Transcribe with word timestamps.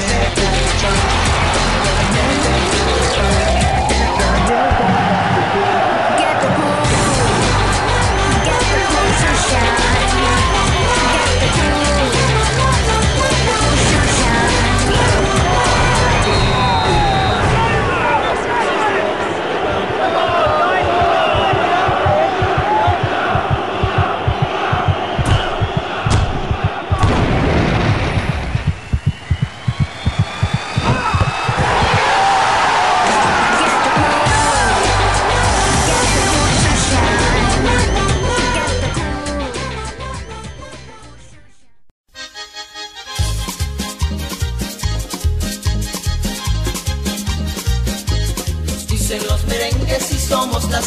Yeah. 0.00 0.59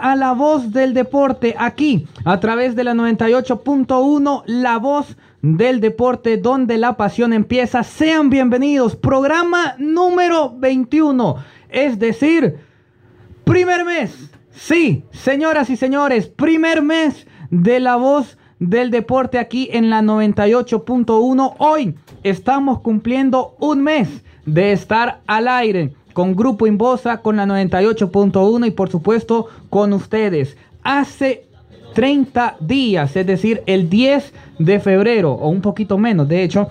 a 0.05 0.15
La 0.15 0.33
Voz 0.33 0.71
del 0.71 0.93
Deporte 0.93 1.55
aquí 1.57 2.07
a 2.25 2.39
través 2.39 2.75
de 2.75 2.83
la 2.83 2.93
98.1 2.93 4.43
La 4.45 4.77
Voz 4.77 5.17
del 5.41 5.81
Deporte 5.81 6.37
donde 6.37 6.77
la 6.77 6.95
pasión 6.95 7.33
empieza. 7.33 7.81
Sean 7.81 8.29
bienvenidos. 8.29 8.95
Programa 8.95 9.73
número 9.79 10.53
21. 10.55 11.37
Es 11.69 11.97
decir, 11.97 12.57
primer 13.45 13.83
mes. 13.83 14.29
Sí, 14.51 15.05
señoras 15.09 15.71
y 15.71 15.75
señores, 15.75 16.27
primer 16.27 16.83
mes 16.83 17.25
de 17.49 17.79
La 17.79 17.95
Voz 17.95 18.37
del 18.59 18.91
Deporte 18.91 19.39
aquí 19.39 19.69
en 19.71 19.89
la 19.89 20.03
98.1. 20.03 21.55
Hoy 21.57 21.95
estamos 22.21 22.79
cumpliendo 22.81 23.55
un 23.59 23.81
mes 23.81 24.23
de 24.45 24.71
estar 24.71 25.21
al 25.25 25.47
aire 25.47 25.95
con 26.15 26.33
Grupo 26.33 26.65
Inbosa, 26.65 27.21
con 27.21 27.35
la 27.35 27.45
98.1 27.45 28.67
y 28.67 28.71
por 28.71 28.89
supuesto 28.89 29.49
con 29.69 29.91
ustedes. 29.91 30.55
Hace 30.81 31.44
30 31.95 32.57
días, 32.59 33.15
es 33.15 33.25
decir, 33.25 33.63
el 33.65 33.89
10 33.89 34.33
de 34.59 34.79
febrero, 34.79 35.31
o 35.31 35.49
un 35.49 35.61
poquito 35.61 35.97
menos, 35.97 36.27
de 36.27 36.43
hecho, 36.43 36.69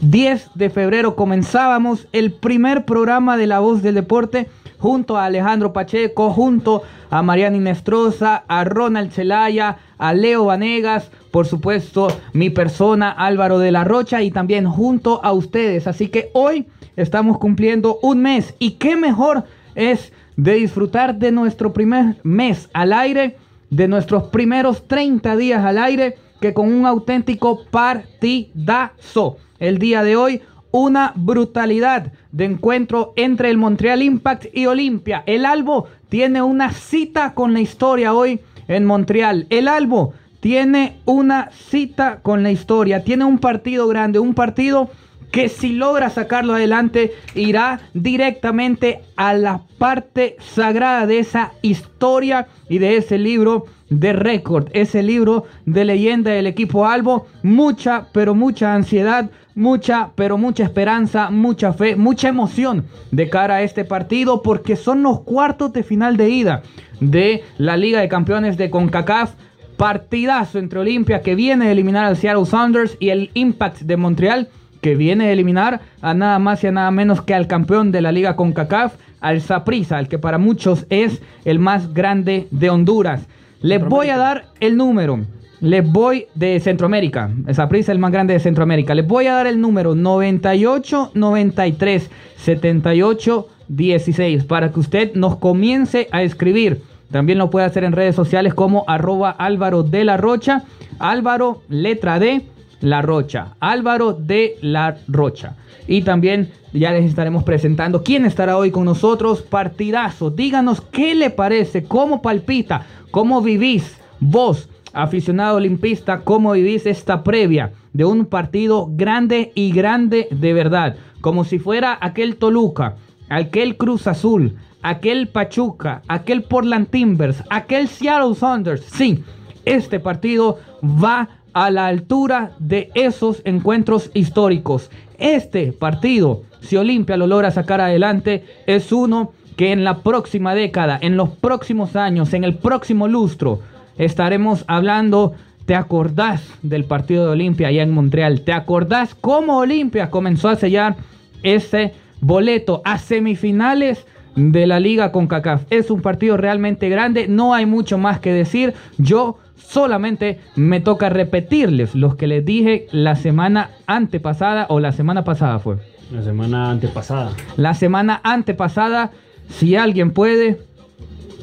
10 0.00 0.50
de 0.54 0.68
febrero 0.68 1.14
comenzábamos 1.14 2.08
el 2.12 2.32
primer 2.32 2.84
programa 2.84 3.36
de 3.36 3.46
La 3.46 3.60
Voz 3.60 3.82
del 3.82 3.94
Deporte 3.94 4.48
junto 4.78 5.16
a 5.16 5.26
Alejandro 5.26 5.72
Pacheco, 5.72 6.30
junto 6.30 6.82
a 7.10 7.22
Mariana 7.22 7.56
Inestrosa, 7.56 8.44
a 8.48 8.64
Ronald 8.64 9.12
Celaya, 9.12 9.78
a 9.98 10.12
Leo 10.12 10.46
Vanegas, 10.46 11.10
por 11.30 11.46
supuesto, 11.46 12.08
mi 12.32 12.50
persona 12.50 13.10
Álvaro 13.10 13.58
de 13.58 13.72
la 13.72 13.84
Rocha 13.84 14.22
y 14.22 14.30
también 14.30 14.68
junto 14.68 15.24
a 15.24 15.32
ustedes. 15.32 15.86
Así 15.86 16.08
que 16.08 16.30
hoy 16.32 16.66
estamos 16.96 17.38
cumpliendo 17.38 17.98
un 18.02 18.22
mes 18.22 18.54
y 18.58 18.72
qué 18.72 18.96
mejor 18.96 19.44
es 19.74 20.12
de 20.36 20.54
disfrutar 20.54 21.16
de 21.16 21.32
nuestro 21.32 21.72
primer 21.72 22.16
mes 22.22 22.68
al 22.72 22.92
aire, 22.92 23.36
de 23.70 23.88
nuestros 23.88 24.24
primeros 24.24 24.86
30 24.88 25.36
días 25.36 25.64
al 25.64 25.78
aire, 25.78 26.16
que 26.40 26.54
con 26.54 26.72
un 26.72 26.86
auténtico 26.86 27.64
partidazo. 27.70 29.36
El 29.58 29.78
día 29.78 30.02
de 30.02 30.16
hoy, 30.16 30.42
una 30.70 31.12
brutalidad 31.16 32.12
de 32.32 32.44
encuentro 32.44 33.12
entre 33.16 33.50
el 33.50 33.58
Montreal 33.58 34.02
Impact 34.02 34.46
y 34.52 34.66
Olimpia. 34.66 35.22
El 35.26 35.44
Albo 35.46 35.88
tiene 36.08 36.42
una 36.42 36.72
cita 36.72 37.34
con 37.34 37.52
la 37.52 37.60
historia 37.60 38.14
hoy 38.14 38.40
en 38.68 38.84
Montreal. 38.84 39.46
El 39.50 39.66
Albo 39.66 40.12
tiene 40.40 40.98
una 41.04 41.50
cita 41.50 42.20
con 42.22 42.42
la 42.42 42.52
historia, 42.52 43.02
tiene 43.02 43.24
un 43.24 43.38
partido 43.38 43.88
grande, 43.88 44.18
un 44.18 44.34
partido 44.34 44.90
que 45.30 45.48
si 45.48 45.70
logra 45.70 46.10
sacarlo 46.10 46.54
adelante 46.54 47.12
irá 47.34 47.80
directamente 47.94 49.00
a 49.16 49.34
la 49.34 49.62
parte 49.78 50.36
sagrada 50.40 51.06
de 51.06 51.18
esa 51.18 51.52
historia 51.62 52.48
y 52.68 52.78
de 52.78 52.96
ese 52.96 53.18
libro 53.18 53.66
de 53.90 54.12
récord, 54.12 54.68
ese 54.72 55.02
libro 55.02 55.44
de 55.64 55.84
leyenda 55.84 56.30
del 56.30 56.46
equipo 56.46 56.86
Albo. 56.86 57.26
Mucha, 57.42 58.08
pero 58.12 58.34
mucha 58.34 58.74
ansiedad, 58.74 59.30
mucha, 59.54 60.10
pero 60.14 60.38
mucha 60.38 60.64
esperanza, 60.64 61.30
mucha 61.30 61.72
fe, 61.72 61.96
mucha 61.96 62.28
emoción 62.28 62.86
de 63.10 63.28
cara 63.28 63.56
a 63.56 63.62
este 63.62 63.84
partido 63.84 64.42
porque 64.42 64.76
son 64.76 65.02
los 65.02 65.20
cuartos 65.20 65.72
de 65.72 65.82
final 65.82 66.16
de 66.16 66.30
ida 66.30 66.62
de 67.00 67.44
la 67.56 67.76
Liga 67.76 68.00
de 68.00 68.08
Campeones 68.08 68.56
de 68.56 68.70
CONCACAF. 68.70 69.34
Partidazo 69.76 70.58
entre 70.58 70.80
Olimpia 70.80 71.22
que 71.22 71.36
viene 71.36 71.66
de 71.66 71.72
eliminar 71.72 72.04
al 72.04 72.16
Seattle 72.16 72.46
Sounders 72.46 72.96
y 72.98 73.10
el 73.10 73.30
Impact 73.34 73.82
de 73.82 73.96
Montreal 73.96 74.48
que 74.88 74.94
viene 74.94 75.26
de 75.26 75.34
eliminar 75.34 75.82
a 76.00 76.14
nada 76.14 76.38
más 76.38 76.64
y 76.64 76.66
a 76.66 76.72
nada 76.72 76.90
menos 76.90 77.20
que 77.20 77.34
al 77.34 77.46
campeón 77.46 77.92
de 77.92 78.00
la 78.00 78.10
Liga 78.10 78.36
CONCACAF, 78.36 78.94
al 79.20 79.42
Saprissa, 79.42 79.98
el 79.98 80.08
que 80.08 80.18
para 80.18 80.38
muchos 80.38 80.86
es 80.88 81.20
el 81.44 81.58
más 81.58 81.92
grande 81.92 82.48
de 82.50 82.70
Honduras. 82.70 83.26
Les 83.60 83.84
voy 83.84 84.08
a 84.08 84.16
dar 84.16 84.46
el 84.60 84.78
número. 84.78 85.20
Les 85.60 85.86
voy 85.86 86.24
de 86.34 86.58
Centroamérica. 86.60 87.28
Saprissa 87.52 87.92
es 87.92 87.96
el 87.96 87.98
más 87.98 88.12
grande 88.12 88.32
de 88.32 88.40
Centroamérica. 88.40 88.94
Les 88.94 89.06
voy 89.06 89.26
a 89.26 89.34
dar 89.34 89.46
el 89.46 89.60
número 89.60 89.94
98 89.94 91.10
93 91.12 92.10
78 92.38 93.46
16 93.68 94.44
para 94.44 94.72
que 94.72 94.80
usted 94.80 95.12
nos 95.16 95.36
comience 95.36 96.08
a 96.12 96.22
escribir. 96.22 96.80
También 97.10 97.36
lo 97.36 97.50
puede 97.50 97.66
hacer 97.66 97.84
en 97.84 97.92
redes 97.92 98.16
sociales 98.16 98.54
como 98.54 98.84
arroba 98.88 99.32
Álvaro 99.32 99.82
de 99.82 100.06
la 100.06 100.16
Rocha. 100.16 100.62
Álvaro, 100.98 101.60
letra 101.68 102.18
D, 102.18 102.46
La 102.80 103.02
Rocha. 103.02 103.54
Álvaro 103.60 104.12
de 104.12 104.56
la 104.60 104.98
Rocha. 105.08 105.56
Y 105.86 106.02
también 106.02 106.50
ya 106.72 106.92
les 106.92 107.04
estaremos 107.04 107.44
presentando 107.44 108.02
quién 108.02 108.24
estará 108.24 108.56
hoy 108.56 108.70
con 108.70 108.84
nosotros. 108.84 109.42
Partidazo. 109.42 110.30
Díganos 110.30 110.80
qué 110.80 111.14
le 111.14 111.30
parece, 111.30 111.84
cómo 111.84 112.22
palpita, 112.22 112.86
cómo 113.10 113.40
vivís 113.40 113.96
vos, 114.20 114.68
aficionado 114.92 115.56
olimpista, 115.56 116.20
cómo 116.20 116.52
vivís 116.52 116.86
esta 116.86 117.22
previa 117.22 117.72
de 117.92 118.04
un 118.04 118.26
partido 118.26 118.88
grande 118.90 119.52
y 119.54 119.72
grande 119.72 120.28
de 120.30 120.52
verdad. 120.52 120.96
Como 121.20 121.44
si 121.44 121.58
fuera 121.58 121.98
aquel 122.00 122.36
Toluca, 122.36 122.96
aquel 123.28 123.76
Cruz 123.76 124.06
Azul, 124.06 124.56
aquel 124.82 125.28
Pachuca, 125.28 126.02
aquel 126.08 126.42
Portland 126.42 126.88
Timbers, 126.90 127.42
aquel 127.50 127.88
Seattle 127.88 128.34
Sounders. 128.34 128.84
Sí, 128.84 129.24
este 129.64 130.00
partido 130.00 130.58
va 130.82 131.28
a 131.64 131.70
la 131.72 131.88
altura 131.88 132.52
de 132.60 132.90
esos 132.94 133.42
encuentros 133.44 134.12
históricos. 134.14 134.90
Este 135.18 135.72
partido, 135.72 136.42
si 136.60 136.76
Olimpia 136.76 137.16
lo 137.16 137.26
logra 137.26 137.50
sacar 137.50 137.80
adelante, 137.80 138.44
es 138.66 138.92
uno 138.92 139.32
que 139.56 139.72
en 139.72 139.82
la 139.82 139.98
próxima 139.98 140.54
década, 140.54 140.96
en 141.02 141.16
los 141.16 141.30
próximos 141.30 141.96
años, 141.96 142.32
en 142.32 142.44
el 142.44 142.54
próximo 142.54 143.08
lustro, 143.08 143.58
estaremos 143.96 144.64
hablando. 144.68 145.34
¿Te 145.66 145.74
acordás 145.74 146.48
del 146.62 146.84
partido 146.84 147.24
de 147.24 147.32
Olimpia 147.32 147.68
allá 147.68 147.82
en 147.82 147.90
Montreal? 147.90 148.42
¿Te 148.42 148.52
acordás 148.52 149.14
cómo 149.14 149.58
Olimpia 149.58 150.10
comenzó 150.10 150.48
a 150.48 150.56
sellar 150.56 150.96
ese 151.42 151.92
boleto 152.20 152.82
a 152.84 152.98
semifinales 152.98 154.06
de 154.36 154.66
la 154.66 154.78
liga 154.78 155.12
con 155.12 155.26
CACAF? 155.26 155.64
Es 155.70 155.90
un 155.90 156.00
partido 156.00 156.36
realmente 156.36 156.88
grande, 156.88 157.26
no 157.28 157.52
hay 157.52 157.66
mucho 157.66 157.98
más 157.98 158.20
que 158.20 158.32
decir. 158.32 158.74
Yo 158.96 159.38
solamente 159.58 160.40
me 160.56 160.80
toca 160.80 161.08
repetirles 161.08 161.94
los 161.94 162.16
que 162.16 162.26
les 162.26 162.44
dije 162.44 162.86
la 162.92 163.16
semana 163.16 163.70
antepasada 163.86 164.66
o 164.68 164.80
la 164.80 164.92
semana 164.92 165.24
pasada 165.24 165.58
fue. 165.58 165.76
La 166.12 166.22
semana 166.22 166.70
antepasada. 166.70 167.32
La 167.56 167.74
semana 167.74 168.20
antepasada, 168.24 169.10
si 169.50 169.76
alguien 169.76 170.12
puede, 170.12 170.60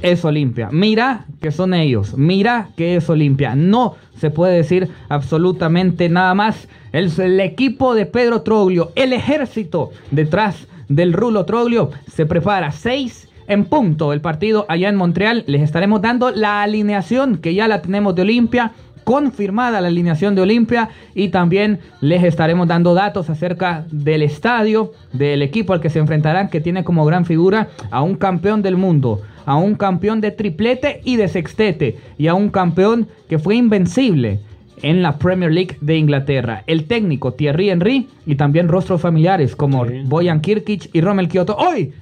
es 0.01 0.25
Olimpia. 0.25 0.69
Mira 0.71 1.25
que 1.41 1.51
son 1.51 1.73
ellos. 1.73 2.17
Mira 2.17 2.69
que 2.75 2.95
es 2.95 3.09
Olimpia. 3.09 3.55
No 3.55 3.95
se 4.19 4.31
puede 4.31 4.55
decir 4.55 4.89
absolutamente 5.09 6.09
nada 6.09 6.33
más. 6.33 6.67
El, 6.91 7.11
el 7.19 7.39
equipo 7.39 7.93
de 7.93 8.05
Pedro 8.05 8.41
Troglio, 8.41 8.91
el 8.95 9.13
ejército 9.13 9.91
detrás 10.11 10.67
del 10.87 11.13
Rulo 11.13 11.45
Troglio, 11.45 11.91
se 12.11 12.25
prepara. 12.25 12.71
Seis 12.71 13.29
en 13.47 13.65
punto 13.65 14.13
el 14.13 14.21
partido 14.21 14.65
allá 14.69 14.89
en 14.89 14.95
Montreal. 14.95 15.43
Les 15.47 15.61
estaremos 15.61 16.01
dando 16.01 16.31
la 16.31 16.61
alineación 16.61 17.37
que 17.37 17.53
ya 17.53 17.67
la 17.67 17.81
tenemos 17.81 18.15
de 18.15 18.23
Olimpia. 18.23 18.71
Confirmada 19.03 19.81
la 19.81 19.89
alineación 19.89 20.33
de 20.33 20.41
Olimpia 20.41 20.89
y 21.13 21.27
también 21.27 21.79
les 22.01 22.23
estaremos 22.23 22.67
dando 22.67 22.95
datos 22.95 23.29
acerca 23.29 23.85
del 23.91 24.23
estadio, 24.23 24.93
del 25.13 25.43
equipo 25.43 25.73
al 25.73 25.79
que 25.79 25.91
se 25.91 25.99
enfrentarán, 25.99 26.49
que 26.49 26.59
tiene 26.59 26.83
como 26.83 27.05
gran 27.05 27.23
figura 27.23 27.69
a 27.91 28.01
un 28.01 28.15
campeón 28.15 28.63
del 28.63 28.77
mundo, 28.77 29.21
a 29.45 29.57
un 29.57 29.75
campeón 29.75 30.21
de 30.21 30.31
triplete 30.31 31.01
y 31.03 31.17
de 31.17 31.27
sextete 31.27 31.99
y 32.17 32.25
a 32.25 32.33
un 32.33 32.49
campeón 32.49 33.07
que 33.29 33.37
fue 33.37 33.55
invencible 33.55 34.39
en 34.81 35.03
la 35.03 35.19
Premier 35.19 35.51
League 35.51 35.77
de 35.81 35.97
Inglaterra. 35.97 36.63
El 36.65 36.85
técnico 36.85 37.33
Thierry 37.33 37.69
Henry 37.69 38.07
y 38.25 38.35
también 38.35 38.67
rostros 38.67 39.01
familiares 39.01 39.55
como 39.55 39.85
Sí. 39.85 40.01
Boyan 40.05 40.41
Kirkic 40.41 40.89
y 40.93 41.01
Rommel 41.01 41.27
Kioto. 41.27 41.55
Hoy 41.55 41.93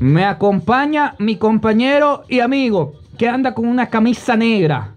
me 0.00 0.24
acompaña 0.24 1.14
mi 1.18 1.36
compañero 1.36 2.24
y 2.28 2.40
amigo 2.40 2.94
que 3.18 3.28
anda 3.28 3.54
con 3.54 3.68
una 3.68 3.86
camisa 3.86 4.34
negra. 4.36 4.94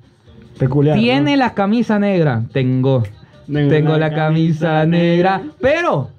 Peculiar. 0.58 0.98
Tiene 0.98 1.32
¿no? 1.32 1.38
la 1.44 1.54
camisa 1.54 2.00
negra. 2.00 2.42
Tengo. 2.54 3.04
Tengo 3.46 3.70
Tengo 3.70 3.98
la 3.98 4.14
camisa 4.14 4.68
camisa 4.68 4.86
negra. 4.86 5.38
negra. 5.40 5.54
Pero 5.60 6.10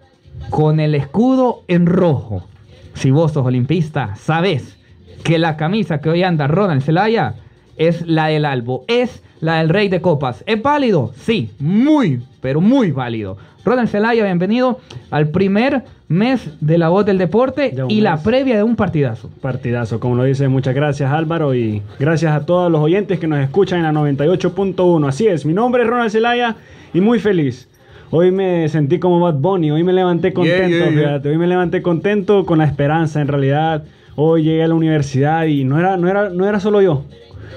con 0.50 0.80
el 0.80 0.94
escudo 0.94 1.62
en 1.66 1.86
rojo. 1.86 2.46
Si 2.92 3.10
vos 3.10 3.32
sos 3.32 3.46
olimpista, 3.46 4.14
sabes 4.16 4.76
que 5.24 5.38
la 5.38 5.56
camisa 5.56 6.00
que 6.00 6.10
hoy 6.10 6.22
anda 6.22 6.46
Ronald 6.46 6.82
Zelaya 6.82 7.34
es 7.76 8.06
la 8.06 8.28
del 8.28 8.44
Albo. 8.44 8.84
Es 8.88 9.22
la 9.40 9.58
del 9.58 9.68
Rey 9.68 9.88
de 9.88 10.00
Copas. 10.00 10.42
¿Es 10.46 10.62
válido? 10.62 11.12
Sí, 11.16 11.50
muy, 11.58 12.20
pero 12.40 12.60
muy 12.60 12.90
válido. 12.90 13.36
Ronald 13.64 13.88
Zelaya, 13.88 14.24
bienvenido 14.24 14.78
al 15.10 15.28
primer 15.28 15.84
mes 16.08 16.50
de 16.60 16.76
la 16.76 16.90
voz 16.90 17.06
del 17.06 17.16
deporte 17.16 17.70
De 17.70 17.86
y 17.88 18.02
la 18.02 18.22
previa 18.22 18.56
de 18.56 18.62
un 18.62 18.76
partidazo. 18.76 19.30
Partidazo, 19.40 20.00
como 20.00 20.16
lo 20.16 20.24
dice, 20.24 20.48
muchas 20.48 20.74
gracias 20.74 21.10
Álvaro 21.10 21.54
y 21.54 21.82
gracias 21.98 22.32
a 22.32 22.44
todos 22.44 22.70
los 22.70 22.82
oyentes 22.82 23.18
que 23.18 23.26
nos 23.26 23.40
escuchan 23.40 23.78
en 23.78 23.84
la 23.84 23.92
98.1. 23.92 25.08
Así 25.08 25.26
es, 25.26 25.46
mi 25.46 25.54
nombre 25.54 25.82
es 25.82 25.88
Ronald 25.88 26.10
Zelaya 26.10 26.56
y 26.92 27.00
muy 27.00 27.18
feliz. 27.18 27.68
Hoy 28.10 28.30
me 28.30 28.68
sentí 28.68 28.98
como 28.98 29.18
Bad 29.18 29.36
Bunny, 29.36 29.70
hoy 29.70 29.82
me 29.82 29.92
levanté 29.92 30.32
contento, 30.32 30.68
yeah, 30.68 30.90
yeah. 30.90 30.98
fíjate, 30.98 31.30
hoy 31.30 31.38
me 31.38 31.46
levanté 31.46 31.80
contento 31.80 32.44
con 32.44 32.58
la 32.58 32.64
esperanza 32.64 33.20
en 33.20 33.28
realidad. 33.28 33.84
Hoy 34.14 34.44
llegué 34.44 34.62
a 34.62 34.68
la 34.68 34.74
universidad 34.74 35.46
y 35.46 35.64
no 35.64 35.80
era, 35.80 35.96
no 35.96 36.08
era, 36.08 36.28
no 36.28 36.46
era 36.46 36.60
solo 36.60 36.80
yo. 36.80 37.04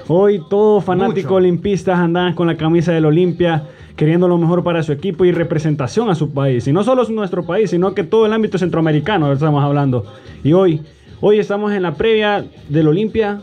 Hoy 0.06 0.40
todos 0.48 0.84
fanáticos 0.84 1.32
olimpistas 1.32 1.98
andaban 1.98 2.34
con 2.34 2.46
la 2.46 2.56
camisa 2.56 2.92
del 2.92 3.06
Olimpia, 3.06 3.64
queriendo 3.96 4.28
lo 4.28 4.38
mejor 4.38 4.62
para 4.62 4.82
su 4.82 4.92
equipo 4.92 5.24
y 5.24 5.32
representación 5.32 6.08
a 6.08 6.14
su 6.14 6.30
país. 6.30 6.66
Y 6.68 6.72
no 6.72 6.84
solo 6.84 7.02
es 7.02 7.10
nuestro 7.10 7.44
país, 7.44 7.70
sino 7.70 7.94
que 7.94 8.04
todo 8.04 8.26
el 8.26 8.32
ámbito 8.32 8.58
centroamericano 8.58 9.32
estamos 9.32 9.62
hablando. 9.62 10.04
Y 10.44 10.52
hoy, 10.52 10.80
hoy 11.20 11.38
estamos 11.38 11.72
en 11.72 11.82
la 11.82 11.94
previa 11.94 12.44
del 12.68 12.88
Olimpia 12.88 13.40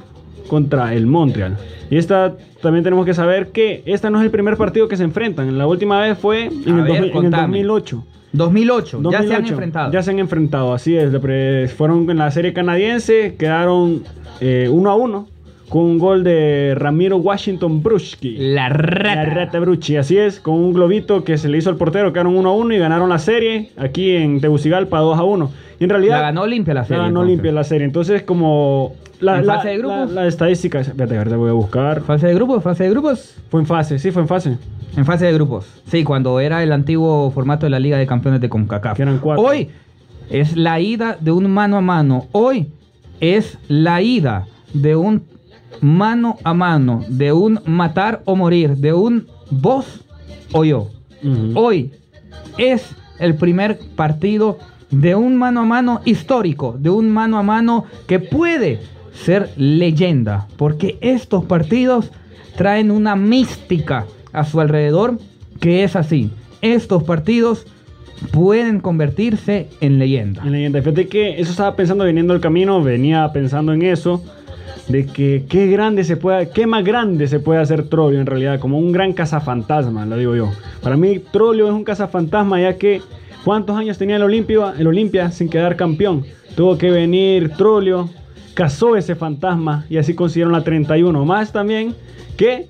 contra 0.48 0.94
el 0.94 1.08
Montreal. 1.08 1.58
Y 1.90 1.98
esta 1.98 2.36
también 2.62 2.84
tenemos 2.84 3.06
que 3.06 3.14
saber 3.14 3.50
que 3.50 3.84
esta 3.86 4.10
no 4.10 4.20
es 4.20 4.26
el 4.26 4.32
primer 4.32 4.58
partido 4.58 4.88
que 4.88 4.98
se 4.98 5.04
enfrentan. 5.04 5.58
La 5.58 5.68
última 5.68 6.02
vez 6.02 6.18
fue 6.18 6.46
en, 6.46 6.80
el, 6.80 6.84
ver, 6.84 6.88
2000 6.88 6.96
en 6.96 7.04
el 7.04 7.12
contame. 7.12 7.58
2008. 7.64 8.04
2008, 8.34 9.02
ya 9.04 9.12
se 9.12 9.18
han 9.18 9.24
2008. 9.28 9.54
enfrentado. 9.54 9.92
Ya 9.94 10.04
se 10.04 10.12
han 10.12 10.20
enfrentado, 10.20 10.74
así 10.74 10.96
es. 10.98 11.74
Fueron 11.74 12.10
en 12.10 12.18
la 12.18 12.32
serie 12.32 12.54
canadiense, 12.54 13.36
quedaron 13.38 14.04
eh, 14.42 14.68
uno 14.70 14.90
a 14.90 14.96
uno 14.96 15.28
con 15.70 15.82
un 15.84 15.98
gol 15.98 16.24
de 16.24 16.74
Ramiro 16.78 17.18
Washington 17.18 17.82
Bruski. 17.82 18.36
La 18.38 18.70
rata. 18.70 19.16
La 19.16 19.26
rata 19.26 19.60
Brucci, 19.60 19.98
así 19.98 20.18
es, 20.18 20.40
con 20.40 20.56
un 20.56 20.74
globito 20.74 21.24
que 21.24 21.38
se 21.38 21.50
le 21.50 21.58
hizo 21.58 21.70
al 21.70 21.76
portero, 21.78 22.14
quedaron 22.14 22.36
1 22.36 22.50
a 22.50 22.54
1 22.54 22.74
y 22.74 22.78
ganaron 22.78 23.10
la 23.10 23.20
serie 23.20 23.72
aquí 23.78 24.12
en 24.12 24.40
Tegucigalpa 24.42 25.00
2 25.00 25.18
a 25.18 25.24
1. 25.24 25.52
Y 25.80 25.84
en 25.84 25.90
realidad 25.90 26.18
La 26.18 26.22
ganó 26.22 26.42
Olimpia 26.44 26.74
la 26.74 26.84
serie. 26.86 26.98
la 27.00 27.04
ganó 27.06 27.22
entonces. 27.22 27.32
limpia 27.36 27.52
la 27.52 27.64
serie. 27.64 27.86
Entonces, 27.86 28.22
como 28.24 28.94
la, 29.20 29.40
¿En 29.40 29.48
la, 29.48 29.56
fase 29.56 29.70
de 29.70 29.78
grupos? 29.80 30.12
la, 30.12 30.22
la 30.22 30.28
estadística, 30.28 30.80
espérate, 30.80 31.18
ahorita 31.18 31.36
voy 31.38 31.50
a 31.50 31.54
buscar. 31.54 32.02
Fase 32.02 32.28
de 32.28 32.34
grupos, 32.36 32.64
fase 32.64 32.84
de 32.84 32.90
grupos. 32.92 33.36
Fue 33.50 33.60
en 33.60 33.66
fase, 33.66 33.98
sí, 34.00 34.12
fue 34.12 34.22
en 34.22 34.28
fase. 34.28 34.58
En 34.96 35.04
fase 35.06 35.26
de 35.26 35.34
grupos. 35.34 35.66
Sí, 35.88 36.04
cuando 36.04 36.40
era 36.40 36.64
el 36.64 36.72
antiguo 36.72 37.30
formato 37.32 37.66
de 37.66 37.70
la 37.72 37.80
Liga 37.80 37.98
de 37.98 38.06
Campeones 38.08 38.40
de 38.40 38.48
CONCACAF. 38.50 38.96
Que 38.96 39.02
eran 39.04 39.18
cuatro. 39.18 39.44
Hoy 39.44 39.70
es 40.30 40.56
la 40.56 40.80
ida 40.80 41.18
de 41.20 41.32
un 41.32 41.52
mano 41.52 41.76
a 41.78 41.82
mano. 41.82 42.28
Hoy 42.32 42.68
es 43.20 43.58
la 43.68 44.02
ida 44.02 44.46
de 44.74 44.96
un 44.96 45.24
mano 45.82 46.38
a 46.44 46.53
mano, 46.53 47.03
de 47.08 47.32
un 47.34 47.60
matar 47.65 48.22
o 48.25 48.36
morir, 48.36 48.77
de 48.77 48.94
un 48.94 49.27
vos 49.50 50.05
o 50.51 50.63
yo. 50.63 50.89
Hoy 51.55 51.91
es 52.58 52.96
el 53.20 53.36
primer 53.36 53.79
partido 53.96 54.60
de 54.91 55.15
un 55.15 55.36
mano 55.36 55.62
a 55.62 55.65
mano 55.65 56.01
histórico, 56.05 56.75
de 56.77 56.89
un 56.89 57.10
mano 57.10 57.38
a 57.38 57.44
mano 57.44 57.86
que 58.08 58.20
puede 58.20 58.79
ser 59.13 59.51
leyenda, 59.58 60.48
porque 60.58 60.98
estos 61.01 61.46
partidos 61.46 62.12
traen 62.55 62.91
una 62.91 63.15
mística 63.15 64.05
a 64.34 64.46
su 64.46 64.60
alrededor 64.60 65.20
que 65.60 65.84
es 65.84 65.96
así. 65.96 66.32
Estos 66.62 67.03
partidos 67.03 67.65
pueden 68.32 68.79
convertirse 68.79 69.67
en 69.82 70.00
leyenda. 70.00 70.41
En 70.44 70.51
leyenda. 70.51 70.79
Fíjate 70.82 71.08
que 71.08 71.39
eso 71.39 71.51
estaba 71.51 71.75
pensando 71.75 72.05
viniendo 72.05 72.34
el 72.34 72.41
camino, 72.41 72.82
venía 72.82 73.29
pensando 73.34 73.74
en 73.74 73.82
eso. 73.82 74.24
De 74.88 75.06
que 75.06 75.46
qué 75.50 75.68
grande 75.68 76.04
se 76.04 76.18
puede, 76.18 76.50
qué 76.50 76.68
más 76.68 76.84
grande 76.84 77.27
se 77.27 77.39
puede 77.39 77.60
hacer 77.60 77.89
Trollio 77.89 78.20
en 78.20 78.25
realidad, 78.25 78.60
como 78.60 78.77
un 78.77 78.92
gran 78.92 79.13
cazafantasma, 79.13 80.06
lo 80.06 80.18
digo 80.18 80.36
yo. 80.36 80.51
Para 80.82 80.98
mí 80.98 81.20
Trollio 81.20 81.68
es 81.68 81.74
un 81.74 81.84
cazafantasma 81.84 82.62
ya 82.62 82.77
que 82.77 83.01
¿cuántos 83.44 83.75
años 83.77 83.98
tenía 83.98 84.18
el 84.18 84.24
Olimpia, 84.24 84.74
el 84.77 84.88
Olimpia 84.88 85.32
sin 85.32 85.50
quedar 85.50 85.75
campeón? 85.75 86.25
Tuvo 86.56 86.77
que 86.77 86.92
venir 86.92 87.50
Trollio, 87.58 88.10
cazó 88.54 88.96
ese 88.96 89.15
fantasma 89.15 89.86
y 89.89 89.98
así 89.98 90.13
consiguieron 90.13 90.54
la 90.54 90.63
31. 90.63 91.25
Más 91.25 91.51
también 91.51 91.96
que 92.38 92.68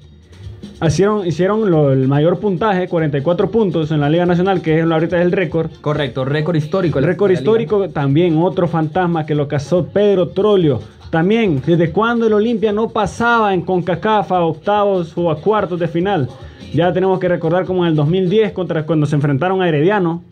hicieron, 0.86 1.26
hicieron 1.26 1.70
lo- 1.72 1.92
el 1.92 2.08
mayor 2.08 2.40
puntaje, 2.40 2.88
44 2.88 3.50
puntos 3.50 3.92
en 3.92 4.00
la 4.02 4.10
Liga 4.10 4.26
Nacional, 4.26 4.62
que 4.62 4.80
es 4.80 4.86
ahorita 4.90 5.18
es 5.20 5.26
el 5.26 5.32
récord. 5.32 5.70
Correcto, 5.82 6.26
récord 6.26 6.56
histórico. 6.56 7.00
El 7.00 7.06
récord 7.06 7.30
liga. 7.30 7.40
histórico 7.42 7.90
también, 7.90 8.38
otro 8.38 8.68
fantasma 8.68 9.26
que 9.26 9.36
lo 9.36 9.48
cazó 9.48 9.86
Pedro 9.88 10.30
Trolio. 10.30 10.80
También, 11.10 11.62
¿desde 11.66 11.92
cuando 11.92 12.28
el 12.28 12.34
Olimpia 12.34 12.72
no 12.74 12.90
pasaba 12.90 13.54
en 13.54 13.62
CONCACAF 13.62 14.32
a 14.32 14.42
octavos 14.42 15.14
o 15.16 15.32
a 15.32 15.40
cuartos 15.40 15.80
de 15.80 15.88
final? 15.88 16.28
Ya 16.74 16.92
tenemos 16.92 17.20
que 17.20 17.30
recordar 17.30 17.66
como 17.66 17.84
en 17.86 17.92
el 17.92 17.96
2010, 17.96 18.52
contra, 18.52 18.86
cuando 18.86 19.06
se 19.06 19.16
enfrentaron 19.16 19.62
a 19.62 19.70
Herediano 19.70 20.24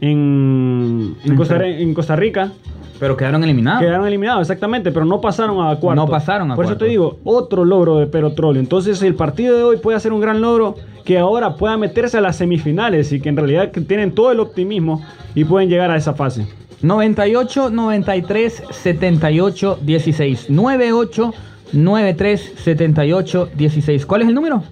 en, 0.00 1.16
en 1.24 1.36
Costa, 1.36 1.66
en 1.66 1.94
Costa 1.94 2.16
Rica. 2.16 2.52
Pero 2.98 3.16
quedaron 3.16 3.44
eliminados. 3.44 3.82
Quedaron 3.82 4.06
eliminados, 4.06 4.40
exactamente, 4.42 4.90
pero 4.90 5.04
no 5.04 5.20
pasaron 5.20 5.56
a 5.66 5.76
cuartos. 5.76 6.06
No 6.06 6.10
pasaron 6.10 6.50
a 6.50 6.56
Por 6.56 6.64
eso 6.64 6.76
te 6.76 6.86
digo, 6.86 7.18
otro 7.24 7.64
logro 7.64 7.98
de 7.98 8.06
Pedro 8.06 8.32
Trolio. 8.32 8.60
Entonces, 8.60 9.02
el 9.02 9.14
partido 9.14 9.56
de 9.56 9.62
hoy 9.64 9.76
puede 9.76 10.00
ser 10.00 10.12
un 10.12 10.20
gran 10.20 10.40
logro 10.40 10.76
que 11.04 11.18
ahora 11.18 11.56
pueda 11.56 11.76
meterse 11.76 12.18
a 12.18 12.20
las 12.20 12.36
semifinales 12.36 13.12
y 13.12 13.20
que 13.20 13.28
en 13.28 13.36
realidad 13.36 13.70
tienen 13.86 14.12
todo 14.12 14.32
el 14.32 14.40
optimismo 14.40 15.02
y 15.34 15.44
pueden 15.44 15.68
llegar 15.68 15.90
a 15.90 15.96
esa 15.96 16.14
fase. 16.14 16.46
98, 16.82 17.70
93, 17.70 18.62
78, 18.70 19.78
16. 19.82 20.50
98, 20.50 21.34
93, 21.72 22.52
78, 22.56 23.48
16. 23.54 24.06
¿Cuál 24.06 24.22
es 24.22 24.28
el 24.28 24.34
número? 24.34 24.62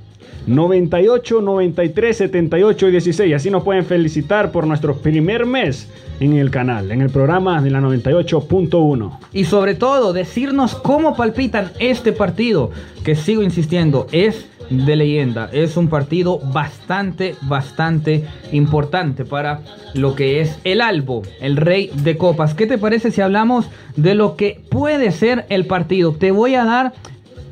98, 0.47 1.41
93, 1.41 2.17
78 2.17 2.89
y 2.89 2.91
16. 2.91 3.35
Así 3.35 3.51
nos 3.51 3.65
pueden 3.65 3.85
felicitar 3.85 4.53
por 4.53 4.67
nuestro 4.67 4.97
primer 4.97 5.47
mes 5.47 5.89
en 6.21 6.35
el 6.35 6.51
canal, 6.51 6.91
en 6.93 7.01
el 7.01 7.11
programa 7.11 7.61
de 7.63 7.71
la 7.71 7.81
98.1. 7.81 9.19
Y 9.33 9.45
sobre 9.45 9.75
todo, 9.75 10.13
decirnos 10.13 10.75
cómo 10.75 11.17
palpitan 11.17 11.73
este 11.79 12.13
partido, 12.13 12.71
que 13.05 13.17
sigo 13.17 13.43
insistiendo, 13.43 14.07
es 14.13 14.47
de 14.71 14.97
leyenda. 14.97 15.51
Es 15.53 15.77
un 15.77 15.89
partido 15.89 16.39
bastante, 16.39 17.35
bastante 17.43 18.25
importante 18.53 19.25
para 19.25 19.61
lo 19.95 20.15
que 20.15 20.41
es 20.41 20.59
el 20.65 20.81
Albo, 20.81 21.23
el 21.41 21.57
rey 21.57 21.91
de 21.95 22.17
copas. 22.17 22.55
¿Qué 22.55 22.67
te 22.67 22.79
parece 22.79 23.11
si 23.11 23.21
hablamos 23.21 23.67
de 23.97 24.15
lo 24.15 24.37
que 24.37 24.61
puede 24.71 25.11
ser 25.11 25.47
el 25.49 25.67
partido? 25.67 26.13
Te 26.13 26.31
voy 26.31 26.55
a 26.55 26.65
dar 26.65 26.93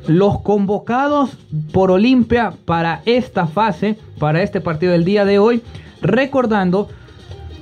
los 0.07 0.39
convocados 0.41 1.37
por 1.71 1.91
Olimpia 1.91 2.53
para 2.65 3.01
esta 3.05 3.47
fase, 3.47 3.97
para 4.19 4.41
este 4.41 4.61
partido 4.61 4.91
del 4.91 5.05
día 5.05 5.25
de 5.25 5.39
hoy, 5.39 5.61
recordando 6.01 6.89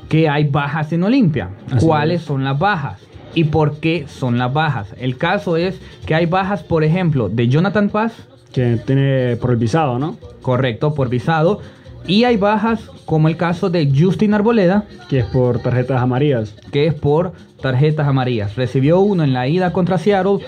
que 0.10 0.28
hay 0.28 0.46
bajas 0.46 0.92
en 0.92 1.04
Olimpia. 1.04 1.50
Así 1.72 1.86
¿Cuáles 1.86 2.22
es. 2.22 2.28
son 2.28 2.44
las 2.44 2.58
bajas? 2.58 3.00
¿Y 3.34 3.46
por 3.46 3.78
qué 3.78 4.06
son 4.08 4.38
las 4.38 4.52
bajas? 4.52 4.94
El 5.00 5.18
caso 5.18 5.56
es 5.56 5.80
que 6.06 6.16
hay 6.16 6.26
bajas, 6.26 6.64
por 6.64 6.84
ejemplo, 6.84 7.30
de 7.30 7.48
Jonathan 7.48 7.90
Paz, 7.90 8.14
Que 8.52 8.78
tiene 8.86 9.38
por 9.38 9.52
el 9.52 9.58
visado, 9.58 9.98
¿no? 10.00 10.18
correcto, 10.42 10.94
por 10.94 11.08
visado, 11.08 11.62
y 12.08 12.24
hay 12.24 12.38
bajas 12.38 12.80
como 13.06 13.28
el 13.28 13.38
caso 13.38 13.70
de 13.70 13.92
Justin 13.98 14.34
Arboleda, 14.34 14.86
Que 15.10 15.20
es 15.20 15.26
por 15.26 15.60
tarjetas 15.60 16.02
amarillas. 16.02 16.56
que 16.72 16.88
es 16.88 16.94
por 16.94 17.34
tarjetas 17.62 18.08
amarillas. 18.08 18.56
Recibió 18.56 19.00
uno 19.02 19.24
en 19.24 19.34
la 19.34 19.48
ida 19.48 19.72
contra 19.74 19.98
Seattle, 19.98 20.40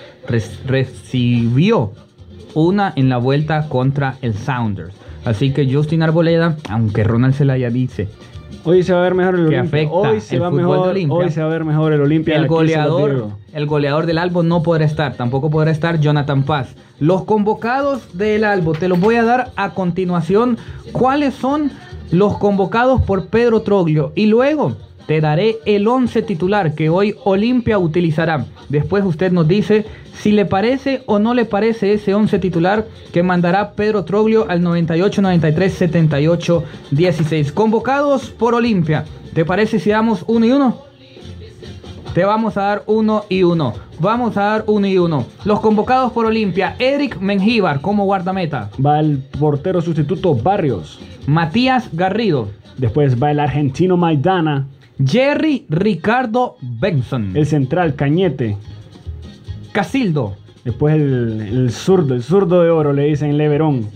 recibió 0.65 1.91
una 2.53 2.93
en 2.95 3.09
la 3.09 3.17
vuelta 3.17 3.67
contra 3.69 4.17
el 4.21 4.33
Sounders. 4.33 4.93
Así 5.25 5.51
que 5.51 5.71
Justin 5.71 6.03
Arboleda, 6.03 6.57
aunque 6.69 7.03
Ronald 7.03 7.33
Zelaya 7.33 7.69
dice 7.69 8.07
Hoy 8.63 8.83
se 8.83 8.93
va 8.93 8.99
a 8.99 9.03
ver 9.03 9.13
mejor 9.13 9.35
el 9.35 9.47
Olimpia. 9.47 9.87
Hoy 9.89 10.21
se 10.21 10.35
el 10.35 10.43
va 10.43 10.51
mejor. 10.51 10.95
Hoy 11.09 11.29
se 11.31 11.41
va 11.41 11.47
a 11.47 11.49
ver 11.49 11.65
mejor 11.65 11.93
el 11.93 12.01
Olimpia. 12.01 12.35
el 12.35 12.47
goleador, 12.47 13.29
el 13.53 13.65
goleador 13.65 14.05
del 14.05 14.17
Albo 14.17 14.43
no 14.43 14.63
podrá 14.63 14.85
estar, 14.85 15.15
tampoco 15.15 15.49
podrá 15.49 15.71
estar 15.71 15.99
Jonathan 15.99 16.43
Paz. 16.43 16.75
Los 16.99 17.23
convocados 17.23 18.17
del 18.17 18.43
Albo, 18.43 18.73
te 18.73 18.87
los 18.87 18.99
voy 18.99 19.15
a 19.15 19.23
dar 19.23 19.51
a 19.55 19.73
continuación. 19.73 20.57
¿Cuáles 20.91 21.33
son 21.33 21.71
los 22.11 22.37
convocados 22.37 23.01
por 23.01 23.27
Pedro 23.27 23.61
Troglio? 23.61 24.11
Y 24.15 24.27
luego 24.27 24.75
te 25.07 25.21
daré 25.21 25.57
el 25.65 25.87
11 25.87 26.21
titular 26.21 26.75
que 26.75 26.89
hoy 26.89 27.15
Olimpia 27.23 27.77
utilizará. 27.77 28.45
Después 28.69 29.03
usted 29.03 29.31
nos 29.31 29.47
dice 29.47 29.85
si 30.19 30.31
le 30.31 30.45
parece 30.45 31.03
o 31.05 31.19
no 31.19 31.33
le 31.33 31.45
parece 31.45 31.93
ese 31.93 32.13
11 32.13 32.39
titular 32.39 32.85
que 33.11 33.23
mandará 33.23 33.73
Pedro 33.73 34.05
Troglio 34.05 34.45
al 34.49 34.61
98, 34.61 35.21
93, 35.21 35.73
78, 35.73 36.63
16. 36.91 37.51
Convocados 37.51 38.29
por 38.29 38.55
Olimpia. 38.55 39.05
¿Te 39.33 39.45
parece 39.45 39.79
si 39.79 39.89
damos 39.89 40.23
uno 40.27 40.45
y 40.45 40.51
uno? 40.51 40.93
Te 42.13 42.23
vamos 42.25 42.57
a 42.57 42.61
dar 42.61 42.83
uno 42.85 43.25
y 43.27 43.41
uno. 43.41 43.73
Vamos 43.99 44.37
a 44.37 44.43
dar 44.43 44.63
uno 44.67 44.85
y 44.85 44.99
uno. 44.99 45.25
Los 45.45 45.59
convocados 45.61 46.11
por 46.11 46.27
Olimpia. 46.27 46.75
Eric 46.77 47.19
Mengíbar 47.19 47.81
como 47.81 48.05
guardameta. 48.05 48.69
Va 48.83 48.99
el 48.99 49.17
portero 49.39 49.81
sustituto 49.81 50.35
Barrios. 50.35 50.99
Matías 51.25 51.89
Garrido. 51.91 52.49
Después 52.77 53.21
va 53.21 53.31
el 53.31 53.39
argentino 53.39 53.97
Maidana. 53.97 54.67
Jerry 55.05 55.65
Ricardo 55.69 56.55
Benson. 56.61 57.35
El 57.35 57.45
central 57.45 57.95
Cañete. 57.95 58.57
Casildo. 59.71 60.35
Después 60.63 60.95
el, 60.95 61.41
el 61.41 61.71
zurdo, 61.71 62.13
el 62.15 62.23
zurdo 62.23 62.63
de 62.63 62.69
oro, 62.69 62.93
le 62.93 63.03
dicen 63.05 63.37
Leverón. 63.37 63.87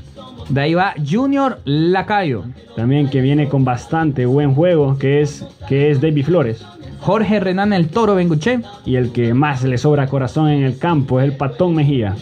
De 0.50 0.62
ahí 0.62 0.74
va 0.74 0.94
Junior 1.10 1.60
Lacayo. 1.66 2.44
También 2.76 3.10
que 3.10 3.22
viene 3.22 3.48
con 3.48 3.64
bastante 3.64 4.26
buen 4.26 4.54
juego, 4.54 4.98
que 4.98 5.22
es, 5.22 5.46
que 5.68 5.92
es 5.92 6.02
David 6.02 6.26
Flores. 6.26 6.66
Jorge 7.00 7.40
Renan 7.40 7.74
El 7.74 7.90
Toro 7.90 8.16
Benguche. 8.16 8.62
Y 8.86 8.96
el 8.96 9.12
que 9.12 9.34
más 9.34 9.64
le 9.64 9.78
sobra 9.78 10.08
corazón 10.08 10.50
en 10.50 10.64
el 10.64 10.78
campo 10.78 11.20
es 11.20 11.26
el 11.30 11.38
Patón 11.38 11.76
Mejía. 11.76 12.16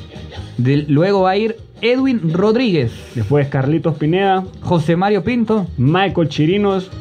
De- 0.57 0.85
luego 0.87 1.21
va 1.23 1.31
a 1.31 1.37
ir 1.37 1.55
Edwin 1.81 2.33
Rodríguez. 2.33 2.91
Después 3.15 3.47
Carlitos 3.47 3.95
Pineda, 3.97 4.43
José 4.61 4.95
Mario 4.95 5.23
Pinto. 5.23 5.65
Michael 5.77 6.29
Chirinos 6.29 6.91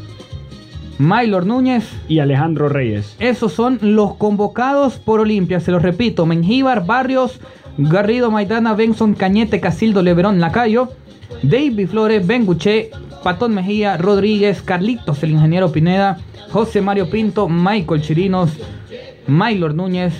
Maylor 0.99 1.47
Núñez. 1.47 1.85
y 2.09 2.19
Alejandro 2.19 2.69
Reyes. 2.69 3.17
Esos 3.19 3.53
son 3.53 3.79
los 3.81 4.15
convocados 4.15 4.95
por 4.99 5.21
Olimpia. 5.21 5.61
Se 5.61 5.71
los 5.71 5.83
repito: 5.83 6.27
Mengíbar, 6.27 6.87
Barrios, 6.87 7.41
Garrido, 7.79 8.31
Maidana, 8.31 8.75
Benson, 8.75 9.15
Cañete, 9.15 9.61
Casildo, 9.61 10.03
Leverón, 10.03 10.41
Lacayo, 10.41 10.91
David 11.43 11.89
Flores, 11.89 12.27
Benguche, 12.27 12.91
Patón 13.23 13.55
Mejía, 13.55 13.97
Rodríguez, 13.97 14.63
Carlitos, 14.63 15.23
el 15.23 15.33
ingeniero 15.33 15.73
Pineda, 15.73 16.19
José 16.51 16.81
Mario 16.81 17.11
Pinto, 17.11 17.49
Michael 17.49 18.03
Chirinos, 18.03 18.51
Maylor 19.27 19.75
Núñez 19.75 20.13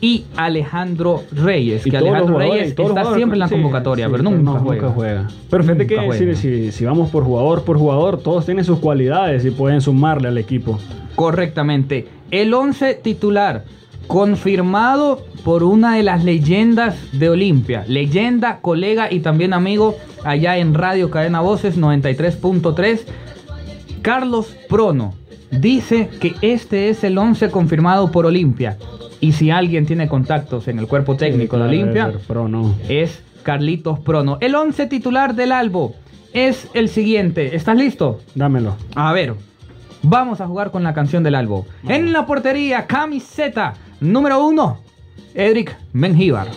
y 0.00 0.24
Alejandro 0.36 1.22
Reyes. 1.32 1.86
Y 1.86 1.90
que 1.90 1.96
Alejandro 1.96 2.38
Reyes 2.38 2.68
está 2.76 3.14
siempre 3.14 3.36
en 3.36 3.38
la 3.40 3.48
convocatoria, 3.48 4.06
sí, 4.06 4.12
pero 4.12 4.22
nunca, 4.24 4.58
juega. 4.90 5.28
Pero 5.50 5.62
fíjate 5.62 5.84
Nunca 5.96 6.18
que 6.18 6.34
si- 6.36 6.72
si 6.72 6.84
vamos 6.84 7.10
por 7.10 7.24
jugador 7.24 7.64
por 7.64 7.78
jugador, 7.78 8.18
todos 8.18 8.44
tienen 8.44 8.64
sus 8.64 8.78
cualidades 8.80 9.44
y 9.44 9.50
pueden 9.50 9.80
sumarle 9.80 10.28
al 10.28 10.38
equipo. 10.38 10.78
Correctamente. 11.14 12.08
El 12.30 12.52
11 12.54 12.94
titular, 12.94 13.64
confirmado 14.08 15.24
por 15.44 15.62
una 15.62 15.96
de 15.96 16.02
las 16.02 16.24
leyendas 16.24 16.96
de 17.12 17.28
Olimpia. 17.28 17.84
Leyenda, 17.86 18.60
colega 18.60 19.12
y 19.12 19.20
también 19.20 19.52
amigo 19.52 19.96
allá 20.24 20.56
en 20.58 20.74
Radio 20.74 21.10
Cadena 21.10 21.40
Voces 21.40 21.76
93.3. 21.78 23.04
Carlos 24.02 24.54
Prono 24.68 25.14
dice 25.52 26.08
que 26.20 26.34
este 26.42 26.88
es 26.88 27.04
el 27.04 27.16
11 27.18 27.50
confirmado 27.50 28.10
por 28.10 28.26
Olimpia. 28.26 28.76
Y 29.20 29.32
si 29.32 29.50
alguien 29.50 29.86
tiene 29.86 30.08
contactos 30.08 30.66
en 30.66 30.78
el 30.80 30.88
cuerpo 30.88 31.16
técnico 31.16 31.56
de 31.56 31.62
Sí, 31.62 31.68
Olimpia, 31.68 32.12
no. 32.48 32.74
es 32.88 33.22
Carlitos 33.44 34.00
Prono. 34.00 34.38
El 34.40 34.54
11 34.54 34.86
titular 34.86 35.34
del 35.36 35.52
Albo 35.52 35.94
es 36.32 36.68
el 36.74 36.88
siguiente. 36.88 37.54
¿Estás 37.54 37.76
listo? 37.76 38.20
Dámelo. 38.34 38.76
A 38.96 39.12
ver, 39.12 39.34
vamos 40.02 40.40
a 40.40 40.46
jugar 40.48 40.70
con 40.72 40.82
la 40.82 40.92
canción 40.94 41.22
del 41.22 41.36
Albo. 41.36 41.66
En 41.88 42.12
la 42.12 42.26
portería, 42.26 42.86
camiseta 42.86 43.74
número 44.00 44.44
uno, 44.44 44.80
Edric 45.34 45.76
Mengíbar. 45.92 46.48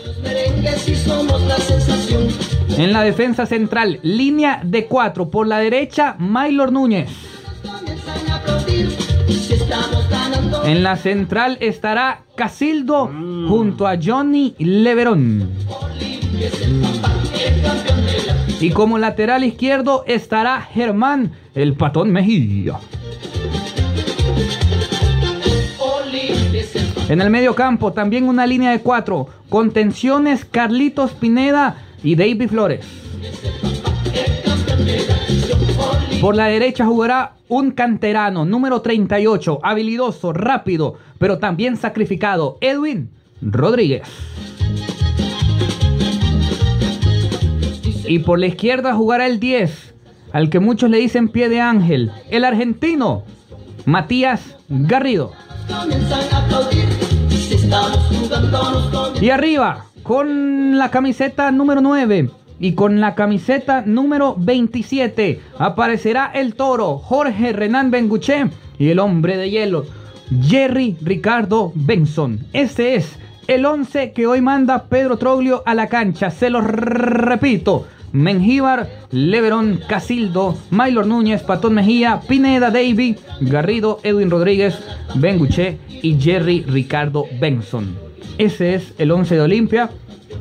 En 2.77 2.91
la 2.93 3.03
defensa 3.03 3.45
central, 3.45 3.99
línea 4.01 4.59
de 4.63 4.85
cuatro. 4.85 5.29
Por 5.29 5.47
la 5.47 5.59
derecha, 5.59 6.15
Maylor 6.19 6.71
Núñez. 6.71 7.09
En 10.65 10.83
la 10.83 10.97
central 10.97 11.57
estará 11.61 12.21
Casildo 12.35 13.07
junto 13.47 13.87
a 13.87 13.97
Johnny 14.01 14.55
Leverón. 14.57 15.49
Y 18.59 18.71
como 18.71 18.97
lateral 18.97 19.43
izquierdo 19.43 20.03
estará 20.07 20.61
Germán 20.61 21.33
el 21.53 21.73
Patón 21.73 22.15
el 22.15 22.71
En 27.07 27.21
el 27.21 27.29
medio 27.29 27.53
campo 27.53 27.93
también 27.93 28.27
una 28.27 28.47
línea 28.47 28.71
de 28.71 28.79
cuatro 28.79 29.27
Contenciones 29.49 30.45
Carlitos 30.45 31.11
Pineda 31.11 31.77
y 32.03 32.15
David 32.15 32.49
Flores. 32.49 32.85
Por 36.25 36.35
la 36.35 36.47
derecha 36.47 36.87
jugará 36.87 37.33
un 37.49 37.69
canterano, 37.69 38.45
número 38.45 38.81
38, 38.81 39.59
habilidoso, 39.61 40.33
rápido, 40.33 40.95
pero 41.19 41.37
también 41.37 41.77
sacrificado, 41.77 42.57
Edwin 42.61 43.11
Rodríguez. 43.43 44.07
Y 48.07 48.17
por 48.17 48.39
la 48.39 48.47
izquierda 48.47 48.95
jugará 48.95 49.27
el 49.27 49.39
10, 49.39 49.93
al 50.33 50.49
que 50.49 50.59
muchos 50.59 50.89
le 50.89 50.97
dicen 50.97 51.29
pie 51.29 51.47
de 51.47 51.61
ángel, 51.61 52.11
el 52.31 52.43
argentino, 52.43 53.21
Matías 53.85 54.57
Garrido. 54.67 55.31
Y 59.21 59.29
arriba, 59.29 59.85
con 60.01 60.79
la 60.79 60.89
camiseta 60.89 61.51
número 61.51 61.81
9 61.81 62.31
y 62.65 62.73
con 62.73 62.99
la 62.99 63.13
camiseta 63.13 63.83
número 63.85 64.35
27, 64.39 65.39
aparecerá 65.59 66.31
el 66.33 66.55
toro 66.55 66.97
Jorge 66.97 67.53
Renan 67.53 67.91
Benguché 67.91 68.47
y 68.79 68.89
el 68.89 68.97
hombre 68.97 69.37
de 69.37 69.51
hielo 69.51 69.85
Jerry 70.41 70.97
Ricardo 70.99 71.71
Benson. 71.75 72.39
Este 72.53 72.95
es 72.95 73.19
el 73.45 73.67
11 73.67 74.13
que 74.13 74.25
hoy 74.25 74.41
manda 74.41 74.85
Pedro 74.85 75.17
Troglio 75.17 75.61
a 75.67 75.75
la 75.75 75.89
cancha. 75.89 76.31
Se 76.31 76.49
lo 76.49 76.61
repito. 76.61 77.85
Mengíbar, 78.13 78.89
Leverón, 79.11 79.79
Casildo, 79.87 80.57
Maylor 80.71 81.05
Núñez, 81.05 81.43
Patón 81.43 81.75
Mejía, 81.75 82.21
Pineda 82.27 82.71
Davy, 82.71 83.15
Garrido, 83.41 83.99
Edwin 84.01 84.31
Rodríguez, 84.31 84.75
Benguché 85.13 85.77
y 86.01 86.19
Jerry 86.19 86.63
Ricardo 86.63 87.25
Benson. 87.39 87.95
Ese 88.39 88.73
es 88.73 88.91
el 88.97 89.11
11 89.11 89.35
de 89.35 89.41
Olimpia. 89.41 89.91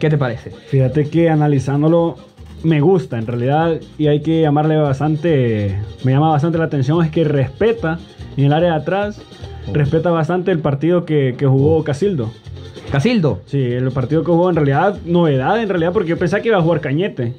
¿Qué 0.05 0.11
te 0.11 0.19
parece? 0.19 0.51
Fíjate 0.51 1.09
que 1.09 1.31
analizándolo 1.31 2.17
me 2.63 2.83
gusta 2.83 3.17
en 3.17 3.27
realidad 3.27 3.81
y 3.97 4.09
hay 4.09 4.21
que 4.21 4.43
llamarle 4.43 4.77
bastante, 4.77 5.79
me 6.05 6.13
llama 6.13 6.29
bastante 6.29 6.59
la 6.59 6.65
atención 6.65 7.03
es 7.03 7.11
que 7.11 7.25
respeta 7.25 7.99
en 8.37 8.45
el 8.45 8.53
área 8.53 8.73
de 8.73 8.77
atrás, 8.77 9.23
respeta 9.73 10.11
bastante 10.11 10.51
el 10.51 10.59
partido 10.59 11.07
que, 11.07 11.37
que 11.39 11.47
jugó 11.47 11.83
Casildo. 11.85 12.31
Casildo, 12.93 13.41
Sí, 13.47 13.63
el 13.63 13.91
partido 13.93 14.23
que 14.25 14.31
jugó 14.31 14.51
en 14.51 14.57
realidad, 14.57 14.99
novedad 15.07 15.59
en 15.63 15.71
realidad 15.71 15.95
porque 15.95 16.11
yo 16.11 16.19
pensaba 16.19 16.43
que 16.43 16.49
iba 16.49 16.59
a 16.59 16.63
jugar 16.63 16.83
Cañete. 16.83 17.33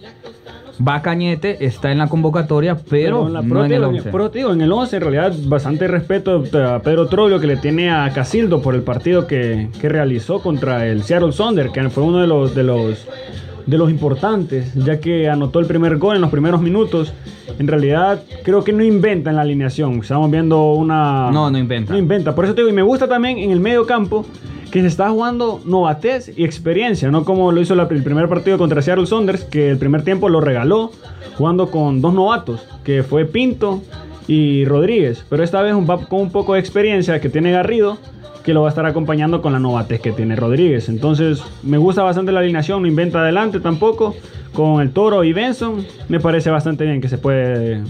Va 0.86 1.02
Cañete, 1.02 1.66
está 1.66 1.92
en 1.92 2.00
la 2.00 2.08
convocatoria, 2.08 2.78
pero, 2.90 3.28
en 3.28 3.34
la 3.34 3.42
no 3.42 3.50
pro, 3.50 3.66
en 3.66 3.72
el 3.72 3.80
digo, 3.80 3.90
11. 3.90 4.10
pro, 4.10 4.30
digo, 4.30 4.54
en 4.54 4.62
el 4.62 4.72
11 4.72 4.96
en 4.96 5.02
realidad 5.02 5.34
bastante 5.46 5.88
respeto 5.88 6.44
a 6.54 6.80
Pedro 6.82 7.08
Troglio 7.08 7.40
que 7.40 7.48
le 7.48 7.58
tiene 7.58 7.92
a 7.92 8.10
Casildo 8.14 8.62
por 8.62 8.76
el 8.76 8.82
partido 8.82 9.28
que, 9.28 9.70
que 9.80 9.90
realizó 9.90 10.42
contra 10.42 10.88
el 10.88 11.04
Seattle 11.04 11.32
Sonder, 11.32 11.70
que 11.70 11.90
fue 11.90 12.04
uno 12.04 12.20
de 12.20 12.28
los, 12.28 12.56
de 12.56 12.64
los 12.64 13.08
de 13.66 13.78
los 13.78 13.90
importantes, 13.90 14.74
ya 14.76 15.00
que 15.00 15.30
anotó 15.30 15.60
el 15.60 15.66
primer 15.66 15.98
gol 15.98 16.16
en 16.16 16.22
los 16.22 16.30
primeros 16.30 16.62
minutos. 16.62 17.14
En 17.58 17.68
realidad, 17.68 18.22
creo 18.44 18.64
que 18.64 18.74
no 18.74 18.84
inventa 18.84 19.30
en 19.30 19.38
la 19.38 19.42
alineación. 19.42 20.00
Estamos 20.00 20.30
viendo 20.30 20.74
una. 20.74 21.32
No, 21.32 21.50
no 21.50 21.58
inventa. 21.58 21.94
No 21.94 21.98
inventa. 21.98 22.36
Por 22.36 22.46
eso 22.46 22.54
te 22.54 22.62
digo, 22.62 22.70
y 22.72 22.76
me 22.76 22.82
gusta 22.82 23.08
también 23.08 23.38
en 23.38 23.52
el 23.52 23.60
medio 23.60 23.86
campo 23.86 24.26
que 24.76 24.82
se 24.82 24.88
está 24.88 25.10
jugando 25.10 25.62
novatez 25.64 26.38
y 26.38 26.44
experiencia, 26.44 27.10
no 27.10 27.24
como 27.24 27.54
lo 27.54 27.62
hizo 27.62 27.74
el 27.76 28.04
primer 28.04 28.28
partido 28.28 28.58
contra 28.58 28.82
Seattle 28.82 29.06
Saunders, 29.06 29.46
que 29.46 29.70
el 29.70 29.78
primer 29.78 30.04
tiempo 30.04 30.28
lo 30.28 30.42
regaló 30.42 30.92
jugando 31.38 31.72
con 31.72 32.02
dos 32.02 32.14
novatos, 32.14 32.68
que 32.84 33.02
fue 33.02 33.24
Pinto 33.24 33.82
y 34.28 34.66
Rodríguez. 34.66 35.26
Pero 35.30 35.46
esta 35.46 35.62
vez 35.62 35.74
va 35.76 36.06
con 36.08 36.20
un 36.20 36.30
poco 36.30 36.56
de 36.56 36.60
experiencia 36.60 37.22
que 37.22 37.30
tiene 37.30 37.54
Garrido, 37.54 38.00
que 38.44 38.54
lo 38.54 38.64
va 38.64 38.68
a 38.68 38.70
estar 38.72 38.86
acompañando 38.86 39.42
con 39.42 39.54
la 39.54 39.60
novatez 39.60 40.02
que 40.02 40.12
tiene 40.12 40.36
Rodríguez. 40.36 40.90
Entonces, 40.90 41.42
me 41.64 41.78
gusta 41.78 42.04
bastante 42.04 42.34
la 42.34 42.42
alineación, 42.42 42.82
no 42.82 42.88
inventa 42.90 43.22
adelante 43.22 43.62
tampoco. 43.62 44.14
Con 44.52 44.82
el 44.82 44.92
Toro 44.92 45.24
y 45.24 45.32
Benson, 45.32 45.86
me 46.10 46.20
parece 46.20 46.50
bastante 46.50 46.84
bien 46.84 47.00
que 47.00 47.08
se 47.08 47.18
puede, 47.18 47.82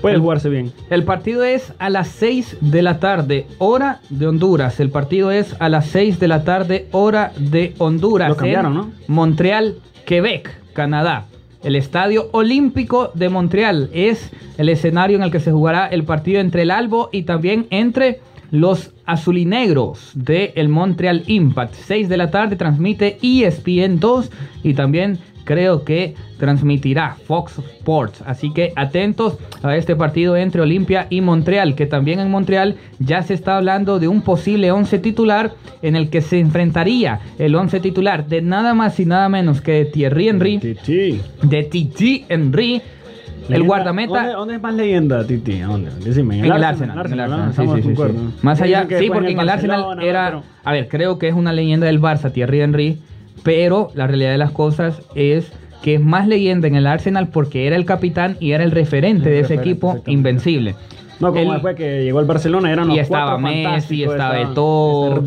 puede 0.00 0.16
El- 0.16 0.20
jugarse 0.20 0.48
bien. 0.48 0.72
El 0.90 1.04
partido 1.04 1.44
es 1.44 1.72
a 1.78 1.90
las 1.90 2.08
6 2.08 2.58
de 2.60 2.82
la 2.82 2.98
tarde, 2.98 3.46
hora 3.58 4.00
de 4.10 4.26
Honduras. 4.26 4.78
El 4.80 4.90
partido 4.90 5.30
es 5.30 5.56
a 5.58 5.68
las 5.68 5.86
6 5.86 6.18
de 6.20 6.28
la 6.28 6.44
tarde, 6.44 6.88
hora 6.92 7.32
de 7.38 7.74
Honduras. 7.78 8.28
Lo 8.28 8.36
cambiaron, 8.36 8.72
en 8.72 8.78
¿no? 8.78 8.90
Montreal, 9.08 9.76
Quebec, 10.04 10.50
Canadá. 10.72 11.26
El 11.64 11.74
Estadio 11.74 12.28
Olímpico 12.32 13.10
de 13.14 13.28
Montreal 13.28 13.90
es 13.92 14.30
el 14.56 14.68
escenario 14.68 15.16
en 15.16 15.24
el 15.24 15.30
que 15.32 15.40
se 15.40 15.50
jugará 15.50 15.86
el 15.86 16.04
partido 16.04 16.40
entre 16.40 16.62
el 16.62 16.70
Albo 16.70 17.08
y 17.12 17.22
también 17.24 17.66
entre 17.70 18.20
los 18.52 18.92
azulinegros 19.06 20.12
de 20.14 20.52
el 20.54 20.68
Montreal 20.68 21.24
Impact. 21.26 21.74
6 21.74 22.08
de 22.08 22.16
la 22.16 22.30
tarde 22.30 22.54
transmite 22.56 23.18
ESPN 23.20 23.98
2 23.98 24.30
y 24.62 24.74
también 24.74 25.18
creo 25.46 25.84
que 25.84 26.14
transmitirá 26.38 27.16
Fox 27.26 27.58
Sports. 27.58 28.22
Así 28.26 28.52
que 28.52 28.72
atentos 28.76 29.38
a 29.62 29.74
este 29.76 29.96
partido 29.96 30.36
entre 30.36 30.60
Olimpia 30.60 31.06
y 31.08 31.22
Montreal, 31.22 31.74
que 31.74 31.86
también 31.86 32.20
en 32.20 32.30
Montreal 32.30 32.74
ya 32.98 33.22
se 33.22 33.32
está 33.32 33.56
hablando 33.56 33.98
de 33.98 34.08
un 34.08 34.20
posible 34.20 34.70
11 34.72 34.98
titular 34.98 35.52
en 35.80 35.96
el 35.96 36.10
que 36.10 36.20
se 36.20 36.40
enfrentaría 36.40 37.20
el 37.38 37.54
11 37.54 37.80
titular 37.80 38.26
de 38.26 38.42
nada 38.42 38.74
más 38.74 39.00
y 39.00 39.06
nada 39.06 39.28
menos 39.30 39.60
que 39.62 39.72
de 39.72 39.84
Thierry 39.86 40.28
Henry, 40.28 40.58
Titi. 40.58 41.20
de 41.42 41.62
Titi 41.62 42.24
Henry, 42.28 42.82
el 43.48 43.62
guardameta. 43.62 44.14
¿Dónde, 44.18 44.32
dónde 44.32 44.54
es 44.56 44.62
más 44.62 44.74
leyenda, 44.74 45.24
Titi? 45.24 45.60
¿A 45.60 45.66
¿Dónde? 45.68 45.90
Decime. 46.04 46.40
En 46.40 46.44
el 46.46 46.64
Arsenal, 46.64 47.06
en 47.06 47.12
el. 47.12 47.20
Arsenal, 47.20 47.54
sí, 47.54 47.82
sí, 47.82 47.94
sí. 47.94 48.02
Más 48.42 48.60
allá, 48.60 48.86
sí, 48.98 49.08
porque 49.12 49.30
en 49.30 49.40
el 49.40 49.48
Arsenal 49.48 50.02
era, 50.02 50.26
pero- 50.26 50.42
a 50.64 50.72
ver, 50.72 50.88
creo 50.88 51.18
que 51.18 51.28
es 51.28 51.34
una 51.34 51.52
leyenda 51.52 51.86
del 51.86 52.00
Barça, 52.00 52.32
Thierry 52.32 52.60
Henry, 52.60 52.98
pero 53.42 53.90
la 53.94 54.06
realidad 54.06 54.32
de 54.32 54.38
las 54.38 54.50
cosas 54.50 55.00
es 55.14 55.52
que 55.82 55.94
es 55.94 56.00
más 56.00 56.26
leyenda 56.26 56.66
en 56.68 56.74
el 56.74 56.86
Arsenal 56.86 57.28
porque 57.28 57.66
era 57.66 57.76
el 57.76 57.84
capitán 57.84 58.36
y 58.40 58.52
era 58.52 58.64
el 58.64 58.70
referente 58.72 59.28
El 59.28 59.34
de 59.34 59.40
ese 59.40 59.56
referente, 59.56 59.70
equipo 59.70 60.02
invencible. 60.10 60.74
No, 61.18 61.28
como 61.28 61.40
El- 61.44 61.50
después 61.52 61.76
que 61.76 62.04
llegó 62.04 62.18
al 62.18 62.26
Barcelona 62.26 62.70
eran 62.70 62.88
los 62.88 62.96
y 62.96 63.00
estaba 63.00 63.38
Messi, 63.38 64.02
estaba 64.02 64.38
estaba 64.38 64.52
Eto'o, 64.52 65.22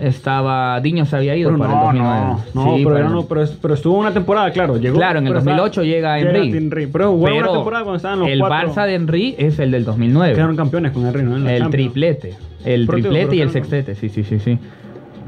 estaba 0.00 0.80
Diño 0.80 1.04
se 1.04 1.16
había 1.16 1.34
ido 1.34 1.50
Pero 1.50 1.58
para 1.58 1.72
el 1.72 1.78
no, 1.78 1.84
2009. 1.84 2.20
no, 2.54 2.64
no, 2.64 2.76
Sí, 2.76 2.84
pero, 2.84 2.96
el- 2.98 3.12
no, 3.12 3.22
pero, 3.26 3.44
pero 3.60 3.74
estuvo 3.74 3.98
una 3.98 4.12
temporada, 4.12 4.50
claro. 4.52 4.76
Llegó, 4.76 4.98
Claro, 4.98 5.18
en 5.18 5.26
el 5.26 5.32
pero 5.32 5.44
2008 5.44 5.82
llega 5.82 6.18
Henry. 6.20 6.86
Pero 6.92 7.10
jugó 7.12 7.24
una 7.24 7.34
Pero 7.34 7.52
temporada 7.52 7.82
cuando 7.84 7.96
estaban 7.96 8.18
los 8.20 8.28
el 8.28 8.38
cuatro. 8.38 8.68
Barça 8.72 8.86
de 8.86 8.94
Henry 8.94 9.34
es 9.38 9.58
el 9.58 9.70
del 9.72 9.84
2009. 9.84 10.34
Quedaron 10.34 10.56
campeones 10.56 10.92
con 10.92 11.06
Henry, 11.06 11.22
¿no? 11.24 11.36
En 11.36 11.48
El 11.48 11.62
Champions. 11.62 11.70
triplete. 11.92 12.34
El 12.64 12.86
Pero, 12.86 12.98
triplete 12.98 13.24
pero 13.26 13.34
y 13.34 13.40
el 13.40 13.50
sextete, 13.50 13.94
sí, 13.96 14.08
sí, 14.10 14.22
sí, 14.22 14.38
sí. 14.38 14.58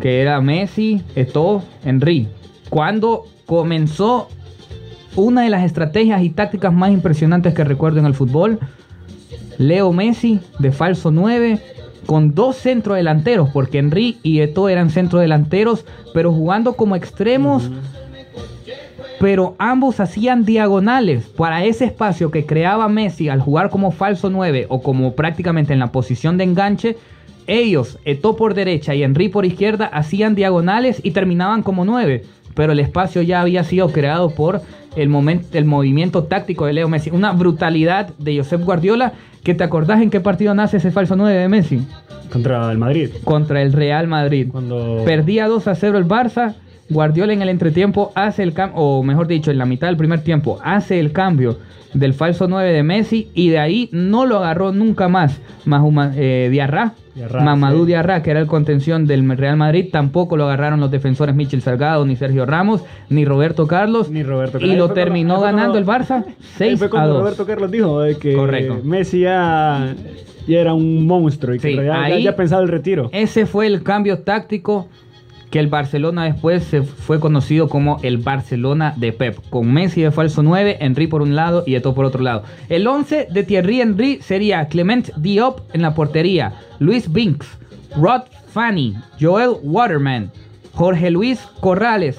Que 0.00 0.20
era 0.20 0.40
Messi, 0.40 1.02
Eto'o, 1.14 1.62
Henry. 1.85 2.28
Cuando 2.68 3.24
comenzó 3.46 4.28
una 5.16 5.42
de 5.42 5.50
las 5.50 5.64
estrategias 5.64 6.22
y 6.22 6.30
tácticas 6.30 6.72
más 6.72 6.90
impresionantes 6.90 7.54
que 7.54 7.64
recuerdo 7.64 8.00
en 8.00 8.07
el 8.07 8.14
fútbol, 8.14 8.59
Leo 9.59 9.92
Messi 9.92 10.40
de 10.59 10.72
falso 10.72 11.11
9 11.11 11.61
con 12.07 12.35
dos 12.35 12.57
centrodelanteros, 12.57 13.50
porque 13.50 13.78
Henry 13.78 14.18
y 14.22 14.40
Eto'o 14.40 14.68
eran 14.68 14.90
centrodelanteros, 14.90 15.87
pero 16.12 16.33
jugando 16.33 16.74
como 16.74 16.96
extremos 16.96 17.70
pero 19.24 19.54
ambos 19.59 20.00
hacían 20.00 20.44
diagonales 20.44 21.24
para 21.24 21.64
ese 21.64 21.87
espacio 21.87 22.30
que 22.30 22.44
creaba 22.44 22.88
Messi 22.88 23.30
al 23.30 23.40
jugar 23.40 23.70
como 23.70 23.90
falso 23.90 24.28
9 24.28 24.66
o 24.68 24.83
como 24.83 25.14
prácticamente 25.14 25.72
en 25.72 25.78
la 25.78 25.92
posición 25.92 26.37
de 26.37 26.44
enganche. 26.44 26.98
Ellos, 27.46 27.98
Eto 28.04 28.37
por 28.37 28.54
derecha 28.54 28.94
y 28.94 29.02
Henry 29.02 29.28
por 29.28 29.44
izquierda, 29.44 29.87
hacían 29.87 30.35
diagonales 30.35 31.00
y 31.02 31.11
terminaban 31.11 31.62
como 31.62 31.85
9. 31.85 32.24
Pero 32.54 32.72
el 32.72 32.80
espacio 32.80 33.22
ya 33.22 33.40
había 33.40 33.64
sido 33.64 33.90
creado 33.90 34.30
por 34.30 34.62
el, 34.96 35.09
momento, 35.09 35.59
el 35.59 35.64
movimiento 35.64 36.24
táctico 36.24 36.66
de 36.66 36.72
Leo 36.72 36.88
Messi. 36.88 37.11
Una 37.11 37.33
brutalidad 37.33 38.09
de 38.18 38.38
Josep 38.38 38.62
Guardiola. 38.62 39.12
Que 39.42 39.54
te 39.54 39.62
acordás 39.62 40.00
en 40.00 40.09
qué 40.09 40.20
partido 40.20 40.54
nace 40.54 40.78
ese 40.78 40.90
falso 40.90 41.16
9 41.16 41.38
de 41.38 41.48
Messi? 41.50 41.87
Contra 42.33 42.72
el 42.72 42.78
Madrid. 42.78 43.11
Contra 43.24 43.61
el 43.61 43.74
Real 43.74 44.09
Madrid. 44.09 44.48
Cuando. 44.50 45.02
Perdía 45.04 45.48
2 45.48 45.68
a 45.68 45.74
0 45.74 45.98
el 45.98 46.09
Barça. 46.09 46.54
Guardiola 46.90 47.33
en 47.33 47.42
el 47.42 47.49
entretiempo 47.49 48.12
hace 48.14 48.42
el 48.42 48.53
cambio, 48.53 48.77
o 48.81 49.03
mejor 49.03 49.27
dicho, 49.27 49.51
en 49.51 49.59
la 49.59 49.64
mitad 49.66 49.87
del 49.88 49.97
primer 49.97 50.20
tiempo, 50.20 50.59
hace 50.62 51.01
el 51.01 51.12
cambio 51.12 51.59
del 51.94 52.12
falso 52.12 52.49
9 52.49 52.73
de 52.73 52.83
Messi 52.83 53.29
y 53.35 53.51
de 53.51 53.59
ahí 53.59 53.88
no 53.92 54.27
lo 54.27 54.38
agarró 54.38 54.73
nunca 54.73 55.09
más. 55.09 55.40
Mahuma, 55.64 56.12
eh, 56.16 56.49
Diarra, 56.51 56.94
Diarra, 57.14 57.42
Mamadou 57.44 57.83
sí. 57.83 57.87
Diarra, 57.87 58.20
que 58.23 58.33
era 58.33 58.40
el 58.40 58.47
contención 58.49 59.07
del 59.07 59.29
Real 59.37 59.57
Madrid, 59.57 59.87
tampoco 59.92 60.37
lo 60.37 60.44
agarraron 60.44 60.81
los 60.81 60.90
defensores 60.90 61.35
Michel 61.37 61.62
Salgado, 61.62 62.05
ni 62.05 62.16
Sergio 62.16 62.44
Ramos, 62.47 62.83
ni 63.09 63.25
Roberto 63.25 63.66
Carlos. 63.68 64.11
Ni 64.11 64.25
Roberto 64.25 64.59
y 64.59 64.62
Carlos. 64.62 64.77
lo 64.77 64.85
Ahí 64.85 64.88
fue 64.88 64.94
terminó 64.94 65.37
cuando- 65.38 65.57
ganando 65.57 65.79
el 65.79 65.87
Barça 65.87 66.25
Ahí 66.27 66.35
6 66.57 66.79
fue 66.79 66.88
a 66.88 66.90
cuando 66.90 67.12
2. 67.14 67.23
Roberto 67.23 67.47
Carlos 67.47 67.70
dijo 67.70 68.01
de 68.01 68.16
que 68.18 68.35
Correcto. 68.35 68.81
Messi 68.83 69.20
ya, 69.20 69.94
ya 70.49 70.59
era 70.61 70.75
un 70.75 71.07
monstruo 71.07 71.55
y 71.55 71.59
que 71.61 71.68
Sí, 71.68 71.75
en 71.75 71.81
realidad 71.85 72.09
ya- 72.09 72.14
ahí- 72.16 72.23
ya 72.25 72.35
pensaba 72.35 72.61
el 72.62 72.68
retiro. 72.68 73.09
Ese 73.12 73.47
fue 73.47 73.68
el 73.68 73.85
cambio 73.85 74.18
táctico 74.18 74.88
que 75.55 75.61
el 75.61 75.69
Barcelona 75.69 76.25
después 76.25 76.64
se 76.64 76.83
fue 76.83 77.21
conocido 77.21 77.69
como 77.69 78.01
el 78.03 78.19
Barcelona 78.19 78.93
de 78.97 79.12
Pep, 79.12 79.38
con 79.51 79.73
Messi 79.73 80.03
de 80.03 80.11
falso 80.11 80.43
9, 80.43 80.79
Henry 80.81 81.07
por 81.07 81.23
un 81.23 81.37
lado 81.37 81.62
y 81.64 81.77
Eto'o 81.77 81.95
por 81.95 82.05
otro 82.07 82.25
lado. 82.25 82.43
El 82.69 82.85
11 82.88 83.29
de 83.31 83.45
Thierry 83.45 83.81
Henry 83.81 84.19
sería 84.21 84.67
Clement 84.67 85.14
Diop 85.14 85.61
en 85.73 85.83
la 85.83 85.95
portería, 85.95 86.55
Luis 86.81 87.12
Binks, 87.12 87.47
Rod 87.97 88.23
Fanny, 88.49 88.97
Joel 89.21 89.59
Waterman, 89.62 90.33
Jorge 90.73 91.09
Luis 91.12 91.38
Corrales, 91.61 92.19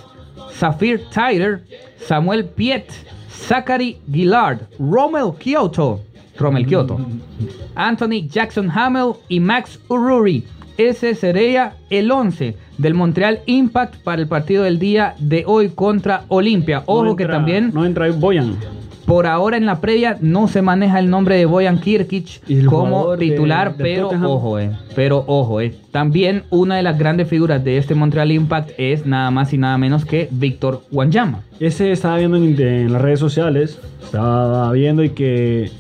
Zafir 0.54 1.02
Tyler, 1.14 1.62
Samuel 1.98 2.46
Piet, 2.46 2.90
Zachary 3.30 3.98
Gillard, 4.10 4.60
Rommel 4.80 5.34
Kyoto, 5.38 6.00
Rommel 6.40 6.66
Kyoto, 6.66 7.06
Anthony 7.76 8.30
Jackson 8.30 8.72
Hamel 8.72 9.16
y 9.28 9.42
Max 9.42 9.78
Ururi. 9.90 10.46
Ese 10.78 11.16
sería 11.16 11.74
el 11.90 12.12
11 12.12 12.56
del 12.78 12.94
Montreal 12.94 13.40
Impact 13.46 13.96
para 14.04 14.22
el 14.22 14.28
partido 14.28 14.64
del 14.64 14.78
día 14.80 15.16
de 15.20 15.44
hoy 15.48 15.70
contra 15.70 16.24
Olimpia. 16.28 16.84
Ojo 16.86 17.06
No 17.06 17.16
que 17.16 17.26
también 17.26 17.72
No 17.74 17.86
entra 17.86 18.10
Boyan. 18.12 18.58
por 19.06 19.26
ahora 19.28 19.56
en 19.56 19.66
la 19.66 19.80
previa 19.80 20.18
no 20.20 20.48
se 20.50 20.62
maneja 20.62 21.00
el 21.00 21.10
nombre 21.10 21.38
de 21.38 21.46
Boyan 21.46 21.80
Kirkic 21.80 22.42
como 22.66 23.12
de- 23.16 23.18
titular, 23.30 23.78
de 23.78 23.84
pero 23.84 24.10
ojo, 24.10 24.60
eh, 24.60 24.72
pero 24.96 25.24
ojo, 25.28 25.62
eh. 25.62 25.74
También 25.92 26.44
una 26.50 26.76
de 26.76 26.84
las 26.84 26.98
grandes 26.98 27.30
figuras 27.30 27.64
de 27.64 27.78
este 27.78 27.96
Montreal 27.96 28.32
Impact 28.34 28.72
es 28.78 29.06
nada 29.06 29.32
más 29.32 29.54
y 29.54 29.58
nada 29.58 29.78
menos 29.78 30.04
que 30.06 30.28
Víctor 30.32 30.82
Wanyama. 30.92 31.42
Ese 31.62 31.92
estaba 31.94 32.18
viendo 32.18 32.36
en, 32.36 32.60
en 32.60 32.92
las 32.92 33.02
redes 33.02 33.20
sociales, 33.20 33.80
estaba 34.04 34.70
viendo 34.74 35.04
y 35.06 35.12
que 35.12 35.72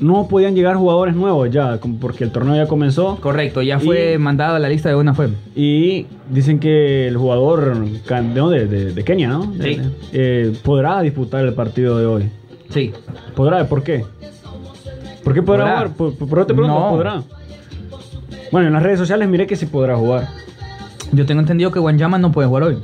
no 0.00 0.26
podían 0.28 0.54
llegar 0.54 0.76
jugadores 0.76 1.14
nuevos 1.14 1.50
ya, 1.50 1.78
porque 2.00 2.24
el 2.24 2.32
torneo 2.32 2.56
ya 2.56 2.66
comenzó. 2.66 3.16
Correcto, 3.20 3.62
ya 3.62 3.78
fue 3.78 4.14
Y- 4.14 4.18
mandado 4.18 4.56
a 4.56 4.58
la 4.58 4.68
lista 4.68 4.88
de 4.88 4.94
una 4.96 5.14
fue. 5.14 5.28
Y 5.54 6.06
dicen 6.30 6.58
que 6.58 7.06
el 7.08 7.16
jugador 7.16 7.76
¿de, 7.84 8.66
de, 8.66 8.92
de 8.92 9.04
Kenia, 9.04 9.28
¿no? 9.28 9.52
Sí. 9.60 9.78
Eh, 10.12 10.52
podrá 10.64 11.00
disputar 11.02 11.44
el 11.44 11.52
partido 11.54 11.98
de 11.98 12.06
hoy. 12.06 12.30
Sí. 12.70 12.92
¿Podrá? 13.34 13.66
¿Por 13.68 13.82
qué? 13.82 14.04
¿Por 15.24 15.34
qué 15.34 15.42
podrá 15.42 15.64
Podrá. 15.64 15.76
jugar? 15.88 15.96
¿Por, 16.18 16.28
por, 16.28 16.46
te 16.46 16.54
pregunto? 16.54 16.78
No. 16.80 16.90
¿Podrá? 16.90 17.22
Bueno, 18.52 18.68
en 18.68 18.72
las 18.72 18.82
redes 18.82 18.98
sociales 18.98 19.28
miré 19.28 19.46
que 19.46 19.56
sí 19.56 19.66
podrá 19.66 19.96
jugar. 19.96 20.28
Yo 21.12 21.26
tengo 21.26 21.40
entendido 21.40 21.70
que 21.70 21.78
Wanyama 21.78 22.18
no 22.18 22.32
puede 22.32 22.48
jugar 22.48 22.64
hoy. 22.64 22.78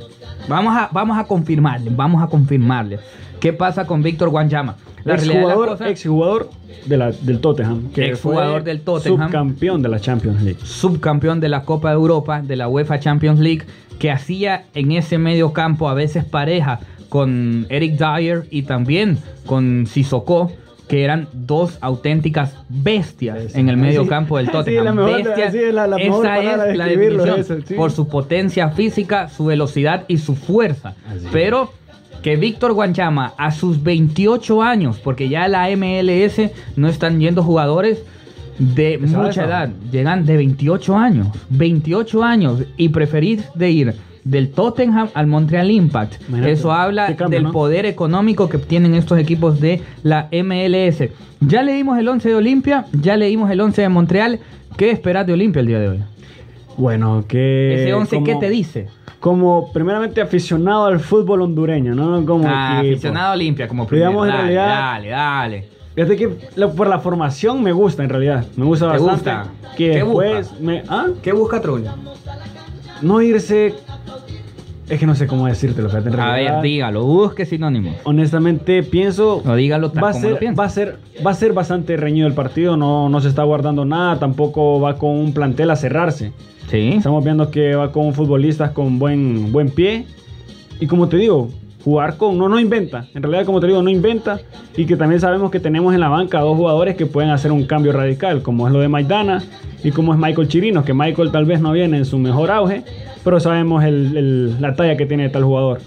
Vamos 0.47 0.75
a, 0.77 0.89
vamos 0.93 1.17
a 1.17 1.25
confirmarle, 1.25 1.89
vamos 1.93 2.23
a 2.23 2.27
confirmarle. 2.27 2.99
¿Qué 3.39 3.53
pasa 3.53 3.85
con 3.85 4.01
Víctor 4.03 4.31
de 4.31 4.65
las 5.05 5.23
Exjugador, 5.23 5.77
exjugador 5.87 6.49
de 6.85 6.97
la, 6.97 7.11
del 7.11 7.39
Tottenham. 7.39 7.91
Que 7.93 8.07
Exjugador 8.09 8.63
del 8.63 8.81
Tottenham. 8.81 9.27
Subcampeón 9.27 9.81
de 9.81 9.89
la 9.89 9.99
Champions 9.99 10.41
League. 10.41 10.59
subcampeón 10.63 11.39
de 11.39 11.49
la 11.49 11.63
Copa 11.63 11.89
de 11.89 11.95
Europa, 11.95 12.41
de 12.41 12.55
la 12.55 12.67
UEFA 12.67 12.99
Champions 12.99 13.39
League, 13.39 13.63
que 13.99 14.11
hacía 14.11 14.65
en 14.73 14.91
ese 14.91 15.17
medio 15.17 15.53
campo 15.53 15.89
a 15.89 15.93
veces 15.93 16.25
pareja 16.25 16.79
con 17.09 17.65
Eric 17.69 17.97
Dyer 17.97 18.45
y 18.51 18.63
también 18.63 19.17
con 19.45 19.85
Sissoko, 19.87 20.51
que 20.89 21.03
eran 21.03 21.27
dos 21.33 21.77
auténticas 21.81 22.55
bestias 22.69 23.55
en 23.55 23.69
el 23.69 23.77
medio 23.77 24.07
campo 24.07 24.37
del 24.37 24.49
Tottenham. 24.51 24.85
la 24.85 24.91
mejor- 24.93 25.23
Bestias. 25.23 25.51
sí, 25.53 25.59
la- 25.71 25.87
la 25.87 25.97
mejor 25.97 26.25
Esa 26.25 26.33
de 26.35 26.71
es 26.71 26.77
la 26.77 26.85
definición, 26.85 27.39
es 27.39 27.49
eso, 27.49 27.55
sí. 27.65 27.73
por 27.75 27.91
su 27.91 28.07
potencia 28.07 28.69
física, 28.69 29.29
su 29.29 29.45
velocidad 29.45 30.03
y 30.07 30.17
su 30.17 30.35
fuerza. 30.35 30.95
Así 31.09 31.27
Pero 31.31 31.71
que 32.21 32.35
Víctor 32.35 32.73
Guanchama 32.73 33.33
a 33.37 33.51
sus 33.51 33.83
28 33.83 34.61
años, 34.61 34.99
porque 35.03 35.29
ya 35.29 35.47
la 35.47 35.69
MLS 35.75 36.51
no 36.75 36.87
están 36.87 37.19
yendo 37.19 37.43
jugadores 37.43 38.03
de 38.59 38.97
¿Qué 38.99 39.07
sabe 39.07 39.27
mucha 39.27 39.41
eso? 39.41 39.49
edad, 39.49 39.69
llegan 39.91 40.25
de 40.25 40.37
28 40.37 40.97
años, 40.97 41.27
28 41.49 42.23
años 42.23 42.63
y 42.75 42.89
preferir 42.89 43.43
de 43.55 43.71
ir 43.71 43.95
del 44.23 44.49
Tottenham 44.49 45.09
al 45.13 45.27
Montreal 45.27 45.71
Impact. 45.71 46.15
Eso 46.45 46.71
habla 46.71 47.15
cambio, 47.15 47.37
del 47.37 47.43
¿no? 47.43 47.51
poder 47.51 47.85
económico 47.85 48.49
que 48.49 48.57
tienen 48.57 48.93
estos 48.93 49.19
equipos 49.19 49.61
de 49.61 49.81
la 50.03 50.27
MLS. 50.31 51.09
Ya 51.39 51.63
leímos 51.63 51.97
el 51.97 52.07
11 52.07 52.29
de 52.29 52.35
Olimpia, 52.35 52.85
ya 52.91 53.15
leímos 53.15 53.49
el 53.51 53.61
11 53.61 53.83
de 53.83 53.89
Montreal. 53.89 54.39
¿Qué 54.75 54.91
esperas 54.91 55.25
de 55.25 55.33
Olimpia 55.33 55.61
el 55.61 55.67
día 55.67 55.79
de 55.79 55.89
hoy? 55.89 55.99
Bueno, 56.77 57.25
que. 57.27 57.83
Ese 57.83 57.93
11, 57.93 58.23
¿qué 58.23 58.35
te 58.35 58.49
dice? 58.49 58.87
Como, 59.27 59.73
primeramente, 59.73 60.21
aficionado 60.21 60.85
al 60.85 61.01
fútbol 61.01 61.41
hondureño, 61.41 61.93
¿no? 61.93 62.25
Como 62.25 62.47
Ah, 62.47 62.79
aficionado 62.79 63.31
a 63.31 63.33
Olimpia 63.33 63.67
como 63.67 63.85
primero. 63.85 64.09
digamos, 64.11 64.27
en 64.27 64.31
Dale, 64.33 64.43
realidad- 64.43 64.67
dale, 64.93 65.09
dale. 65.09 65.69
Fíjate 65.95 66.15
que 66.15 66.29
la- 66.55 66.69
por 66.71 66.87
la 66.87 66.99
formación 66.99 67.61
me 67.61 67.73
gusta, 67.73 68.05
en 68.05 68.09
realidad. 68.09 68.45
Me 68.55 68.63
gusta 68.63 68.85
¿Te 68.85 68.99
bastante. 69.03 69.49
gusta? 69.59 69.75
Que 69.75 69.89
¿Qué 69.91 69.95
después. 69.97 70.49
busca? 70.51 70.63
Me, 70.63 70.83
¿ah? 70.87 71.07
¿Qué 71.21 71.33
busca 71.33 71.59
Trullo? 71.59 71.91
No 73.01 73.21
irse. 73.21 73.75
Es 74.87 74.97
que 74.97 75.05
no 75.05 75.13
sé 75.13 75.27
cómo 75.27 75.45
decírtelo, 75.47 75.89
fíjate. 75.89 76.07
en 76.07 76.13
A 76.21 76.25
realidad, 76.25 76.53
ver, 76.53 76.61
dígalo, 76.61 77.03
busque 77.03 77.45
sinónimos. 77.45 77.95
Honestamente, 78.05 78.81
pienso. 78.81 79.43
O 79.45 79.55
dígalo 79.55 79.91
tal 79.91 80.05
va 80.05 80.09
a, 80.09 80.11
como 80.13 80.21
ser, 80.23 80.31
lo 80.31 80.39
piensa. 80.39 80.61
va, 80.61 80.65
a 80.65 80.69
ser, 80.69 80.99
va 81.25 81.31
a 81.31 81.33
ser 81.33 81.51
bastante 81.51 81.97
reñido 81.97 82.27
el 82.27 82.33
partido, 82.33 82.77
no, 82.77 83.09
no 83.09 83.19
se 83.19 83.27
está 83.27 83.43
guardando 83.43 83.83
nada, 83.83 84.19
tampoco 84.19 84.79
va 84.79 84.95
con 84.95 85.09
un 85.09 85.33
plantel 85.33 85.69
a 85.71 85.75
cerrarse. 85.75 86.31
Sí. 86.69 86.93
Estamos 86.97 87.23
viendo 87.23 87.49
que 87.49 87.75
va 87.75 87.91
con 87.91 88.13
futbolistas 88.13 88.71
con 88.71 88.99
buen, 88.99 89.51
buen 89.51 89.69
pie. 89.69 90.05
Y 90.79 90.87
como 90.87 91.07
te 91.07 91.17
digo, 91.17 91.49
jugar 91.83 92.17
con. 92.17 92.37
No, 92.37 92.49
no 92.49 92.59
inventa. 92.59 93.07
En 93.15 93.23
realidad, 93.23 93.45
como 93.45 93.59
te 93.59 93.67
digo, 93.67 93.81
no 93.81 93.89
inventa. 93.89 94.39
Y 94.75 94.85
que 94.85 94.95
también 94.97 95.21
sabemos 95.21 95.49
que 95.49 95.59
tenemos 95.59 95.93
en 95.93 95.99
la 96.01 96.09
banca 96.09 96.41
dos 96.41 96.57
jugadores 96.57 96.95
que 96.95 97.05
pueden 97.05 97.29
hacer 97.31 97.51
un 97.51 97.65
cambio 97.65 97.93
radical, 97.93 98.41
como 98.41 98.67
es 98.67 98.73
lo 98.73 98.79
de 98.79 98.89
Maidana 98.89 99.43
y 99.83 99.91
como 99.91 100.13
es 100.13 100.19
Michael 100.19 100.47
Chirinos, 100.49 100.83
que 100.85 100.93
Michael 100.93 101.31
tal 101.31 101.45
vez 101.45 101.61
no 101.61 101.71
viene 101.71 101.97
en 101.97 102.05
su 102.05 102.17
mejor 102.19 102.51
auge, 102.51 102.83
pero 103.23 103.39
sabemos 103.39 103.83
el- 103.85 104.17
el- 104.17 104.61
la 104.61 104.75
talla 104.75 104.97
que 104.97 105.05
tiene 105.05 105.29
tal 105.29 105.43
jugador. 105.45 105.79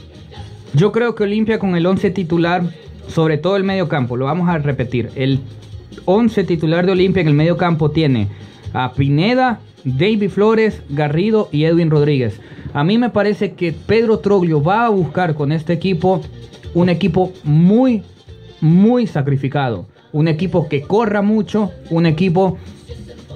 Yo 0.73 0.93
creo 0.93 1.15
que 1.15 1.25
Olimpia 1.25 1.59
con 1.59 1.77
el 1.77 1.85
11 1.87 2.11
titular, 2.11 2.63
sobre 3.09 3.37
todo 3.39 3.57
el 3.57 3.65
medio 3.65 3.89
campo, 3.89 4.17
lo 4.17 4.25
vamos 4.27 4.49
a 4.49 4.59
repetir. 4.59 5.11
El 5.17 5.41
11 6.05 6.45
titular 6.45 6.87
de 6.87 6.93
Olimpia 6.93 7.21
en 7.21 7.29
el 7.29 7.35
medio 7.35 7.57
campo 7.57 7.91
tiene 7.91 8.29
a 8.73 8.93
Pineda, 8.93 9.59
David 9.85 10.31
Flores, 10.31 10.83
Garrido 10.89 11.49
y 11.53 11.65
Edwin 11.65 11.91
Rodríguez. 11.91 12.41
A 12.73 12.85
mí 12.85 12.99
me 12.99 13.11
parece 13.11 13.53
que 13.53 13.73
Pedro 13.73 14.19
Troglio 14.19 14.63
va 14.63 14.87
a 14.87 14.91
buscar 14.91 15.35
con 15.35 15.53
este 15.53 15.73
equipo 15.73 16.21
un 16.75 16.89
equipo 16.89 17.33
muy, 17.43 18.03
muy 18.61 19.07
sacrificado. 19.07 19.87
Un 20.13 20.29
equipo 20.29 20.69
que 20.69 20.83
corra 20.83 21.23
mucho, 21.23 21.71
un 21.89 22.07
equipo 22.07 22.59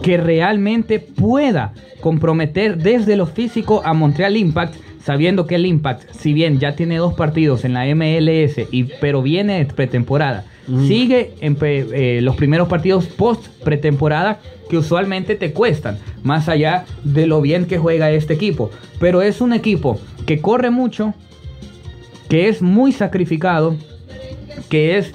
que 0.03 0.17
realmente 0.17 0.99
pueda 0.99 1.73
comprometer 2.01 2.77
desde 2.77 3.17
lo 3.17 3.27
físico 3.27 3.81
a 3.85 3.95
Montreal 3.95 4.37
Impact, 4.37 4.75
sabiendo 5.03 5.47
que 5.47 5.55
el 5.55 5.67
Impact, 5.67 6.11
si 6.13 6.33
bien 6.33 6.59
ya 6.59 6.77
tiene 6.77 6.97
dos 6.97 7.15
partidos 7.15 7.65
en 7.65 7.75
la 7.75 7.87
MLS, 7.95 8.69
y, 8.71 8.85
pero 9.01 9.23
viene 9.23 9.59
de 9.59 9.67
pretemporada, 9.67 10.45
sigue 10.67 11.35
en 11.41 11.57
eh, 11.61 12.21
los 12.23 12.37
primeros 12.37 12.69
partidos 12.69 13.07
post 13.07 13.49
pretemporada 13.63 14.41
que 14.69 14.79
usualmente 14.79 15.35
te 15.35 15.53
cuestan, 15.53 15.99
más 16.23 16.49
allá 16.49 16.85
de 17.03 17.27
lo 17.27 17.41
bien 17.41 17.67
que 17.67 17.79
juega 17.79 18.11
este 18.11 18.35
equipo. 18.35 18.71
Pero 18.99 19.23
es 19.23 19.41
un 19.41 19.53
equipo 19.53 20.01
que 20.27 20.41
corre 20.41 20.71
mucho, 20.71 21.15
que 22.29 22.49
es 22.49 22.63
muy 22.63 22.93
sacrificado, 22.93 23.77
que 24.69 24.97
es 24.97 25.13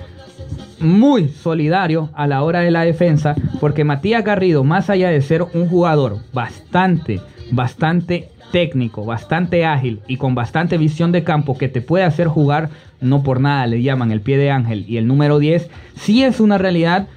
muy 0.79 1.29
solidario 1.29 2.09
a 2.13 2.27
la 2.27 2.43
hora 2.43 2.62
de 2.62 2.71
la 2.71 2.85
defensa, 2.85 3.35
porque 3.59 3.83
Matías 3.83 4.23
Garrido, 4.23 4.63
más 4.63 4.89
allá 4.89 5.09
de 5.09 5.21
ser 5.21 5.43
un 5.53 5.67
jugador 5.67 6.19
bastante, 6.31 7.19
bastante 7.51 8.29
técnico, 8.51 9.05
bastante 9.05 9.65
ágil 9.65 10.01
y 10.07 10.17
con 10.17 10.35
bastante 10.35 10.77
visión 10.77 11.12
de 11.12 11.23
campo 11.23 11.57
que 11.57 11.69
te 11.69 11.81
puede 11.81 12.03
hacer 12.03 12.27
jugar, 12.27 12.69
no 13.01 13.23
por 13.23 13.39
nada 13.39 13.67
le 13.67 13.81
llaman 13.81 14.12
el 14.12 14.21
pie 14.21 14.38
de 14.38 14.51
ángel 14.51 14.85
y 14.88 14.97
el 14.97 15.07
número 15.07 15.39
10, 15.39 15.69
sí 15.95 16.23
es 16.23 16.39
una 16.39 16.57
realidad 16.57 17.07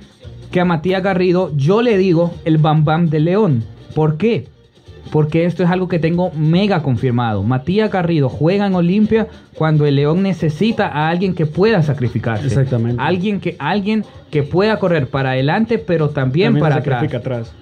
que 0.50 0.60
a 0.60 0.64
Matías 0.64 1.02
Garrido 1.02 1.52
yo 1.56 1.82
le 1.82 1.96
digo 1.96 2.34
el 2.44 2.58
bam 2.58 2.84
bam 2.84 3.08
de 3.08 3.20
León. 3.20 3.64
¿Por 3.94 4.16
qué? 4.16 4.46
Porque 5.10 5.44
esto 5.44 5.62
es 5.62 5.70
algo 5.70 5.88
que 5.88 5.98
tengo 5.98 6.30
mega 6.30 6.82
confirmado. 6.82 7.42
Matías 7.42 7.90
Garrido 7.90 8.28
juega 8.28 8.66
en 8.66 8.74
Olimpia 8.74 9.28
cuando 9.54 9.84
el 9.86 9.96
León 9.96 10.22
necesita 10.22 10.86
a 10.86 11.08
alguien 11.08 11.34
que 11.34 11.46
pueda 11.46 11.82
sacrificarse. 11.82 12.46
Exactamente. 12.46 13.02
Alguien 13.02 13.40
que, 13.40 13.56
alguien 13.58 14.04
que 14.30 14.42
pueda 14.42 14.78
correr 14.78 15.08
para 15.08 15.30
adelante, 15.30 15.78
pero 15.78 16.10
también, 16.10 16.54
También 16.54 16.82
para 16.82 17.16
atrás. 17.18 17.52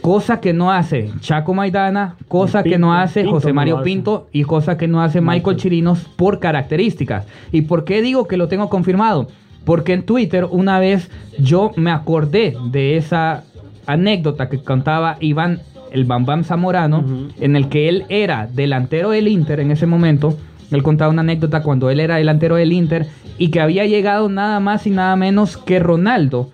Cosa 0.00 0.40
que 0.40 0.52
no 0.52 0.70
hace 0.72 1.10
Chaco 1.20 1.54
Maidana, 1.54 2.14
cosa 2.28 2.62
que 2.62 2.78
no 2.78 2.94
hace 2.94 3.20
Pinto 3.22 3.34
José 3.34 3.52
Mario. 3.52 3.82
Pinto 3.82 4.28
y 4.32 4.44
cosa 4.44 4.76
que 4.76 4.88
no 4.88 5.02
hace 5.02 5.20
Michael. 5.20 5.56
Chirinos 5.56 6.00
por 6.16 6.38
características. 6.38 7.26
¿Y 7.52 7.62
por 7.62 7.84
qué 7.84 8.00
digo 8.00 8.26
que 8.28 8.36
lo 8.36 8.48
tengo 8.48 8.68
confirmado? 8.70 9.28
Porque 9.64 9.92
en 9.92 10.04
Twitter 10.04 10.46
una 10.50 10.78
vez 10.78 11.10
yo 11.38 11.72
me 11.76 11.90
acordé 11.90 12.56
de 12.70 12.96
esa 12.96 13.44
anécdota 13.86 14.48
que 14.48 14.58
contaba 14.62 15.16
Iván 15.20 15.60
el 15.90 16.04
Bambam 16.04 16.44
Zamorano, 16.44 17.00
Ujú. 17.00 17.28
en 17.40 17.56
el 17.56 17.68
que 17.68 17.88
él 17.88 18.04
era 18.08 18.46
delantero 18.46 19.10
del 19.10 19.26
Inter 19.28 19.60
en 19.60 19.70
ese 19.70 19.86
momento. 19.86 20.36
Él 20.70 20.82
contaba 20.82 21.10
una 21.10 21.22
anécdota 21.22 21.62
cuando 21.62 21.88
él 21.90 21.98
era 21.98 22.16
delantero 22.16 22.56
del 22.56 22.72
Inter 22.72 23.06
y 23.38 23.48
que 23.48 23.60
había 23.60 23.86
llegado 23.86 24.28
nada 24.28 24.60
más 24.60 24.86
y 24.86 24.90
nada 24.90 25.16
menos 25.16 25.56
que 25.56 25.78
Ronaldo 25.78 26.50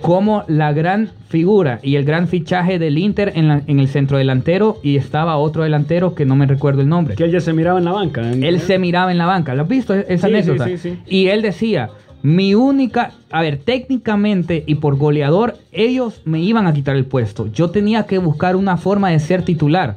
como 0.00 0.44
la 0.48 0.72
gran 0.72 1.10
figura 1.28 1.78
y 1.82 1.96
el 1.96 2.04
gran 2.04 2.28
fichaje 2.28 2.78
del 2.78 2.98
Inter 2.98 3.32
en, 3.34 3.48
la- 3.48 3.62
en 3.66 3.78
el 3.80 3.88
centro 3.88 4.18
delantero 4.18 4.78
y 4.82 4.96
estaba 4.96 5.36
otro 5.36 5.62
delantero 5.62 6.14
que 6.14 6.24
no 6.26 6.36
me 6.36 6.46
recuerdo 6.46 6.82
el 6.82 6.88
nombre. 6.88 7.14
Que 7.14 7.24
él 7.24 7.30
ya 7.32 7.40
se 7.40 7.52
miraba 7.52 7.78
en 7.78 7.84
la 7.84 7.92
banca. 7.92 8.22
¿eh? 8.32 8.38
Él 8.42 8.60
se 8.60 8.78
miraba 8.78 9.10
en 9.12 9.18
la 9.18 9.26
banca, 9.26 9.54
¿lo 9.54 9.62
has 9.62 9.68
visto 9.68 9.94
esa 9.94 10.28
Sí, 10.28 10.34
anécdota? 10.34 10.66
sí, 10.66 10.76
sí, 10.78 10.90
sí. 10.90 10.98
Y 11.08 11.28
él 11.28 11.42
decía, 11.42 11.90
mi 12.22 12.54
única, 12.54 13.12
a 13.30 13.40
ver, 13.42 13.58
técnicamente 13.58 14.62
y 14.66 14.76
por 14.76 14.96
goleador, 14.96 15.56
ellos 15.72 16.20
me 16.24 16.40
iban 16.40 16.66
a 16.66 16.72
quitar 16.74 16.96
el 16.96 17.04
puesto. 17.04 17.48
Yo 17.52 17.70
tenía 17.70 18.04
que 18.06 18.18
buscar 18.18 18.56
una 18.56 18.76
forma 18.76 19.10
de 19.10 19.18
ser 19.18 19.42
titular. 19.42 19.96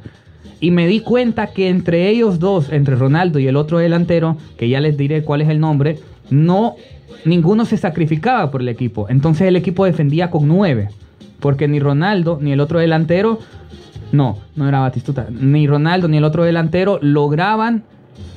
Y 0.58 0.70
me 0.70 0.86
di 0.86 1.00
cuenta 1.00 1.48
que 1.48 1.68
entre 1.68 2.08
ellos 2.08 2.38
dos, 2.38 2.72
entre 2.72 2.96
Ronaldo 2.96 3.38
y 3.38 3.46
el 3.46 3.56
otro 3.56 3.78
delantero, 3.78 4.38
que 4.56 4.68
ya 4.70 4.80
les 4.80 4.96
diré 4.96 5.22
cuál 5.22 5.42
es 5.42 5.48
el 5.50 5.60
nombre, 5.60 5.98
no, 6.30 6.74
ninguno 7.24 7.64
se 7.64 7.76
sacrificaba 7.76 8.50
por 8.50 8.60
el 8.60 8.68
equipo. 8.68 9.06
Entonces 9.08 9.48
el 9.48 9.56
equipo 9.56 9.84
defendía 9.84 10.30
con 10.30 10.48
nueve. 10.48 10.88
Porque 11.40 11.68
ni 11.68 11.80
Ronaldo 11.80 12.38
ni 12.40 12.52
el 12.52 12.60
otro 12.60 12.78
delantero, 12.78 13.38
no, 14.12 14.38
no 14.54 14.68
era 14.68 14.80
Batistuta, 14.80 15.26
ni 15.30 15.66
Ronaldo 15.66 16.08
ni 16.08 16.16
el 16.16 16.24
otro 16.24 16.44
delantero 16.44 16.98
lograban 17.02 17.84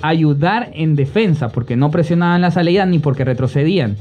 ayudar 0.02 0.72
en 0.74 0.96
defensa, 0.96 1.50
porque 1.50 1.76
no 1.76 1.92
presionaban 1.92 2.42
la 2.42 2.52
salida 2.52 2.86
ni 2.86 3.00
porque 3.00 3.24
retrocedían. 3.24 3.98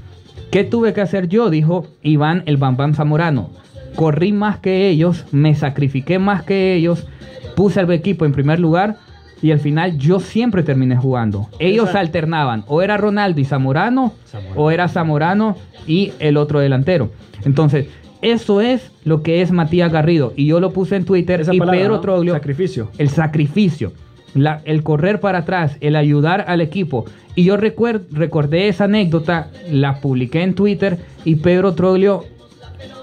¿Qué 0.50 0.64
tuve 0.64 0.92
que 0.94 1.00
hacer 1.00 1.28
yo? 1.28 1.50
Dijo 1.50 1.87
Iván 2.02 2.42
el 2.46 2.57
Bambam 2.57 2.94
Zamorano. 2.94 3.50
Corrí 3.94 4.33
más 4.33 4.59
que 4.59 4.88
ellos, 4.88 5.24
me 5.31 5.54
sacrifiqué 5.54 6.18
más 6.18 6.42
que 6.42 6.74
ellos, 6.74 7.07
puse 7.54 7.81
al 7.81 7.90
equipo 7.92 8.24
en 8.24 8.33
primer 8.33 8.61
lugar 8.61 8.96
y 9.42 9.51
al 9.53 9.61
final 9.61 9.98
yo 9.98 10.20
siempre 10.20 10.62
terminé 10.62 10.96
jugando. 10.96 11.48
Ellos 11.59 11.94
alternaban, 11.94 12.64
o 12.66 12.83
era 12.83 12.96
Ronaldo 12.96 13.40
y 13.40 13.44
Zamorano, 13.44 14.12
Zamorano. 14.27 14.61
o 14.61 14.70
era 14.70 14.88
Zamorano 14.88 15.57
y 15.87 16.12
el 16.18 16.37
otro 16.37 16.61
delantero. 16.61 17.11
Entonces, 17.44 17.87
eso 18.20 18.61
es 18.61 18.90
lo 19.05 19.22
que 19.22 19.42
es 19.42 19.53
Matías 19.53 19.92
Garrido. 19.92 20.33
Y 20.37 20.46
yo 20.46 20.59
lo 20.61 20.72
puse 20.72 20.96
en 20.96 21.05
Twitter 21.05 21.40
Esa 21.40 21.55
y 21.55 21.59
palabra, 21.61 21.79
Pedro 21.81 21.94
¿no? 21.94 22.01
Troglio 22.01 22.33
Sacrificio. 22.35 22.90
el 22.98 23.09
sacrificio, 23.11 23.92
la- 24.35 24.61
el 24.64 24.83
correr 24.83 25.20
para 25.20 25.38
atrás, 25.38 25.77
el 25.81 25.94
ayudar 25.94 26.44
al 26.48 26.61
equipo. 26.61 27.05
Y 27.37 27.44
yo 27.44 27.57
recuer- 27.57 28.03
recordé 28.11 28.66
esa 28.66 28.85
anécdota, 28.85 29.51
la 29.70 30.01
publiqué 30.01 30.42
en 30.42 30.55
Twitter 30.55 30.98
y 31.24 31.37
Pedro 31.37 31.74
Troglio, 31.74 32.24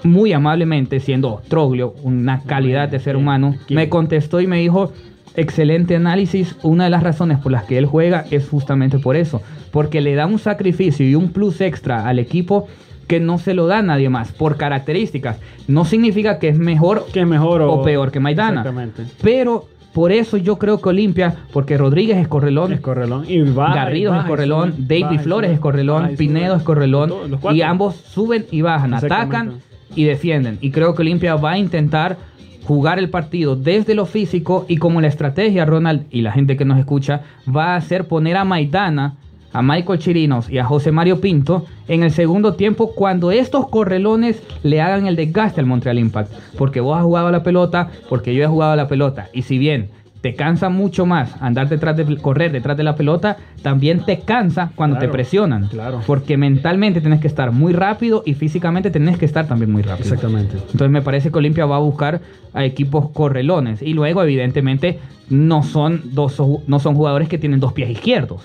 muy 0.04 0.32
amablemente, 0.34 1.00
siendo 1.00 1.40
Troglio 1.48 1.94
una 2.02 2.42
calidad 2.42 2.88
de 2.90 3.00
ser 3.00 3.16
humano, 3.16 3.56
me 3.70 3.88
contestó 3.88 4.40
y 4.42 4.46
me 4.46 4.58
dijo, 4.60 4.92
excelente 5.34 5.96
análisis, 5.96 6.56
una 6.62 6.84
de 6.84 6.90
las 6.90 7.02
razones 7.02 7.38
por 7.38 7.52
las 7.52 7.64
que 7.64 7.78
él 7.78 7.86
juega 7.86 8.24
es 8.30 8.48
justamente 8.48 8.98
por 8.98 9.16
eso, 9.16 9.42
porque 9.70 10.00
le 10.00 10.14
da 10.14 10.26
un 10.26 10.38
sacrificio 10.38 11.06
y 11.06 11.14
un 11.14 11.30
plus 11.30 11.60
extra 11.60 12.06
al 12.06 12.18
equipo 12.18 12.68
que 13.06 13.20
no 13.20 13.38
se 13.38 13.54
lo 13.54 13.66
da 13.66 13.82
nadie 13.82 14.08
más, 14.08 14.32
por 14.32 14.56
características. 14.56 15.38
No 15.68 15.84
significa 15.84 16.38
que 16.38 16.48
es 16.48 16.58
mejor 16.58 17.06
Que 17.12 17.24
mejor 17.24 17.62
o, 17.62 17.72
o 17.72 17.82
peor 17.82 18.10
que 18.10 18.20
Maidana. 18.20 18.62
Exactamente. 18.62 19.04
Pero 19.22 19.68
por 19.96 20.12
eso 20.12 20.36
yo 20.36 20.58
creo 20.58 20.78
que 20.78 20.90
Olimpia, 20.90 21.34
porque 21.54 21.78
Rodríguez 21.78 22.18
es 22.18 22.28
correlón, 22.28 22.70
Es 22.72 22.80
correlón. 22.80 23.24
Y 23.26 23.40
baja, 23.40 23.72
y 23.72 23.76
Garrido 23.76 24.14
es 24.14 24.24
y 24.24 24.28
correlón, 24.28 24.74
sube, 24.74 25.00
David 25.00 25.20
Flores 25.20 25.48
sube, 25.48 25.54
es 25.54 25.60
correlón, 25.60 26.16
Pinedo 26.18 26.56
es 26.56 26.62
correlón, 26.62 27.12
y 27.52 27.62
ambos 27.62 27.96
suben 27.96 28.44
y 28.50 28.60
bajan, 28.60 28.92
atacan 28.92 29.54
y 29.94 30.04
defienden. 30.04 30.58
Y 30.60 30.70
creo 30.70 30.94
que 30.94 31.00
Olimpia 31.00 31.36
va 31.36 31.52
a 31.52 31.58
intentar 31.58 32.18
jugar 32.66 32.98
el 32.98 33.10
partido 33.10 33.54
desde 33.54 33.94
lo 33.94 34.06
físico 34.06 34.66
y 34.68 34.78
como 34.78 35.00
la 35.00 35.06
estrategia, 35.06 35.64
Ronald, 35.64 36.06
y 36.10 36.22
la 36.22 36.32
gente 36.32 36.56
que 36.56 36.64
nos 36.64 36.78
escucha, 36.78 37.22
va 37.54 37.74
a 37.74 37.76
hacer 37.76 38.08
poner 38.08 38.36
a 38.36 38.44
Maidana, 38.44 39.14
a 39.52 39.62
Michael 39.62 40.00
Chirinos 40.00 40.50
y 40.50 40.58
a 40.58 40.64
José 40.64 40.92
Mario 40.92 41.20
Pinto 41.20 41.64
en 41.88 42.02
el 42.02 42.10
segundo 42.10 42.54
tiempo 42.54 42.92
cuando 42.94 43.30
estos 43.30 43.68
correlones 43.68 44.42
le 44.62 44.80
hagan 44.82 45.06
el 45.06 45.16
desgaste 45.16 45.60
al 45.60 45.66
Montreal 45.66 45.98
Impact. 45.98 46.32
Porque 46.58 46.80
vos 46.80 46.98
has 46.98 47.04
jugado 47.04 47.28
a 47.28 47.32
la 47.32 47.42
pelota, 47.42 47.88
porque 48.08 48.34
yo 48.34 48.42
he 48.42 48.48
jugado 48.48 48.72
a 48.72 48.76
la 48.76 48.88
pelota. 48.88 49.28
Y 49.32 49.42
si 49.42 49.58
bien 49.58 49.90
te 50.20 50.34
cansa 50.34 50.68
mucho 50.70 51.06
más 51.06 51.40
andar 51.40 51.68
detrás 51.68 51.96
de 51.96 52.16
correr 52.18 52.50
detrás 52.50 52.76
de 52.76 52.82
la 52.82 52.96
pelota, 52.96 53.36
también 53.62 54.04
te 54.04 54.20
cansa 54.20 54.72
cuando 54.74 54.96
Claro, 54.96 55.06
te 55.08 55.12
presionan. 55.12 55.68
claro. 55.68 56.00
Porque 56.06 56.36
mentalmente 56.36 57.00
tienes 57.00 57.20
que 57.20 57.28
estar 57.28 57.52
muy 57.52 57.72
rápido 57.72 58.22
y 58.26 58.34
físicamente 58.34 58.90
tenés 58.90 59.18
que 59.18 59.24
estar 59.24 59.46
también 59.46 59.70
muy 59.70 59.82
rápido. 59.82 60.04
Exactamente. 60.14 60.56
Entonces 60.56 60.90
me 60.90 61.02
parece 61.02 61.30
que 61.30 61.38
Olimpia 61.38 61.66
va 61.66 61.76
a 61.76 61.80
buscar 61.80 62.20
a 62.54 62.64
equipos 62.64 63.10
correlones. 63.10 63.82
Y 63.82 63.92
luego, 63.94 64.22
evidentemente, 64.22 64.98
no 65.28 65.62
son, 65.62 66.02
dos, 66.12 66.40
no 66.66 66.78
son 66.80 66.94
jugadores 66.94 67.28
que 67.28 67.38
tienen 67.38 67.60
dos 67.60 67.72
pies 67.72 67.90
izquierdos. 67.90 68.42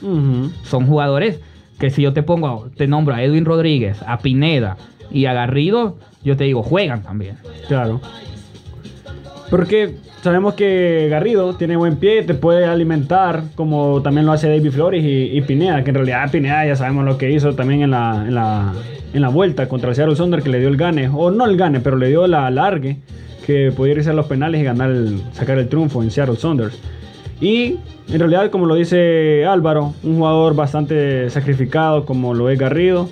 Son 0.64 0.86
jugadores 0.86 1.40
que 1.80 1.90
si 1.90 2.04
yo 2.04 2.14
te 2.14 2.22
pongo, 2.22 2.70
te 2.78 2.86
nombro 2.88 3.16
a 3.16 3.24
Edwin 3.24 3.46
Rodríguez, 3.46 4.04
a 4.06 4.20
Pineda 4.20 4.78
y 5.10 5.26
a 5.26 5.34
Garrido, 5.34 5.98
yo 6.24 6.38
te 6.38 6.44
digo, 6.44 6.62
juegan 6.62 7.02
también. 7.02 7.38
Claro. 7.68 8.02
Porque 9.52 9.96
sabemos 10.24 10.54
que 10.54 11.08
Garrido 11.12 11.56
tiene 11.58 11.76
buen 11.76 11.98
pie, 11.98 12.24
te 12.24 12.34
puede 12.34 12.66
alimentar, 12.66 13.44
como 13.56 14.02
también 14.02 14.26
lo 14.26 14.32
hace 14.32 14.48
David 14.48 14.72
Flores 14.72 15.04
y, 15.04 15.38
y 15.38 15.42
Pineda, 15.42 15.84
que 15.84 15.90
en 15.90 15.96
realidad 15.98 16.32
Pineda 16.32 16.66
ya 16.66 16.76
sabemos 16.78 17.04
lo 17.06 17.18
que 17.18 17.30
hizo 17.32 17.54
también 17.54 17.82
en 17.82 17.92
la, 17.92 18.24
en 18.26 18.34
la, 18.34 18.74
en 19.14 19.22
la 19.22 19.28
vuelta 19.28 19.68
contra 19.68 19.90
el 19.90 19.96
Seattle 19.96 20.16
Sounders, 20.16 20.42
que 20.44 20.50
le 20.50 20.60
dio 20.60 20.70
el 20.70 20.78
gane, 20.78 21.10
o 21.14 21.30
no 21.32 21.46
el 21.46 21.58
gane, 21.58 21.82
pero 21.82 21.98
le 21.98 22.08
dio 22.08 22.26
la 22.28 22.50
largue, 22.50 22.98
que 23.46 23.74
podía 23.76 23.94
irse 23.96 24.10
a 24.12 24.14
los 24.14 24.26
penales 24.28 24.62
y 24.62 24.64
ganar 24.64 24.90
el- 24.90 25.22
sacar 25.34 25.58
el 25.58 25.68
triunfo 25.68 26.02
en 26.02 26.12
Seattle 26.12 26.38
Sounders. 26.38 26.80
Y 27.42 27.76
en 28.10 28.20
realidad, 28.20 28.50
como 28.52 28.66
lo 28.68 28.76
dice 28.76 29.46
Álvaro, 29.46 29.94
un 30.04 30.16
jugador 30.16 30.56
bastante 30.56 31.30
sacrificado 31.30 32.06
como 32.06 32.34
lo 32.34 32.50
es 32.50 32.58
Garrido. 32.58 33.10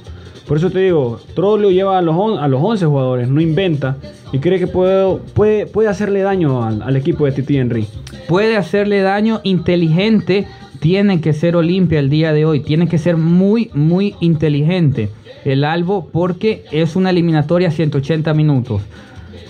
Por 0.49 0.57
eso 0.57 0.69
te 0.71 0.79
digo, 0.79 1.19
Troglio 1.35 1.69
lleva 1.71 1.97
a 1.97 2.01
los, 2.01 2.15
on- 2.17 2.39
a 2.39 2.47
los 2.49 2.59
11 2.61 2.85
jugadores, 2.87 3.29
no 3.29 3.39
inventa 3.39 3.95
y 4.33 4.39
cree 4.39 4.59
que 4.59 4.67
puede, 4.67 5.17
puede, 5.33 5.65
puede 5.67 5.87
hacerle 5.89 6.21
daño 6.21 6.63
al, 6.63 6.81
al 6.81 6.95
equipo 6.97 7.23
de 7.25 7.31
Titi 7.31 7.57
Henry. 7.57 7.87
puede 8.27 8.57
hacerle 8.57 8.99
daño 9.01 9.39
inteligente, 9.43 10.47
tiene 10.79 11.21
que 11.21 11.33
ser 11.33 11.55
Olimpia 11.55 11.99
el 11.99 12.09
día 12.09 12.33
de 12.33 12.45
hoy, 12.45 12.61
tiene 12.61 12.87
que 12.87 12.97
ser 12.97 13.15
muy, 13.15 13.69
muy 13.73 14.15
inteligente 14.21 15.09
el 15.45 15.63
Albo 15.63 16.09
porque 16.11 16.65
es 16.71 16.95
una 16.97 17.11
eliminatoria 17.11 17.71
180 17.71 18.33
minutos. 18.33 18.81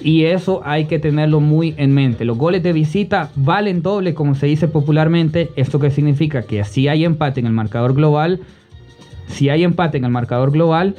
Y 0.01 0.25
eso 0.25 0.61
hay 0.63 0.85
que 0.85 0.99
tenerlo 0.99 1.39
muy 1.41 1.73
en 1.77 1.93
mente. 1.93 2.23
Los 2.25 2.37
goles 2.37 2.61
de 2.63 2.71
visita 2.73 3.31
valen 3.35 3.81
doble, 3.81 4.13
como 4.13 4.33
se 4.35 4.45
dice 4.45 4.67
popularmente. 4.69 5.49
¿Esto 5.57 5.79
qué 5.79 5.91
significa? 5.91 6.43
Que 6.43 6.63
si 6.63 6.87
hay 6.87 7.03
empate 7.03 7.39
en 7.41 7.47
el 7.47 7.53
marcador 7.53 7.93
global, 7.93 8.39
si 9.29 9.49
hay 9.49 9.63
empate 9.63 9.97
en 9.97 10.05
el 10.05 10.11
marcador 10.11 10.51
global, 10.51 10.95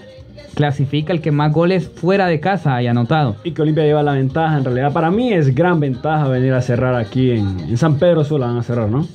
clasifica 0.54 1.12
el 1.12 1.20
que 1.20 1.30
más 1.30 1.52
goles 1.52 1.88
fuera 1.88 2.26
de 2.26 2.40
casa 2.40 2.74
haya 2.74 2.90
anotado. 2.90 3.36
Y 3.44 3.52
que 3.52 3.62
Olimpia 3.62 3.84
lleva 3.84 4.02
la 4.02 4.12
ventaja. 4.12 4.58
En 4.58 4.64
realidad, 4.64 4.92
para 4.92 5.10
mí 5.10 5.32
es 5.32 5.54
gran 5.54 5.80
ventaja 5.80 6.28
venir 6.28 6.52
a 6.52 6.62
cerrar 6.62 6.94
aquí 6.94 7.30
en, 7.32 7.60
en 7.60 7.76
San 7.76 7.98
Pedro 7.98 8.24
Sula. 8.24 8.46
Van 8.46 8.58
a 8.58 8.62
cerrar, 8.62 8.88
¿no? 8.88 9.06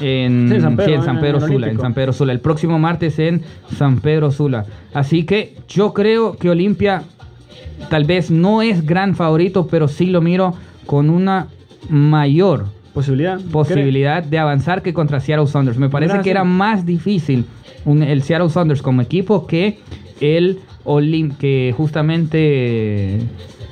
En, 0.00 0.48
Sí, 0.48 0.54
en 0.54 0.62
San 0.62 0.76
Pedro, 0.76 0.86
sí, 0.86 0.94
en. 0.94 1.02
San 1.04 1.20
Pedro 1.20 1.40
Sula, 1.40 1.68
en. 1.68 1.80
San 1.80 1.94
Pedro 1.94 2.12
Sula. 2.12 2.32
El 2.32 2.40
próximo 2.40 2.78
martes 2.78 3.18
en 3.18 3.42
San 3.76 4.00
Pedro 4.00 4.30
Sula. 4.30 4.66
Así 4.92 5.24
que 5.24 5.56
yo 5.68 5.92
creo 5.92 6.36
que 6.36 6.50
Olimpia 6.50 7.02
tal 7.90 8.04
vez 8.04 8.30
no 8.30 8.62
es 8.62 8.84
gran 8.86 9.14
favorito, 9.14 9.66
pero 9.66 9.88
sí 9.88 10.06
lo 10.06 10.20
miro 10.20 10.54
con 10.86 11.10
una 11.10 11.48
mayor 11.88 12.66
Posibilidad. 12.94 13.40
posibilidad 13.52 14.22
de 14.22 14.38
avanzar 14.38 14.80
que 14.82 14.94
contra 14.94 15.20
Seattle 15.20 15.46
Sounders. 15.48 15.76
Me 15.78 15.88
parece 15.90 16.20
que 16.22 16.30
era 16.30 16.44
más 16.44 16.86
difícil 16.86 17.44
un- 17.84 18.02
el 18.02 18.22
Seattle 18.22 18.48
Sounders 18.50 18.80
como 18.82 19.02
equipo 19.02 19.46
que 19.46 19.78
el 20.20 20.60
Olim, 20.84 21.32
que 21.32 21.74
justamente 21.76 23.18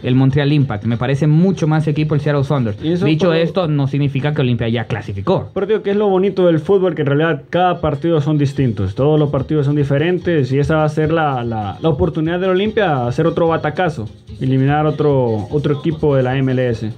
el 0.02 0.14
Montreal 0.16 0.52
Impact. 0.52 0.84
Me 0.84 0.96
parece 0.96 1.28
mucho 1.28 1.68
más 1.68 1.86
equipo 1.86 2.14
el 2.16 2.20
Seattle 2.20 2.42
Sounders. 2.42 2.76
Dicho 3.04 3.26
por- 3.28 3.36
esto, 3.36 3.68
no 3.68 3.86
significa 3.86 4.34
que 4.34 4.40
Olimpia 4.40 4.68
ya 4.68 4.84
clasificó. 4.86 5.50
Pero 5.54 5.66
digo 5.66 5.82
que 5.82 5.90
es 5.90 5.96
lo 5.96 6.08
bonito 6.08 6.46
del 6.46 6.58
fútbol, 6.58 6.94
que 6.96 7.02
en 7.02 7.06
realidad 7.06 7.42
cada 7.50 7.80
partido 7.80 8.20
son 8.20 8.36
distintos, 8.38 8.94
todos 8.96 9.18
los 9.20 9.30
partidos 9.30 9.66
son 9.66 9.76
diferentes 9.76 10.50
y 10.52 10.58
esa 10.58 10.76
va 10.78 10.84
a 10.84 10.88
ser 10.88 11.12
la, 11.12 11.44
la- 11.44 11.78
la 11.80 11.88
oportunidad 11.88 12.40
del 12.40 12.50
Olimpia, 12.50 13.06
hacer 13.06 13.26
otro 13.28 13.46
batacazo, 13.46 14.08
eliminar 14.40 14.86
otro, 14.86 15.46
otro 15.50 15.78
equipo 15.78 16.16
de 16.16 16.22
la 16.24 16.36
MLS. 16.42 16.90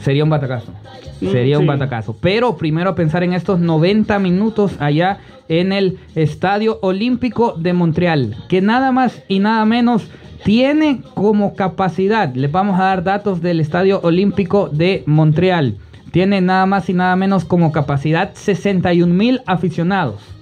Sería 0.00 0.24
un 0.24 0.30
batacazo. 0.30 0.72
Sería 1.20 1.58
un 1.58 1.66
batacazo. 1.66 2.16
Pero 2.20 2.56
primero 2.56 2.94
pensar 2.94 3.22
en 3.22 3.32
estos 3.32 3.58
90 3.60 4.18
minutos 4.18 4.72
allá 4.78 5.18
en 5.48 5.72
el 5.72 5.98
Estadio 6.14 6.78
Olímpico 6.82 7.54
de 7.56 7.72
Montreal, 7.72 8.36
que 8.48 8.60
nada 8.60 8.92
más 8.92 9.22
y 9.28 9.38
nada 9.38 9.64
menos 9.64 10.08
tiene 10.44 11.02
como 11.14 11.54
capacidad, 11.54 12.34
les 12.34 12.52
vamos 12.52 12.78
a 12.78 12.84
dar 12.84 13.02
datos 13.02 13.40
del 13.40 13.60
Estadio 13.60 14.00
Olímpico 14.02 14.68
de 14.68 15.02
Montreal, 15.06 15.78
tiene 16.12 16.40
nada 16.40 16.66
más 16.66 16.88
y 16.88 16.94
nada 16.94 17.16
menos 17.16 17.44
como 17.44 17.72
capacidad 17.72 18.30
61 18.34 19.12
mil 19.12 19.42
aficionados. 19.46 20.35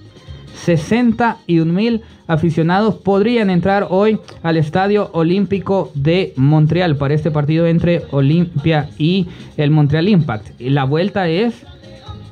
61 0.55 1.71
mil 1.71 2.01
aficionados 2.27 2.95
podrían 2.95 3.49
entrar 3.49 3.87
hoy 3.89 4.19
al 4.41 4.57
Estadio 4.57 5.09
Olímpico 5.13 5.91
de 5.93 6.33
Montreal 6.35 6.97
para 6.97 7.13
este 7.13 7.31
partido 7.31 7.67
entre 7.67 8.03
Olimpia 8.11 8.89
y 8.97 9.27
el 9.57 9.71
Montreal 9.71 10.09
Impact. 10.09 10.59
La 10.59 10.85
vuelta 10.85 11.27
es 11.27 11.53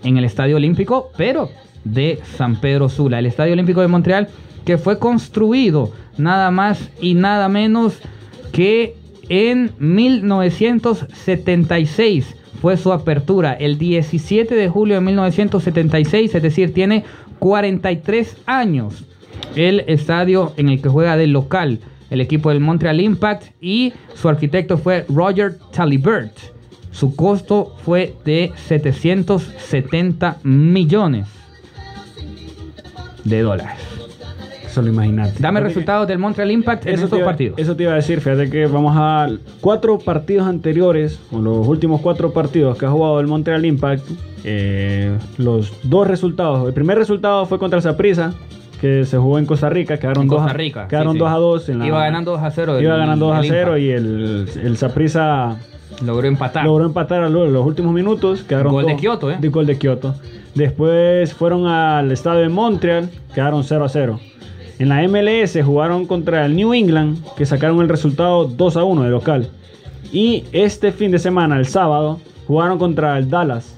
en 0.04 0.18
el 0.18 0.26
Estadio 0.26 0.56
Olímpico, 0.56 1.12
pero 1.18 1.50
de 1.84 2.20
San 2.38 2.60
Pedro 2.60 2.90
Sula. 2.90 3.20
El 3.20 3.26
Estadio 3.26 3.54
Olímpico 3.54 3.82
de 3.82 3.88
Montreal 3.88 4.30
que 4.66 4.78
fue 4.78 5.00
construido 5.00 5.92
nada 6.18 6.52
más 6.52 6.90
y 7.02 7.16
nada 7.16 7.50
menos 7.50 7.98
que 8.52 8.96
en 9.30 9.72
1976 9.80 12.36
fue 12.64 12.78
su 12.78 12.94
apertura, 12.94 13.52
el 13.52 13.78
17 13.78 14.56
de 14.56 14.70
julio 14.70 14.96
de 14.96 15.02
1976, 15.02 16.34
es 16.34 16.42
decir, 16.42 16.74
tiene 16.74 17.04
43 17.40 18.38
años 18.46 19.04
el 19.58 19.82
estadio 19.88 20.54
en 20.56 20.70
el 20.70 20.82
que 20.82 20.88
juega 20.88 21.18
de 21.18 21.28
local 21.28 21.82
el 22.10 22.22
equipo 22.22 22.52
del 22.52 22.62
Montreal 22.62 23.02
Impact 23.02 23.48
y 23.60 23.92
su 24.16 24.30
arquitecto 24.30 24.78
fue 24.78 25.06
Roger 25.10 25.58
Talibert. 25.74 26.38
Su 26.92 27.18
costo 27.18 27.76
fue 27.84 28.16
de 28.24 28.54
770 28.56 30.38
millones 30.44 31.28
de 33.26 33.42
dólares. 33.42 33.93
Solo 34.74 34.88
imagínate. 34.90 35.34
Dame 35.40 35.60
resultados 35.60 36.08
del 36.08 36.18
Montreal 36.18 36.50
Impact 36.52 36.88
en 36.88 36.96
estos 36.96 37.14
iba, 37.20 37.26
partidos. 37.28 37.60
eso 37.60 37.76
te 37.76 37.84
iba 37.84 37.92
a 37.92 37.96
decir, 37.96 38.22
fíjate 38.22 38.50
que 38.50 38.66
vamos 38.66 38.94
a 38.98 39.30
cuatro 39.62 40.00
partidos 40.00 40.48
anteriores, 40.48 41.20
o 41.32 41.40
los 41.40 41.68
últimos 41.68 42.02
cuatro 42.02 42.32
partidos 42.34 42.78
que 42.78 42.86
ha 42.88 42.90
jugado 42.90 43.20
el 43.20 43.28
Montreal 43.28 43.66
Impact, 43.66 44.04
eh, 44.44 45.16
los 45.38 45.72
dos 45.84 46.08
resultados. 46.08 46.68
El 46.68 46.74
primer 46.74 46.98
resultado 46.98 47.46
fue 47.46 47.60
contra 47.60 47.78
el 47.78 47.84
Saprissa, 47.84 48.34
que 48.82 49.06
se 49.06 49.18
jugó 49.18 49.38
en 49.40 49.46
Costa 49.46 49.70
Rica, 49.70 49.98
quedaron 49.98 50.24
En 50.24 50.28
2 50.30 50.38
Costa 50.40 50.52
a, 50.52 50.54
Rica, 50.56 50.88
quedaron 50.88 51.14
sí, 51.14 51.18
sí. 51.18 51.24
2 51.24 51.30
a 51.32 51.36
2 51.38 51.70
en 51.70 51.80
la- 51.80 51.88
Iba 51.88 52.00
ganando 52.04 52.32
2 52.32 52.42
a 52.42 52.52
0 52.52 52.78
el- 52.78 52.84
Iba 52.84 52.98
ganando 52.98 53.28
2 53.28 53.36
a 53.36 53.40
el 53.42 53.46
0 53.48 53.78
Impact. 53.78 53.82
y 53.84 53.90
el, 53.92 54.50
el 54.66 54.78
Saprissa 54.78 55.58
Logró 56.04 56.28
empatar. 56.28 56.66
logró 56.66 56.86
empatar 56.88 57.24
a 57.24 57.30
lo- 57.30 57.46
los 57.48 57.66
últimos 57.66 57.94
minutos. 57.94 58.44
Quedaron 58.44 58.74
Gol 58.74 58.86
de 58.88 58.92
dos- 58.94 59.02
Kioto, 59.02 59.32
¿eh? 59.32 59.38
De 59.40 59.48
gol 59.50 59.68
de 59.68 59.78
Kioto. 59.78 60.16
Después 60.56 61.34
fueron 61.34 61.68
al 61.68 62.12
estadio 62.12 62.42
de 62.42 62.50
Montreal, 62.50 63.10
quedaron 63.34 63.64
0 63.64 63.86
a 63.86 63.90
0. 63.90 64.20
En 64.80 64.90
la 64.90 65.08
MLS 65.08 65.58
jugaron 65.64 66.06
contra 66.06 66.46
el 66.46 66.56
New 66.56 66.74
England, 66.74 67.20
que 67.38 67.46
sacaron 67.46 67.80
el 67.82 67.90
resultado 67.90 68.46
2 68.46 68.78
a 68.78 68.84
1 68.84 69.04
de 69.04 69.10
local. 69.10 69.50
Y 70.12 70.46
este 70.52 70.92
fin 70.92 71.12
de 71.12 71.20
semana, 71.20 71.58
el 71.58 71.66
sábado, 71.68 72.20
jugaron 72.48 72.78
contra 72.80 73.18
el 73.18 73.30
Dallas. 73.30 73.76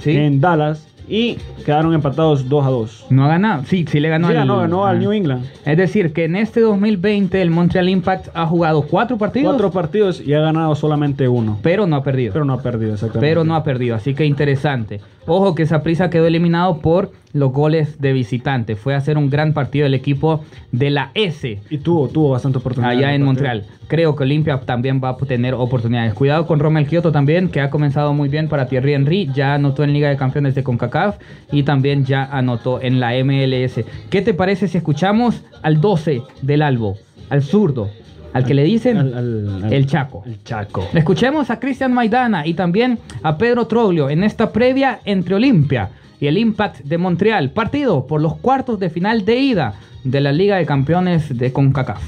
Sí. 0.00 0.16
En 0.16 0.40
Dallas. 0.40 0.84
Y 1.10 1.38
quedaron 1.64 1.94
empatados 1.94 2.50
2 2.50 2.66
a 2.66 2.68
2. 2.68 3.06
No 3.08 3.24
ha 3.24 3.28
ganado. 3.28 3.64
Sí, 3.64 3.86
sí 3.88 3.98
le 3.98 4.10
ganó 4.10 4.26
Sí, 4.28 4.32
al, 4.34 4.40
ganó, 4.40 4.58
ganó 4.58 4.84
al. 4.84 4.98
New 4.98 5.10
England. 5.12 5.42
Es 5.64 5.78
decir, 5.78 6.12
que 6.12 6.24
en 6.24 6.36
este 6.36 6.60
2020 6.60 7.40
el 7.40 7.50
Montreal 7.50 7.88
Impact 7.88 8.28
ha 8.34 8.44
jugado 8.44 8.82
cuatro 8.82 9.16
partidos, 9.16 9.52
Cuatro 9.54 9.70
partidos 9.70 10.20
y 10.20 10.34
ha 10.34 10.40
ganado 10.40 10.74
solamente 10.74 11.26
uno. 11.26 11.58
pero 11.62 11.86
no 11.86 11.96
ha 11.96 12.02
perdido. 12.02 12.34
Pero 12.34 12.44
no 12.44 12.52
ha 12.52 12.60
perdido, 12.62 12.92
exactamente. 12.92 13.26
pero 13.26 13.42
no 13.42 13.54
ha 13.56 13.64
perdido, 13.64 13.96
así 13.96 14.14
que 14.14 14.26
interesante. 14.26 15.00
Ojo 15.26 15.54
que 15.54 15.64
Saprissa 15.64 16.10
quedó 16.10 16.26
eliminado 16.26 16.78
por 16.80 17.10
los 17.32 17.52
goles 17.52 18.00
de 18.00 18.12
visitante. 18.12 18.74
Fue 18.76 18.94
a 18.94 18.98
hacer 18.98 19.18
un 19.18 19.28
gran 19.30 19.52
partido 19.52 19.86
el 19.86 19.94
equipo 19.94 20.44
de 20.72 20.90
la 20.90 21.10
S 21.14 21.60
Y 21.70 21.78
tuvo, 21.78 22.08
tuvo 22.08 22.30
bastante 22.30 22.58
oportunidad. 22.58 22.92
allá 22.96 23.14
en 23.14 23.22
Montreal. 23.22 23.64
Creo 23.86 24.16
que 24.16 24.22
Olimpia 24.24 24.58
también 24.60 25.00
va 25.02 25.10
a 25.10 25.16
tener 25.16 25.54
oportunidades. 25.54 26.14
Cuidado 26.14 26.46
con 26.46 26.58
Romel 26.58 26.86
Kioto 26.86 27.12
también, 27.12 27.48
que 27.48 27.60
ha 27.60 27.70
comenzado 27.70 28.12
muy 28.14 28.28
bien 28.28 28.48
para 28.48 28.66
Thierry 28.66 28.94
Henry. 28.94 29.30
Ya 29.34 29.54
anotó 29.54 29.84
en 29.84 29.92
Liga 29.92 30.08
de 30.08 30.16
Campeones 30.16 30.54
de 30.54 30.62
CONCACAF 30.62 31.16
y 31.52 31.62
también 31.64 32.04
ya 32.04 32.24
anotó 32.24 32.80
en 32.80 33.00
la 33.00 33.12
MLS. 33.22 33.84
¿Qué 34.10 34.22
te 34.22 34.34
parece 34.34 34.68
si 34.68 34.78
escuchamos 34.78 35.42
al 35.62 35.80
12 35.80 36.22
del 36.42 36.62
Albo, 36.62 36.96
al 37.30 37.42
zurdo, 37.42 37.90
al 38.32 38.44
que 38.44 38.54
le 38.54 38.62
dicen 38.64 38.96
Al- 38.98 39.14
al- 39.14 39.64
al- 39.64 39.72
el 39.72 39.86
Chaco? 39.86 40.22
El 40.26 40.42
Chaco. 40.44 40.86
Escuchemos 40.94 41.50
a 41.50 41.58
Cristian 41.60 41.92
Maidana 41.92 42.46
y 42.46 42.54
también 42.54 42.98
a 43.22 43.36
Pedro 43.38 43.66
Troglio 43.66 44.10
en 44.10 44.22
esta 44.24 44.50
previa 44.52 45.00
entre 45.04 45.34
Olimpia 45.34 45.90
y 46.20 46.26
el 46.26 46.38
Impact 46.38 46.80
de 46.80 46.98
Montreal. 46.98 47.50
Partido 47.50 48.06
por 48.06 48.20
los 48.20 48.36
cuartos 48.36 48.78
de 48.80 48.90
final 48.90 49.24
de 49.24 49.36
ida 49.36 49.74
de 50.04 50.20
la 50.20 50.32
Liga 50.32 50.56
de 50.56 50.66
Campeones 50.66 51.36
de 51.36 51.52
CONCACAF. 51.52 52.00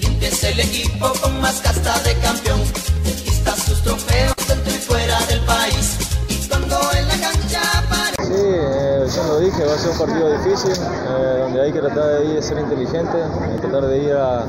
Olimpia 0.00 0.28
es 0.28 0.44
el 0.44 0.60
equipo 0.60 1.12
con 1.22 1.40
más 1.40 1.60
casta 1.60 1.98
de 2.02 2.14
campeón. 2.20 2.60
Conquista 3.04 3.54
sus 3.56 3.82
trofeos 3.82 4.34
dentro 4.48 4.72
y 4.74 4.78
fuera 4.78 5.18
del 5.28 5.40
país. 5.40 5.98
Y 6.28 6.48
cuando 6.48 6.76
en 6.98 7.08
la 7.08 7.14
cancha 7.14 7.60
aparece. 7.78 8.24
Sí, 8.28 8.34
eh, 8.44 9.06
ya 9.14 9.22
lo 9.26 9.40
dije, 9.40 9.64
va 9.64 9.74
a 9.74 9.78
ser 9.78 9.90
un 9.90 9.98
partido 9.98 10.32
difícil, 10.42 10.72
eh, 10.72 11.38
donde 11.40 11.62
hay 11.62 11.72
que 11.72 11.78
tratar 11.80 12.04
de 12.20 12.32
ir 12.32 12.38
a 12.38 12.42
ser 12.42 12.58
inteligente, 12.58 13.16
eh, 13.16 13.58
tratar 13.60 13.86
de 13.86 13.98
ir 14.04 14.12
a, 14.12 14.42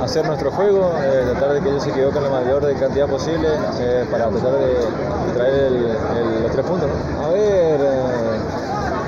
a 0.00 0.04
hacer 0.04 0.26
nuestro 0.26 0.50
juego, 0.50 0.92
eh, 1.02 1.22
tratar 1.30 1.54
de 1.54 1.60
que 1.62 1.68
ellos 1.70 1.82
se 1.84 1.90
equivoquen 1.90 2.22
la 2.24 2.30
mayor 2.30 2.66
de 2.66 2.74
cantidad 2.74 3.06
posible 3.08 3.48
eh, 3.80 4.04
para 4.10 4.28
tratar 4.28 4.52
de, 4.58 4.66
de 4.74 5.32
traer 5.34 5.54
el- 5.54 5.76
el- 5.86 6.42
los 6.42 6.52
tres 6.52 6.66
puntos. 6.66 6.88
¿no? 6.90 7.24
A 7.24 7.28
ver, 7.30 7.80
eh, 7.80 8.27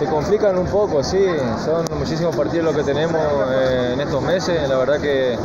te 0.00 0.06
complican 0.06 0.56
un 0.56 0.66
poco, 0.66 1.04
sí, 1.04 1.22
son 1.62 1.84
muchísimos 1.98 2.34
partidos 2.34 2.64
los 2.64 2.74
que 2.74 2.82
tenemos 2.82 3.20
eh, 3.52 3.90
en 3.92 4.00
estos 4.00 4.22
meses, 4.22 4.66
la 4.66 4.78
verdad 4.78 4.98
que, 4.98 5.36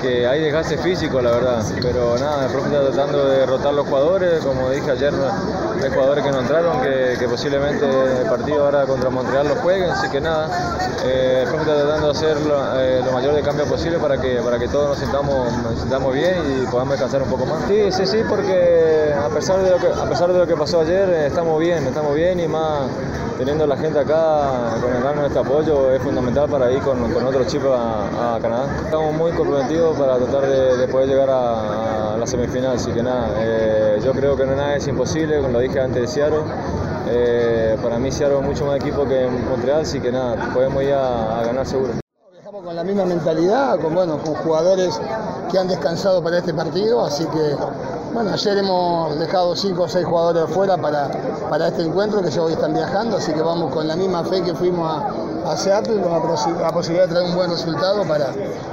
que 0.00 0.24
hay 0.24 0.40
desgaste 0.40 0.78
físico, 0.78 1.20
la 1.20 1.32
verdad, 1.32 1.64
pero 1.80 2.16
nada, 2.16 2.46
el 2.46 2.52
profe 2.52 2.68
está 2.68 2.92
tratando 2.92 3.28
de 3.28 3.44
rotar 3.44 3.74
los 3.74 3.84
jugadores, 3.88 4.44
como 4.44 4.70
dije 4.70 4.88
ayer, 4.88 5.12
hay 5.84 5.90
jugadores 5.90 6.24
que 6.24 6.30
no 6.30 6.40
entraron, 6.40 6.80
que, 6.80 7.16
que 7.18 7.28
posiblemente 7.28 7.86
el 7.86 8.26
partido 8.28 8.64
ahora 8.64 8.86
contra 8.86 9.10
Montreal 9.10 9.48
lo 9.48 9.56
jueguen, 9.56 9.90
así 9.90 10.08
que 10.08 10.20
nada, 10.20 10.48
eh, 11.04 11.44
el 11.46 11.48
está 11.48 11.74
tratando 11.74 12.06
de 12.06 12.10
hacer 12.12 12.40
lo, 12.42 12.80
eh, 12.80 13.02
mayor 13.12 13.34
de 13.34 13.42
cambio 13.42 13.64
posible 13.66 13.98
para 13.98 14.20
que, 14.20 14.40
para 14.42 14.58
que 14.58 14.68
todos 14.68 14.90
nos 14.90 14.98
sintamos, 14.98 15.52
nos 15.62 15.80
sintamos 15.80 16.14
bien 16.14 16.36
y 16.62 16.66
podamos 16.66 16.92
descansar 16.92 17.22
un 17.22 17.28
poco 17.28 17.46
más. 17.46 17.64
Sí, 17.66 17.90
sí, 17.90 18.06
sí, 18.06 18.22
porque 18.28 19.12
a 19.14 19.28
pesar 19.28 19.62
de 19.62 19.70
lo 19.70 19.78
que, 19.78 19.88
a 19.88 20.08
pesar 20.08 20.32
de 20.32 20.38
lo 20.38 20.46
que 20.46 20.56
pasó 20.56 20.80
ayer, 20.80 21.08
eh, 21.08 21.26
estamos 21.26 21.58
bien, 21.58 21.86
estamos 21.86 22.14
bien 22.14 22.38
y 22.38 22.46
más 22.46 22.88
teniendo 23.38 23.66
la 23.66 23.76
gente 23.76 23.98
acá 23.98 24.78
con 24.80 24.94
el 24.94 25.16
nuestro 25.16 25.40
apoyo 25.40 25.92
es 25.92 26.00
fundamental 26.00 26.48
para 26.48 26.70
ir 26.70 26.80
con, 26.80 27.12
con 27.12 27.26
otros 27.26 27.46
chicos 27.48 27.76
a, 27.76 28.38
Canadá. 28.40 28.66
Estamos 28.84 29.14
muy 29.14 29.32
comprometidos 29.32 29.98
para 29.98 30.16
tratar 30.16 30.46
de, 30.46 30.76
de 30.76 30.88
poder 30.88 31.08
llegar 31.08 31.28
a, 31.30 32.14
a 32.14 32.16
la 32.16 32.26
semifinal, 32.26 32.76
así 32.76 32.92
que 32.92 33.02
nada, 33.02 33.28
eh, 33.38 33.81
yo 34.04 34.12
creo 34.12 34.36
que 34.36 34.44
no 34.44 34.56
nada 34.56 34.76
es 34.76 34.86
imposible, 34.88 35.36
como 35.36 35.52
lo 35.52 35.58
dije 35.60 35.80
antes 35.80 36.02
de 36.02 36.08
Seattle. 36.08 36.42
Eh, 37.08 37.76
para 37.82 37.98
mí 37.98 38.10
Seattle 38.10 38.38
es 38.38 38.44
mucho 38.44 38.66
más 38.66 38.76
equipo 38.76 39.06
que 39.06 39.28
Montreal, 39.28 39.82
así 39.82 40.00
que 40.00 40.10
nada, 40.10 40.52
podemos 40.52 40.82
ir 40.82 40.92
a, 40.92 41.42
ganar 41.44 41.66
seguro. 41.66 41.94
Viajamos 42.32 42.64
con 42.64 42.74
la 42.74 42.84
misma 42.84 43.04
mentalidad, 43.04 43.78
con, 43.78 43.94
bueno, 43.94 44.18
con 44.18 44.34
jugadores 44.34 45.00
que 45.50 45.58
han 45.58 45.68
descansado 45.68 46.22
para 46.22 46.38
este 46.38 46.54
partido, 46.54 47.04
así 47.04 47.24
que 47.26 47.56
bueno, 48.12 48.30
ayer 48.32 48.58
hemos 48.58 49.18
dejado 49.18 49.56
cinco 49.56 49.84
o 49.84 49.88
seis 49.88 50.04
jugadores 50.04 50.42
afuera 50.42 50.76
para, 50.76 51.08
para 51.48 51.68
este 51.68 51.82
encuentro 51.82 52.22
que 52.22 52.30
ya 52.30 52.42
hoy 52.42 52.52
están 52.52 52.74
viajando, 52.74 53.16
así 53.16 53.32
que 53.32 53.40
vamos 53.40 53.72
con 53.72 53.88
la 53.88 53.96
misma 53.96 54.22
fe 54.24 54.42
que 54.42 54.54
fuimos 54.54 54.90
a, 54.90 55.06
a 55.46 55.56
Seattle, 55.56 56.00
con 56.00 56.12
la, 56.12 56.18
posi- 56.20 56.56
la 56.60 56.70
posibilidad 56.72 57.06
de 57.08 57.14
traer 57.14 57.28
un 57.30 57.34
buen 57.36 57.50
resultado 57.50 58.04
para, 58.04 58.26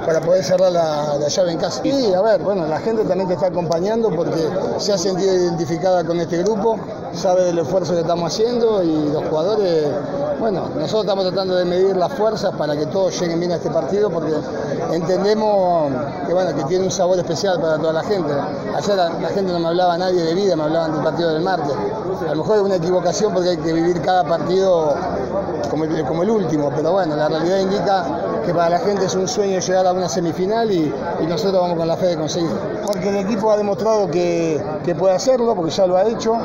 para 0.06 0.20
poder 0.20 0.44
cerrar 0.44 0.72
la, 0.72 1.16
la 1.18 1.28
llave 1.28 1.52
en 1.52 1.58
casa. 1.58 1.80
Y 1.86 2.12
a 2.14 2.20
ver, 2.22 2.40
bueno, 2.42 2.66
la 2.66 2.78
gente 2.80 3.04
también 3.04 3.28
te 3.28 3.34
está 3.34 3.46
acompañando 3.46 4.10
porque 4.10 4.48
se 4.78 4.92
ha 4.92 4.98
sentido 4.98 5.34
identificada 5.34 6.04
con 6.04 6.18
este 6.20 6.42
grupo, 6.42 6.76
sabe 7.14 7.44
del 7.44 7.58
esfuerzo 7.58 7.94
que 7.94 8.00
estamos 8.00 8.32
haciendo 8.32 8.82
y 8.82 9.10
los 9.12 9.24
jugadores, 9.28 9.86
bueno, 10.38 10.68
nosotros 10.76 11.02
estamos 11.02 11.24
tratando 11.26 11.56
de 11.56 11.64
medir 11.64 11.96
las 11.96 12.12
fuerzas 12.12 12.54
para 12.56 12.76
que 12.76 12.86
todos 12.86 13.18
lleguen 13.20 13.40
bien 13.40 13.52
a 13.52 13.56
este 13.56 13.70
partido 13.70 14.08
porque 14.10 14.32
entendemos 14.92 15.90
que 16.26 16.32
bueno, 16.32 16.54
que 16.54 16.64
tiene 16.64 16.84
un 16.84 16.90
sabor 16.90 17.18
especial 17.18 17.60
para 17.60 17.78
toda 17.78 17.92
la 17.92 18.02
gente. 18.04 18.32
Ayer 18.76 18.96
la, 18.96 19.10
la 19.20 19.28
gente 19.28 19.52
no 19.52 19.58
me 19.58 19.68
hablaba 19.68 19.98
nadie 19.98 20.22
de 20.22 20.34
vida, 20.34 20.56
me 20.56 20.64
hablaban 20.64 20.92
del 20.92 21.02
partido 21.02 21.30
del 21.32 21.42
martes. 21.42 21.72
A 22.28 22.34
lo 22.34 22.36
mejor 22.42 22.56
es 22.58 22.62
una 22.62 22.76
equivocación 22.76 23.32
porque 23.32 23.50
hay 23.50 23.56
que 23.58 23.72
vivir 23.72 24.00
cada 24.02 24.24
partido 24.24 24.94
como 26.06 26.22
el, 26.22 26.30
último, 26.30 26.70
pero 26.74 26.92
bueno, 26.92 27.16
la 27.16 27.28
realidad 27.28 27.58
indica 27.58 28.04
que 28.44 28.52
para 28.52 28.70
la 28.70 28.78
gente 28.78 29.06
es 29.06 29.14
un 29.14 29.28
sueño 29.28 29.60
llegar 29.60 29.86
a 29.86 29.92
una 29.92 30.08
semifinal 30.08 30.70
y, 30.70 30.92
nosotros 31.28 31.62
vamos 31.62 31.76
con 31.78 31.86
la 31.86 31.96
fe 31.96 32.06
de 32.06 32.16
conseguirlo. 32.16 32.56
Porque 32.86 33.08
el 33.08 33.16
equipo 33.16 33.52
ha 33.52 33.56
demostrado 33.56 34.10
que, 34.10 34.60
que 34.84 34.94
puede 34.94 35.14
hacerlo, 35.14 35.54
porque 35.54 35.70
ya 35.70 35.86
lo 35.86 35.96
ha 35.96 36.04
hecho, 36.04 36.36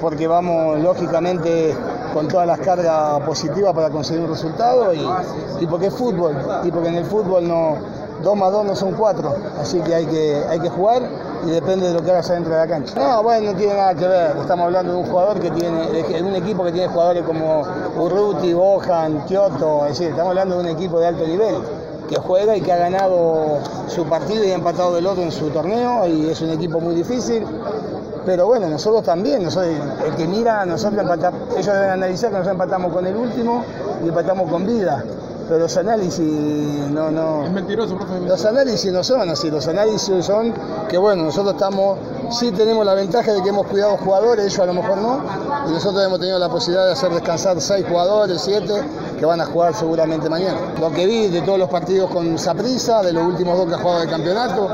porque 0.00 0.26
vamos 0.26 0.80
lógicamente 0.80 1.74
con 2.12 2.28
todas 2.28 2.46
las 2.46 2.58
cargas 2.58 3.20
positivas 3.20 3.72
para 3.72 3.88
conseguir 3.90 4.22
un 4.24 4.30
resultado 4.30 4.92
y, 4.92 5.06
y 5.60 5.66
porque 5.66 5.86
es 5.86 5.94
fútbol, 5.94 6.34
y 6.64 6.70
porque 6.70 6.88
en 6.88 6.96
el 6.96 7.04
fútbol 7.04 7.46
no, 7.46 7.76
dos 8.22 8.36
más 8.36 8.52
dos 8.52 8.64
no 8.64 8.76
son 8.76 8.92
cuatro, 8.92 9.34
así 9.60 9.80
que 9.80 9.94
hay 9.94 10.06
que, 10.06 10.42
hay 10.48 10.60
que 10.60 10.68
jugar 10.68 11.02
y 11.46 11.50
depende 11.50 11.88
de 11.88 11.94
lo 11.94 12.02
que 12.02 12.10
hagas 12.10 12.30
adentro 12.30 12.52
de 12.52 12.60
la 12.60 12.66
cancha. 12.66 12.94
No, 12.96 13.22
bueno, 13.22 13.52
no 13.52 13.58
tiene 13.58 13.74
nada 13.74 13.94
que 13.94 14.06
ver, 14.06 14.36
estamos 14.36 14.66
hablando 14.66 14.92
de 14.92 14.98
un 14.98 15.06
jugador 15.06 15.40
que 15.40 15.50
tiene, 15.50 15.86
de 15.86 16.22
un 16.22 16.36
equipo 16.36 16.64
que 16.64 16.72
tiene 16.72 16.88
jugadores 16.88 17.24
como 17.24 17.62
Urruti, 17.98 18.52
Bojan, 18.54 19.24
Kioto, 19.26 19.86
es 19.86 19.98
decir, 19.98 20.08
estamos 20.08 20.30
hablando 20.30 20.56
de 20.56 20.60
un 20.62 20.68
equipo 20.68 21.00
de 21.00 21.06
alto 21.08 21.26
nivel 21.26 21.56
que 22.08 22.16
juega 22.16 22.56
y 22.56 22.60
que 22.60 22.72
ha 22.72 22.76
ganado 22.76 23.58
su 23.88 24.04
partido 24.04 24.44
y 24.44 24.50
ha 24.50 24.54
empatado 24.54 24.94
del 24.94 25.06
otro 25.06 25.22
en 25.22 25.32
su 25.32 25.48
torneo 25.48 26.06
y 26.06 26.28
es 26.28 26.40
un 26.42 26.50
equipo 26.50 26.80
muy 26.80 26.94
difícil. 26.94 27.46
Pero 28.24 28.46
bueno, 28.46 28.68
nosotros 28.68 29.02
también, 29.02 29.42
nosotros, 29.42 29.74
el 30.06 30.14
que 30.14 30.26
mira, 30.26 30.64
nosotros 30.64 31.00
empatamos, 31.00 31.40
ellos 31.56 31.74
deben 31.74 31.90
analizar 31.90 32.30
que 32.30 32.36
nosotros 32.36 32.52
empatamos 32.52 32.92
con 32.92 33.06
el 33.06 33.16
último 33.16 33.64
y 34.04 34.08
empatamos 34.08 34.50
con 34.50 34.66
vida. 34.66 35.02
Pero 35.52 35.64
los 35.64 35.76
análisis 35.76 36.24
no, 36.90 37.10
no. 37.10 37.44
Es 37.44 37.52
mentiroso, 37.52 37.94
profe. 37.94 38.20
Los 38.20 38.42
análisis 38.46 38.90
no 38.90 39.04
son 39.04 39.28
así, 39.28 39.50
los 39.50 39.68
análisis 39.68 40.24
son 40.24 40.54
que 40.88 40.96
bueno, 40.96 41.24
nosotros 41.24 41.52
estamos, 41.52 41.98
sí 42.30 42.50
tenemos 42.52 42.86
la 42.86 42.94
ventaja 42.94 43.34
de 43.34 43.42
que 43.42 43.50
hemos 43.50 43.66
cuidado 43.66 43.98
jugadores, 43.98 44.46
ellos 44.46 44.60
a 44.60 44.64
lo 44.64 44.72
mejor 44.72 44.96
no, 44.96 45.20
y 45.68 45.72
nosotros 45.72 46.02
hemos 46.06 46.20
tenido 46.20 46.38
la 46.38 46.48
posibilidad 46.48 46.86
de 46.86 46.92
hacer 46.92 47.12
descansar 47.12 47.60
seis 47.60 47.84
jugadores, 47.86 48.40
siete, 48.40 48.82
que 49.18 49.26
van 49.26 49.42
a 49.42 49.44
jugar 49.44 49.74
seguramente 49.74 50.30
mañana. 50.30 50.58
Lo 50.80 50.90
que 50.90 51.04
vi 51.04 51.28
de 51.28 51.42
todos 51.42 51.58
los 51.58 51.68
partidos 51.68 52.10
con 52.10 52.38
Saprissa, 52.38 53.02
de 53.02 53.12
los 53.12 53.22
últimos 53.22 53.58
dos 53.58 53.68
que 53.68 53.74
ha 53.74 53.78
jugado 53.78 54.00
de 54.00 54.08
campeonato, 54.08 54.70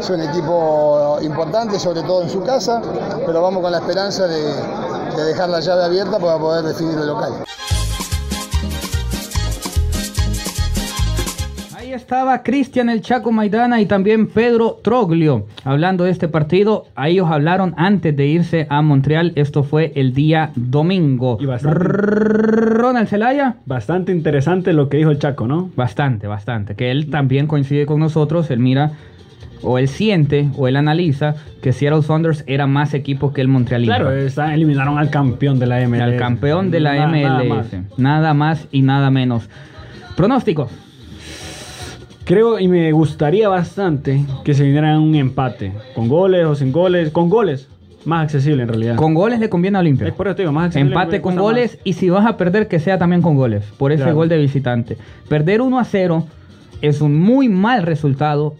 es 0.00 0.08
un 0.08 0.22
equipo 0.22 1.18
importante, 1.20 1.78
sobre 1.78 2.00
todo 2.00 2.22
en 2.22 2.30
su 2.30 2.42
casa, 2.42 2.80
pero 3.26 3.42
vamos 3.42 3.62
con 3.62 3.70
la 3.70 3.78
esperanza 3.78 4.26
de, 4.26 4.42
de 5.16 5.22
dejar 5.22 5.50
la 5.50 5.60
llave 5.60 5.84
abierta 5.84 6.18
para 6.18 6.38
poder 6.38 6.64
definir 6.64 6.98
el 6.98 7.08
local. 7.08 7.44
Estaba 11.94 12.42
Cristian 12.42 12.90
El 12.90 13.00
Chaco 13.00 13.32
Maidana 13.32 13.80
y 13.80 13.86
también 13.86 14.26
Pedro 14.26 14.78
Troglio 14.82 15.46
hablando 15.64 16.04
de 16.04 16.10
este 16.10 16.28
partido. 16.28 16.86
A 16.94 17.08
ellos 17.08 17.28
hablaron 17.30 17.74
antes 17.76 18.16
de 18.16 18.26
irse 18.26 18.66
a 18.68 18.82
Montreal. 18.82 19.32
Esto 19.36 19.62
fue 19.62 19.92
el 19.94 20.12
día 20.12 20.50
domingo. 20.56 21.38
Y 21.40 21.46
bastante- 21.46 21.78
Ronald 21.84 23.08
Zelaya. 23.08 23.56
Bastante 23.66 24.12
interesante 24.12 24.72
lo 24.72 24.88
que 24.88 24.96
dijo 24.98 25.10
el 25.10 25.18
Chaco, 25.18 25.46
¿no? 25.46 25.70
Bastante, 25.76 26.26
bastante. 26.26 26.74
Que 26.74 26.90
él 26.90 27.10
también 27.10 27.46
coincide 27.46 27.86
con 27.86 28.00
nosotros. 28.00 28.50
Él 28.50 28.58
mira, 28.58 28.92
o 29.62 29.78
él 29.78 29.88
siente, 29.88 30.48
o 30.56 30.68
él 30.68 30.76
analiza 30.76 31.36
que 31.62 31.72
Seattle 31.72 32.02
Saunders 32.02 32.44
era 32.46 32.66
más 32.66 32.92
equipo 32.94 33.32
que 33.32 33.40
el 33.40 33.48
Montreal 33.48 33.84
Claro, 33.84 34.10
eliminaron 34.12 34.98
al 34.98 35.10
campeón 35.10 35.58
de 35.58 35.66
la 35.66 35.80
MLS. 35.88 36.02
Al 36.02 36.16
campeón 36.16 36.70
de 36.70 36.80
la 36.80 36.94
Nada- 36.94 37.06
nada 37.06 37.42
MLS. 37.44 37.48
más. 37.48 37.98
Nada 37.98 38.34
más 38.34 38.68
y 38.72 38.82
nada 38.82 39.10
menos. 39.10 39.48
Pronósticos. 40.16 40.70
Creo 42.24 42.58
y 42.58 42.68
me 42.68 42.90
gustaría 42.92 43.48
bastante 43.48 44.24
que 44.44 44.54
se 44.54 44.64
viniera 44.64 44.98
un 44.98 45.14
empate. 45.14 45.72
Con 45.94 46.08
goles 46.08 46.46
o 46.46 46.54
sin 46.54 46.72
goles. 46.72 47.10
Con 47.10 47.28
goles. 47.28 47.68
Más 48.06 48.24
accesible 48.24 48.62
en 48.62 48.68
realidad. 48.68 48.96
Con 48.96 49.14
goles 49.14 49.40
le 49.40 49.48
conviene 49.48 49.78
a 49.78 49.80
Olimpia. 49.80 50.08
Es 50.08 50.14
por 50.14 50.26
eso 50.26 50.36
te 50.36 50.42
digo, 50.42 50.52
más 50.52 50.66
accesible. 50.66 50.90
Empate 50.94 51.20
con 51.20 51.36
goles 51.36 51.72
más. 51.76 51.80
y 51.84 51.92
si 51.94 52.10
vas 52.10 52.26
a 52.26 52.36
perder 52.36 52.68
que 52.68 52.78
sea 52.78 52.98
también 52.98 53.22
con 53.22 53.34
goles, 53.34 53.64
por 53.78 53.92
ese 53.92 54.02
Claro. 54.02 54.16
gol 54.16 54.28
de 54.28 54.38
visitante. 54.38 54.96
Perder 55.28 55.60
1 55.62 55.78
a 55.78 55.84
0 55.84 56.26
es 56.82 57.00
un 57.00 57.18
muy 57.18 57.48
mal 57.48 57.82
resultado. 57.82 58.54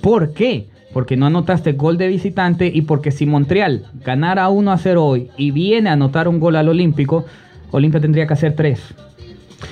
¿Por 0.00 0.32
qué? 0.32 0.68
Porque 0.92 1.16
no 1.16 1.26
anotaste 1.26 1.72
gol 1.72 1.98
de 1.98 2.08
visitante 2.08 2.70
y 2.72 2.82
porque 2.82 3.10
si 3.10 3.26
Montreal 3.26 3.84
ganara 4.02 4.48
1 4.48 4.72
a 4.72 4.78
0 4.78 5.04
hoy 5.04 5.28
y 5.36 5.50
viene 5.50 5.90
a 5.90 5.94
anotar 5.94 6.26
un 6.28 6.40
gol 6.40 6.56
al 6.56 6.68
Olímpico, 6.70 7.26
Olimpia 7.70 8.00
tendría 8.00 8.26
que 8.26 8.32
hacer 8.32 8.54
3. 8.54 8.80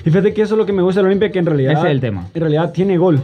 Y 0.05 0.11
fíjate 0.11 0.32
que 0.35 0.43
eso 0.43 0.55
es 0.55 0.59
lo 0.59 0.66
que 0.66 0.72
me 0.72 0.82
gusta 0.82 1.01
del 1.01 1.07
Olimpia, 1.09 1.30
que 1.30 1.39
en 1.39 1.47
realidad. 1.47 1.72
Ese 1.74 1.82
es 1.87 1.91
el 1.93 2.01
tema. 2.01 2.28
En 2.35 2.41
realidad 2.41 2.72
tiene 2.72 2.97
gol. 2.99 3.20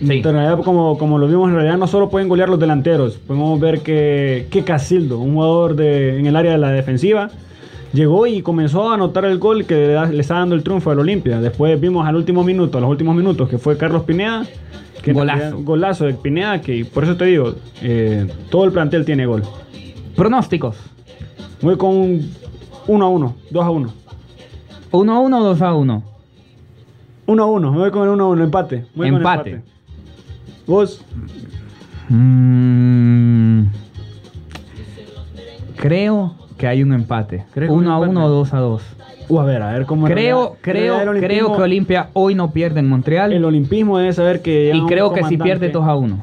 Sí. 0.00 0.12
En 0.18 0.22
realidad, 0.22 0.60
como, 0.64 0.96
como 0.96 1.18
lo 1.18 1.26
vimos, 1.26 1.48
en 1.48 1.56
realidad 1.56 1.76
no 1.76 1.86
solo 1.88 2.08
pueden 2.08 2.28
golear 2.28 2.48
los 2.48 2.60
delanteros. 2.60 3.14
Podemos 3.18 3.58
ver 3.58 3.80
que, 3.80 4.46
que 4.50 4.62
Casildo, 4.62 5.18
un 5.18 5.34
jugador 5.34 5.74
de, 5.74 6.18
en 6.20 6.26
el 6.26 6.36
área 6.36 6.52
de 6.52 6.58
la 6.58 6.70
defensiva, 6.70 7.30
llegó 7.92 8.26
y 8.28 8.42
comenzó 8.42 8.90
a 8.90 8.94
anotar 8.94 9.24
el 9.24 9.38
gol 9.38 9.64
que 9.64 9.74
le, 9.74 9.88
da- 9.88 10.06
le 10.06 10.20
está 10.20 10.34
dando 10.34 10.54
el 10.54 10.62
triunfo 10.62 10.90
al 10.92 11.00
Olimpia. 11.00 11.40
Después 11.40 11.80
vimos 11.80 12.06
al 12.06 12.14
último 12.14 12.44
minuto, 12.44 12.78
a 12.78 12.80
los 12.80 12.90
últimos 12.90 13.16
minutos, 13.16 13.48
que 13.48 13.58
fue 13.58 13.76
Carlos 13.76 14.04
Pineda. 14.04 14.46
Que 15.02 15.12
Golazo. 15.12 15.38
realidad- 15.38 15.58
golazo 15.64 16.04
de 16.06 16.14
Pineda, 16.14 16.60
que 16.60 16.84
por 16.84 17.02
eso 17.04 17.16
te 17.16 17.24
digo, 17.24 17.54
eh, 17.82 18.26
todo 18.50 18.64
el 18.66 18.72
plantel 18.72 19.04
tiene 19.04 19.26
gol. 19.26 19.42
Pronósticos. 20.14 20.76
Voy 21.60 21.76
con 21.76 21.90
un 21.96 22.30
1 22.86 23.04
a 23.04 23.08
1, 23.08 23.36
2 23.50 23.64
a 23.64 23.70
1. 23.70 23.92
1 24.92 25.12
a 25.12 25.18
1 25.20 25.38
o 25.38 25.44
2 25.44 25.62
a 25.62 25.74
1. 25.74 26.02
1 27.26 27.42
a 27.42 27.46
1, 27.46 27.72
me 27.72 27.78
voy 27.78 27.90
con 27.90 28.02
el 28.04 28.08
1 28.10 28.24
a 28.24 28.28
1, 28.28 28.44
empate. 28.44 28.86
Voy 28.94 29.08
con 29.10 29.16
Empate. 29.18 29.62
Vos, 30.66 31.04
Mm, 32.10 33.66
creo 35.76 36.34
que 36.56 36.66
hay 36.66 36.82
un 36.82 36.92
empate. 36.94 37.44
¿Crees 37.52 37.68
que 37.70 37.74
un 37.76 37.80
1 37.84 37.92
a 37.92 37.96
empate? 37.96 38.10
1 38.16 38.24
o 38.24 38.28
2 38.30 38.54
a 38.54 38.58
2. 38.60 38.82
uh, 39.28 39.40
a 39.40 39.44
ver, 39.44 39.62
a 39.62 39.72
ver 39.72 39.84
cómo 39.86 40.06
Creo, 40.06 40.56
creo, 40.62 40.98
creo 41.20 41.54
que 41.54 41.62
Olimpia 41.62 42.08
hoy 42.14 42.34
no 42.34 42.50
pierde 42.50 42.80
en 42.80 42.88
Montreal. 42.88 43.32
El 43.34 43.44
olimpismo 43.44 43.98
debe 43.98 44.12
saber 44.14 44.40
que. 44.40 44.72
y 44.74 44.86
creo 44.86 45.12
que 45.12 45.22
si 45.24 45.36
pierde 45.36 45.68
2 45.68 45.86
a 45.86 45.94
1. 45.96 46.18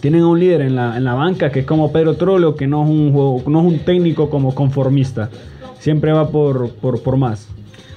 Tienen 0.00 0.22
un 0.24 0.38
líder 0.38 0.60
en 0.60 0.76
la, 0.76 0.98
en 0.98 1.04
la 1.04 1.14
banca 1.14 1.50
que 1.50 1.60
es 1.60 1.66
como 1.66 1.90
Pedro 1.90 2.16
Trollo, 2.16 2.54
que 2.56 2.66
no 2.66 2.84
es 2.84 2.90
un, 2.90 3.12
juego- 3.14 3.42
no 3.46 3.60
es 3.60 3.66
un 3.66 3.78
técnico 3.78 4.28
como 4.28 4.54
conformista. 4.54 5.30
Siempre 5.78 6.12
va 6.12 6.28
por, 6.28 6.70
por, 6.74 7.02
por 7.02 7.16
más. 7.16 7.48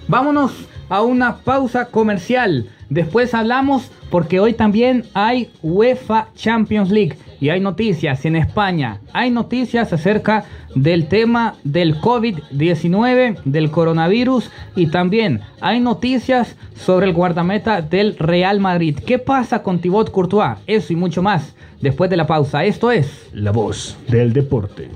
Vámonos 0.07 0.51
a 0.89 1.01
una 1.01 1.37
pausa 1.37 1.85
comercial. 1.85 2.67
Después 2.89 3.33
hablamos 3.33 3.91
porque 4.09 4.39
hoy 4.39 4.53
también 4.53 5.03
hay 5.13 5.49
UEFA 5.61 6.29
Champions 6.35 6.89
League 6.89 7.17
y 7.41 7.49
hay 7.49 7.59
noticias 7.59 8.23
en 8.23 8.37
España. 8.37 9.01
Hay 9.11 9.29
noticias 9.29 9.91
acerca 9.91 10.45
del 10.75 11.07
tema 11.07 11.55
del 11.65 11.99
COVID-19, 11.99 13.41
del 13.43 13.69
coronavirus 13.69 14.49
y 14.75 14.87
también 14.87 15.41
hay 15.59 15.81
noticias 15.81 16.55
sobre 16.75 17.07
el 17.07 17.13
guardameta 17.13 17.81
del 17.81 18.17
Real 18.17 18.61
Madrid. 18.61 18.97
¿Qué 19.05 19.19
pasa 19.19 19.61
con 19.61 19.79
Thibaut 19.79 20.09
Courtois? 20.09 20.57
Eso 20.67 20.93
y 20.93 20.95
mucho 20.95 21.21
más 21.21 21.53
después 21.81 22.09
de 22.09 22.17
la 22.17 22.27
pausa. 22.27 22.63
Esto 22.63 22.91
es 22.91 23.27
La 23.33 23.51
voz 23.51 23.97
del 24.07 24.31
deporte. 24.31 24.89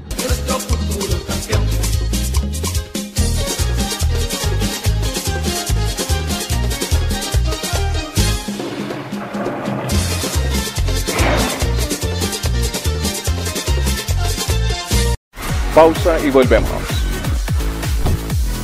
Pausa 15.74 16.20
y 16.20 16.30
volvemos. 16.30 16.70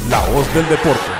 La 0.09 0.19
voz 0.27 0.53
del 0.53 0.67
deporte. 0.67 1.16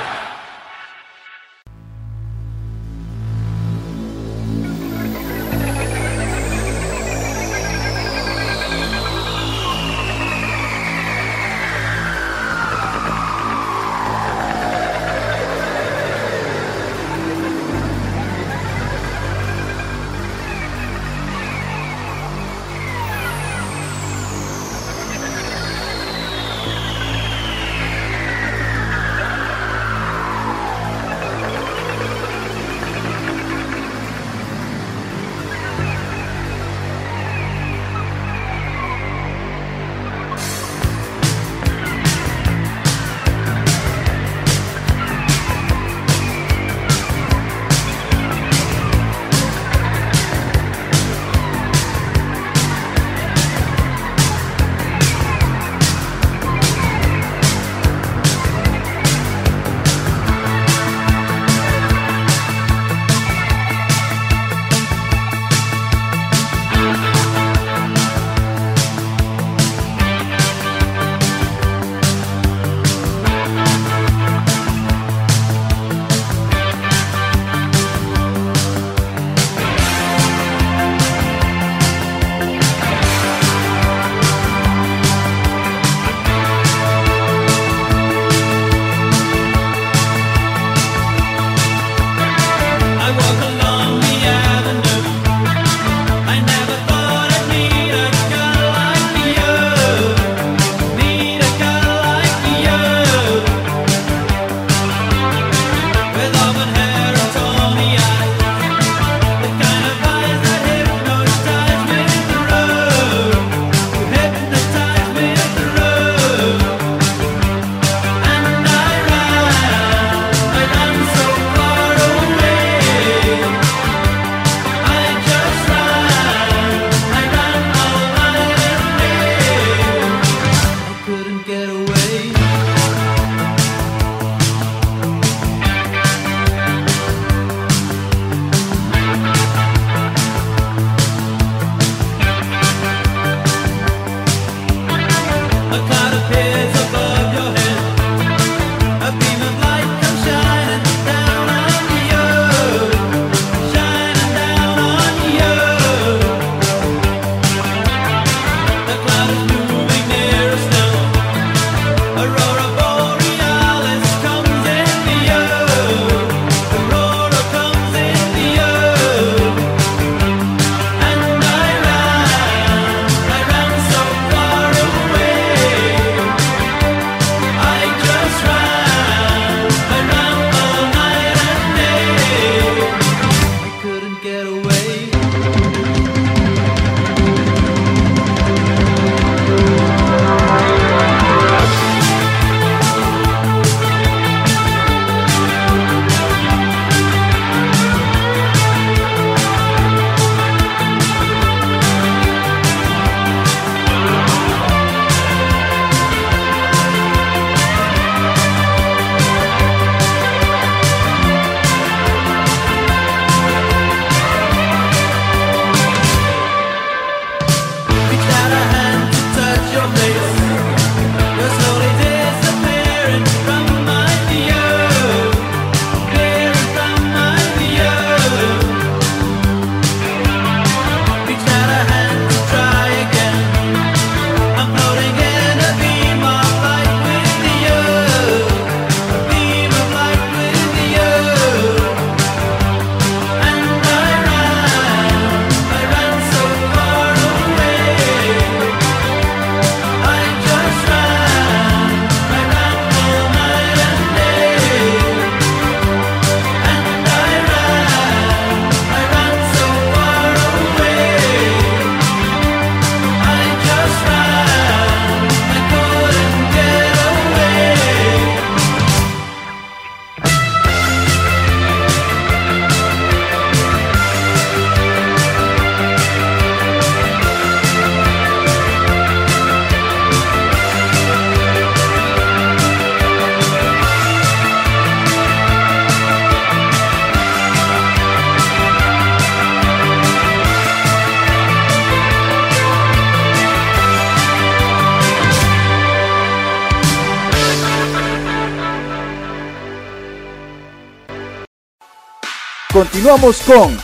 Continuamos 302.78 303.42
con 303.42 303.76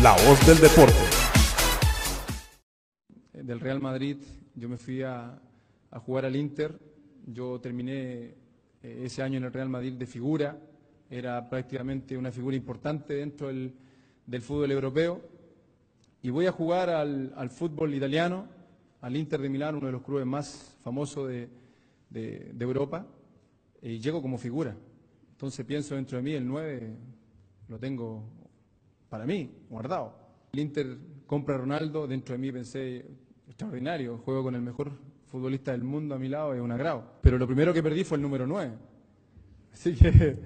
La 0.00 0.12
Voz 0.12 0.46
del 0.46 0.58
Deporte. 0.58 0.94
del 3.32 3.58
Real 3.58 3.80
Madrid, 3.80 4.18
yo 4.54 4.68
me 4.68 4.76
fui 4.76 5.02
a, 5.02 5.36
jugar 6.06 6.24
al 6.24 6.36
Inter, 6.36 6.78
yo 7.26 7.60
terminé 7.60 8.34
eh, 8.84 9.02
ese 9.04 9.20
año 9.20 9.38
en 9.38 9.44
el 9.44 9.52
Real 9.52 9.68
Madrid 9.68 9.94
de 9.94 10.06
figura, 10.06 10.56
era 11.10 11.50
prácticamente 11.50 12.16
una 12.16 12.30
figura 12.30 12.54
importante 12.54 13.14
dentro 13.14 13.48
del, 13.48 13.74
del 14.24 14.42
fútbol 14.42 14.70
europeo, 14.70 15.20
y 16.22 16.30
voy 16.30 16.46
a 16.46 16.52
jugar 16.52 16.90
al, 16.90 17.32
al 17.36 17.50
fútbol 17.50 17.94
italiano, 17.94 18.46
al 19.00 19.16
Inter 19.16 19.40
de 19.40 19.48
Milán, 19.48 19.74
uno 19.74 19.86
de 19.86 19.92
los 19.92 20.02
clubes 20.02 20.24
más 20.24 20.76
famosos 20.84 21.28
de- 21.28 21.48
de 22.10 22.64
Europa, 22.64 23.04
y 23.82 23.98
llego 23.98 24.22
como 24.22 24.38
figura. 24.38 24.76
Entonces 25.32 25.66
pienso 25.66 25.96
dentro 25.96 26.16
de 26.16 26.22
mí, 26.22 26.32
el 26.34 26.46
9 26.46 26.96
lo 27.68 27.78
tengo 27.78 28.24
para 29.08 29.26
mí, 29.26 29.50
guardado. 29.70 30.14
El 30.52 30.60
Inter 30.60 30.98
compra 31.26 31.54
a 31.54 31.58
Ronaldo, 31.58 32.06
dentro 32.06 32.34
de 32.34 32.38
mí 32.38 32.52
pensé, 32.52 33.04
extraordinario, 33.46 34.18
juego 34.18 34.44
con 34.44 34.54
el 34.54 34.62
mejor 34.62 34.92
futbolista 35.26 35.72
del 35.72 35.82
mundo 35.82 36.14
a 36.14 36.18
mi 36.18 36.28
lado, 36.28 36.54
es 36.54 36.60
un 36.60 36.70
agrado. 36.70 37.04
Pero 37.20 37.38
lo 37.38 37.46
primero 37.46 37.72
que 37.72 37.82
perdí 37.82 38.04
fue 38.04 38.16
el 38.16 38.22
número 38.22 38.46
9. 38.46 38.72
Así 39.72 39.94
que 39.94 40.36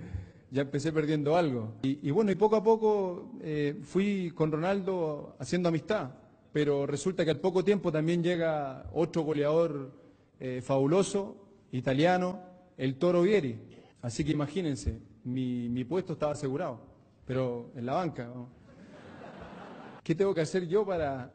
ya 0.51 0.63
empecé 0.63 0.93
perdiendo 0.93 1.37
algo. 1.37 1.75
Y, 1.83 2.11
bueno, 2.11 2.31
y 2.31 2.35
poco 2.35 2.57
a 2.57 2.63
poco 2.63 3.33
eh, 3.43 3.79
fui 3.83 4.33
con 4.35 4.51
Ronaldo 4.51 5.37
haciendo 5.39 5.69
amistad, 5.69 6.11
pero 6.53 6.87
resulta 6.87 7.25
que 7.25 7.31
al 7.31 7.41
poco 7.41 7.63
tiempo 7.63 7.93
también 7.93 8.23
llega 8.23 8.89
otro 8.93 9.23
goleador 9.23 9.93
eh, 10.41 10.63
fabuloso, 10.63 11.37
italiano, 11.73 12.41
el 12.77 12.97
Toro 12.97 13.23
Vieri. 13.23 13.59
Así 14.01 14.25
que 14.25 14.33
imagínense, 14.33 15.01
mi, 15.25 15.69
mi 15.69 15.85
puesto 15.85 16.15
estaba 16.15 16.33
asegurado, 16.33 16.81
pero 17.29 17.71
en 17.77 17.85
la 17.85 17.93
banca. 17.93 18.25
¿no? 18.25 18.49
¿Qué 20.03 20.15
tengo 20.15 20.35
que 20.35 20.41
hacer 20.41 20.67
yo 20.67 20.87
para, 20.87 21.31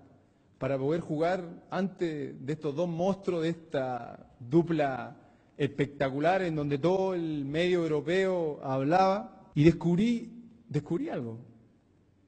para 0.58 0.76
poder 0.78 1.02
jugar 1.02 1.64
ante 1.70 2.34
de 2.34 2.54
estos 2.54 2.76
dos 2.76 2.89
monstruos, 2.89 3.44
de 3.44 3.50
esta 3.50 4.28
dupla 4.39 5.16
espectacular 5.56 6.41
en 6.41 6.56
donde 6.56 6.80
todo 6.80 7.14
el 7.14 7.46
medio 7.46 7.84
europeo 7.84 8.60
hablaba? 8.64 9.52
Y 9.54 9.64
descubrí, 9.64 10.34
descubrí 10.68 11.10
algo. 11.10 11.38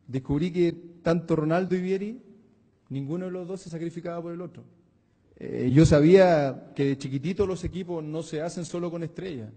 Descubrí 0.08 0.52
que 0.52 0.72
tanto 1.02 1.36
Ronaldo 1.36 1.76
y 1.76 1.82
Vieri, 1.82 2.22
ninguno 2.90 3.26
de 3.26 3.32
los 3.32 3.48
dos 3.48 3.62
se 3.62 3.72
sacrificaba 3.72 4.22
por 4.22 4.32
el 4.32 4.42
otro. 4.42 4.64
Eh, 5.38 5.72
yo 5.74 5.88
sabía 5.88 6.72
que 6.76 6.86
de 6.86 6.98
chiquitito 7.00 7.48
los 7.48 7.64
equipos 7.64 8.04
no 8.04 8.22
se 8.22 8.44
hacen 8.44 8.64
solo 8.64 8.92
con 8.92 9.02
estrellas. 9.02 9.50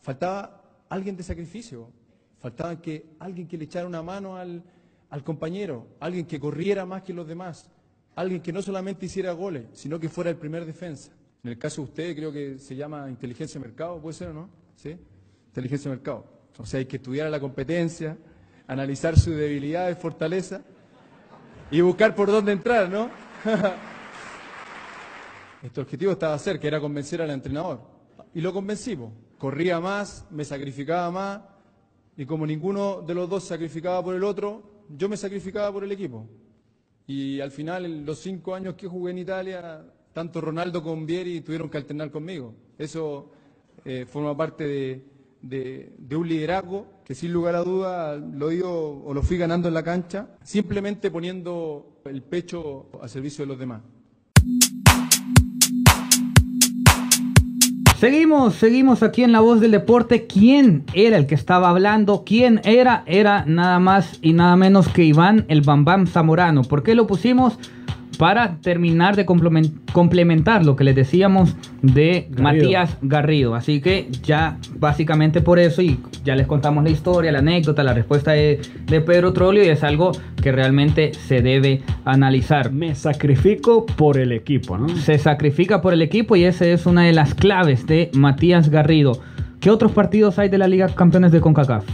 Faltaba 0.00 0.62
alguien 0.88 1.16
de 1.16 1.24
sacrificio. 1.24 1.90
Faltaba 2.40 2.80
que 2.80 3.06
alguien 3.18 3.48
que 3.48 3.58
le 3.58 3.64
echara 3.64 3.86
una 3.86 4.02
mano 4.02 4.36
al, 4.36 4.62
compañero, 5.24 5.86
alguien 6.00 6.26
que 6.26 6.38
corriera 6.38 6.86
más 6.86 7.02
que 7.02 7.12
los 7.12 7.26
demás, 7.26 7.70
alguien 8.14 8.40
que 8.40 8.52
no 8.52 8.62
solamente 8.62 9.06
hiciera 9.06 9.32
goles, 9.32 9.66
sino 9.72 9.98
que 9.98 10.08
fuera 10.08 10.30
el 10.30 10.36
primer 10.36 10.64
defensa. 10.64 11.10
En 11.42 11.50
el 11.50 11.58
caso 11.58 11.82
de 11.82 11.88
usted 11.88 12.16
creo 12.16 12.32
que 12.32 12.58
se 12.58 12.76
llama 12.76 13.08
inteligencia 13.08 13.60
de 13.60 13.66
mercado, 13.66 14.00
¿puede 14.00 14.14
ser 14.14 14.28
o 14.28 14.34
no? 14.34 14.48
¿Sí? 14.76 14.96
Inteligencia 15.48 15.90
de 15.90 15.96
mercado. 15.96 16.24
O 16.58 16.66
sea, 16.66 16.78
hay 16.78 16.86
que 16.86 16.96
estudiar 16.96 17.30
la 17.30 17.40
competencia, 17.40 18.16
analizar 18.66 19.18
sus 19.18 19.34
debilidades, 19.34 19.96
fortalezas 19.98 20.60
y 21.70 21.80
buscar 21.80 22.14
por 22.14 22.28
dónde 22.28 22.52
entrar, 22.52 22.88
¿no? 22.88 23.10
Este 25.60 25.80
objetivo 25.80 26.12
estaba 26.12 26.38
cerca, 26.38 26.68
era 26.68 26.78
convencer 26.78 27.20
al 27.20 27.30
entrenador. 27.30 27.80
Y 28.32 28.40
lo 28.40 28.52
convencí, 28.52 28.94
po. 28.94 29.10
corría 29.38 29.80
más, 29.80 30.24
me 30.30 30.44
sacrificaba 30.44 31.10
más, 31.10 31.40
y 32.18 32.26
como 32.26 32.44
ninguno 32.46 33.00
de 33.00 33.14
los 33.14 33.30
dos 33.30 33.44
sacrificaba 33.44 34.02
por 34.04 34.14
el 34.14 34.24
otro, 34.24 34.62
yo 34.90 35.08
me 35.08 35.16
sacrificaba 35.16 35.72
por 35.72 35.84
el 35.84 35.92
equipo. 35.92 36.26
Y 37.06 37.40
al 37.40 37.50
final, 37.52 37.86
en 37.86 38.04
los 38.04 38.18
cinco 38.18 38.54
años 38.54 38.74
que 38.74 38.86
jugué 38.86 39.12
en 39.12 39.18
Italia, 39.18 39.82
tanto 40.12 40.40
Ronaldo 40.40 40.82
como 40.82 41.06
Vieri 41.06 41.40
tuvieron 41.40 41.70
que 41.70 41.78
alternar 41.78 42.10
conmigo. 42.10 42.54
Eso 42.76 43.30
eh, 43.84 44.04
forma 44.04 44.36
parte 44.36 44.64
de, 44.66 45.04
de- 45.40 46.16
un 46.16 46.28
liderazgo 46.28 46.86
que 47.04 47.14
sin 47.14 47.32
lugar 47.32 47.54
a 47.54 47.60
duda 47.62 48.16
lo 48.16 48.48
dio 48.48 48.68
o 48.70 49.14
lo 49.14 49.22
fui 49.22 49.38
ganando 49.38 49.68
en 49.68 49.74
la 49.74 49.84
cancha, 49.84 50.36
simplemente 50.42 51.10
poniendo 51.10 52.00
el 52.04 52.22
pecho 52.22 52.88
al 53.00 53.08
servicio 53.08 53.44
de 53.44 53.48
los 53.48 53.58
demás. 53.58 53.80
Seguimos, 57.98 58.54
seguimos 58.54 59.02
aquí 59.02 59.24
en 59.24 59.32
La 59.32 59.40
Voz 59.40 59.60
del 59.60 59.72
Deporte. 59.72 60.28
¿Quién 60.28 60.84
era 60.94 61.16
el 61.16 61.26
que 61.26 61.34
estaba 61.34 61.68
hablando? 61.68 62.22
¿Quién 62.24 62.60
era? 62.62 63.02
Era 63.06 63.44
nada 63.44 63.80
más 63.80 64.20
y 64.22 64.34
nada 64.34 64.54
menos 64.54 64.86
que 64.86 65.02
Iván 65.02 65.46
el 65.48 65.62
Bambam 65.62 66.06
Zamorano. 66.06 66.62
¿Por 66.62 66.84
qué 66.84 66.94
lo 66.94 67.08
pusimos? 67.08 67.58
Para 68.18 68.56
terminar 68.56 69.14
de 69.16 69.24
complemen- 69.24 69.72
complementar 69.92 70.64
lo 70.66 70.74
que 70.76 70.82
les 70.84 70.96
decíamos 70.96 71.54
de 71.82 72.26
Garrido. 72.30 72.42
Matías 72.42 72.96
Garrido. 73.00 73.54
Así 73.54 73.80
que 73.80 74.08
ya 74.24 74.58
básicamente 74.76 75.40
por 75.40 75.58
eso 75.60 75.80
y 75.82 76.00
ya 76.24 76.34
les 76.34 76.46
contamos 76.48 76.82
la 76.82 76.90
historia, 76.90 77.30
la 77.30 77.38
anécdota, 77.38 77.82
la 77.84 77.94
respuesta 77.94 78.32
de, 78.32 78.60
de 78.86 79.00
Pedro 79.00 79.32
Trolio 79.32 79.64
y 79.64 79.68
es 79.68 79.84
algo 79.84 80.10
que 80.42 80.50
realmente 80.50 81.12
se 81.14 81.42
debe 81.42 81.82
analizar 82.04 82.72
Me 82.72 82.94
sacrifico 82.94 83.86
por 83.86 84.18
el 84.18 84.32
equipo, 84.32 84.76
¿no? 84.76 84.88
se 84.88 85.16
sacrifica 85.18 85.80
por 85.80 85.92
el 85.94 86.02
equipo 86.02 86.34
y 86.36 86.44
esa 86.44 86.66
es 86.66 86.86
una 86.86 87.04
de 87.04 87.12
las 87.12 87.34
claves 87.34 87.86
de 87.86 88.10
Matías 88.14 88.68
Garrido. 88.68 89.20
¿Qué 89.60 89.70
otros 89.70 89.92
partidos 89.92 90.38
hay 90.38 90.48
de 90.48 90.58
la 90.58 90.66
Liga 90.68 90.88
Campeones 90.88 91.32
de 91.32 91.40
CONCACAF? 91.40 91.84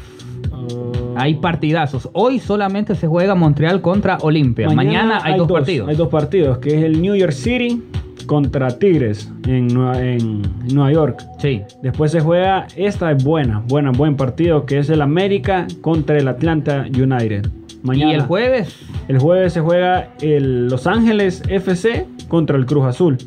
Hay 1.17 1.35
partidazos. 1.35 2.09
Hoy 2.13 2.39
solamente 2.39 2.95
se 2.95 3.07
juega 3.07 3.35
Montreal 3.35 3.81
contra 3.81 4.19
Olimpia. 4.21 4.69
Mañana, 4.71 5.21
hay, 5.23 5.39
dos, 5.39 5.51
partidos. 5.51 5.89
Hay 5.89 5.97
dos 5.97 6.09
partidos, 6.09 6.59
que 6.59 6.77
es 6.77 6.85
el 6.85 7.01
New 7.01 7.15
York 7.15 7.33
City 7.33 7.83
contra 8.27 8.79
Tigres 8.79 9.31
en 9.47 9.69
Nueva, 9.69 10.03
en 10.03 10.43
Nueva 10.73 10.93
York. 10.93 11.25
Sí. 11.39 11.63
Después 11.83 12.11
se 12.11 12.21
juega, 12.21 12.67
esta 12.77 13.13
es 13.13 13.23
buena, 13.23 13.63
buena, 13.67 13.91
buen 13.91 14.17
partido, 14.17 14.67
que 14.67 14.79
es 14.79 14.91
el 14.91 15.03
América 15.03 15.67
contra 15.81 16.19
el 16.19 16.29
Atlanta 16.29 16.87
United. 16.89 17.49
Mañana. 17.83 18.13
Y 18.13 18.15
el 18.15 18.23
jueves, 18.23 18.75
El 19.09 19.19
jueves 19.19 19.53
se 19.53 19.61
juega 19.61 20.09
el 20.21 20.69
Los 20.69 20.87
Ángeles 20.87 21.43
FC 21.49 22.07
contra 22.29 22.57
el 22.57 22.65
Cruz 22.67 22.87
Azul. 22.87 23.19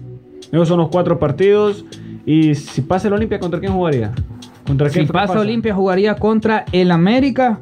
Esos 0.52 0.68
son 0.68 0.80
los 0.80 0.90
cuatro 0.90 1.20
partidos. 1.20 1.86
Y 2.26 2.56
si 2.56 2.82
pasa 2.82 3.08
el 3.08 3.14
Olimpia, 3.14 3.40
¿contra 3.40 3.60
quién 3.60 3.72
jugaría? 3.72 4.12
¿Contra 4.68 4.90
si 4.90 5.06
pasa 5.06 5.40
Olimpia, 5.40 5.74
jugaría 5.74 6.16
contra 6.16 6.66
el 6.72 6.92
América 6.92 7.60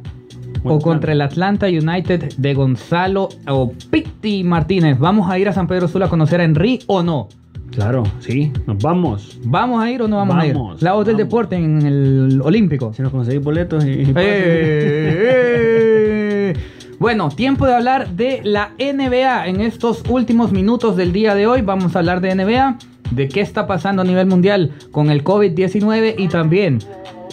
o 0.64 0.80
contra 0.80 1.12
el 1.14 1.22
Atlanta 1.22 1.68
United 1.68 2.34
de 2.38 2.54
Gonzalo 2.56 3.30
o 3.48 3.72
Pitti 3.92 4.44
Martínez. 4.44 4.98
¿Vamos 4.98 5.30
a 5.30 5.38
ir 5.38 5.48
a 5.48 5.54
San 5.54 5.68
Pedro 5.68 5.88
Sula 5.88 6.08
a 6.08 6.10
conocer 6.10 6.42
a 6.42 6.44
Henry 6.44 6.80
o 6.88 7.04
no? 7.04 7.28
Claro, 7.72 8.02
sí, 8.20 8.52
nos 8.66 8.82
vamos. 8.82 9.38
¿Vamos 9.44 9.84
a 9.84 9.92
ir 9.92 10.02
o 10.02 10.08
no 10.08 10.18
vamos, 10.18 10.36
a 10.38 10.48
ir? 10.48 10.56
La 10.80 10.94
voz 10.94 11.06
del 11.06 11.18
deporte 11.18 11.56
en 11.58 11.86
el 11.86 12.42
Olímpico. 12.44 12.92
Si 12.94 13.02
nos 13.04 13.12
conseguís 13.12 13.44
boletos 13.44 13.86
y... 13.86 13.90
y- 13.90 14.14
Eh, 14.16 16.54
Bueno, 17.00 17.28
tiempo 17.30 17.66
de 17.68 17.76
hablar 17.76 18.10
de 18.12 18.40
la 18.44 18.72
NBA. 18.80 19.48
En 19.48 19.60
estos 19.62 20.04
últimos 20.10 20.52
minutos 20.54 20.96
del 20.96 21.12
día 21.12 21.36
de 21.36 21.46
hoy 21.48 21.62
vamos 21.62 21.96
a 21.96 22.00
hablar 22.00 22.22
de 22.22 22.34
NBA, 22.34 22.78
de 23.12 23.28
qué 23.28 23.42
está 23.42 23.68
pasando 23.68 24.02
a 24.02 24.06
nivel 24.06 24.28
mundial 24.28 24.72
con 24.92 25.10
el 25.10 25.24
COVID-19 25.24 26.16
y 26.18 26.28
también 26.28 26.80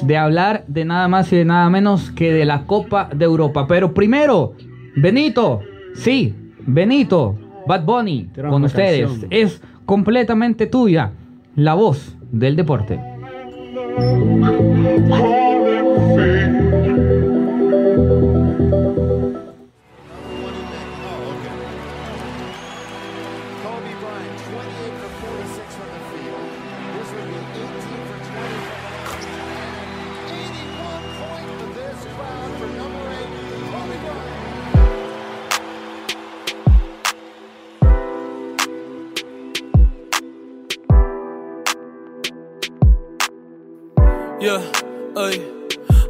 de 0.03 0.17
hablar 0.17 0.65
de 0.67 0.85
nada 0.85 1.09
más 1.09 1.33
y 1.33 1.37
de 1.37 1.45
nada 1.45 1.69
menos 1.71 2.11
que 2.11 2.33
de 2.33 2.45
la 2.45 2.65
Copa 2.65 3.09
de 3.15 3.25
Europa. 3.25 3.67
Pero 3.67 3.95
primero, 3.95 4.55
Benito, 4.97 5.61
sí, 5.95 6.35
Benito, 6.67 7.39
Bad 7.67 7.85
Bunny, 7.85 8.29
con 8.49 8.65
ustedes. 8.65 9.09
canción. 9.09 9.29
Es 9.31 9.63
completamente 9.87 10.67
tuya, 10.67 11.13
la 11.57 11.75
voz 11.75 12.17
del 12.31 12.57
deporte. 12.57 12.99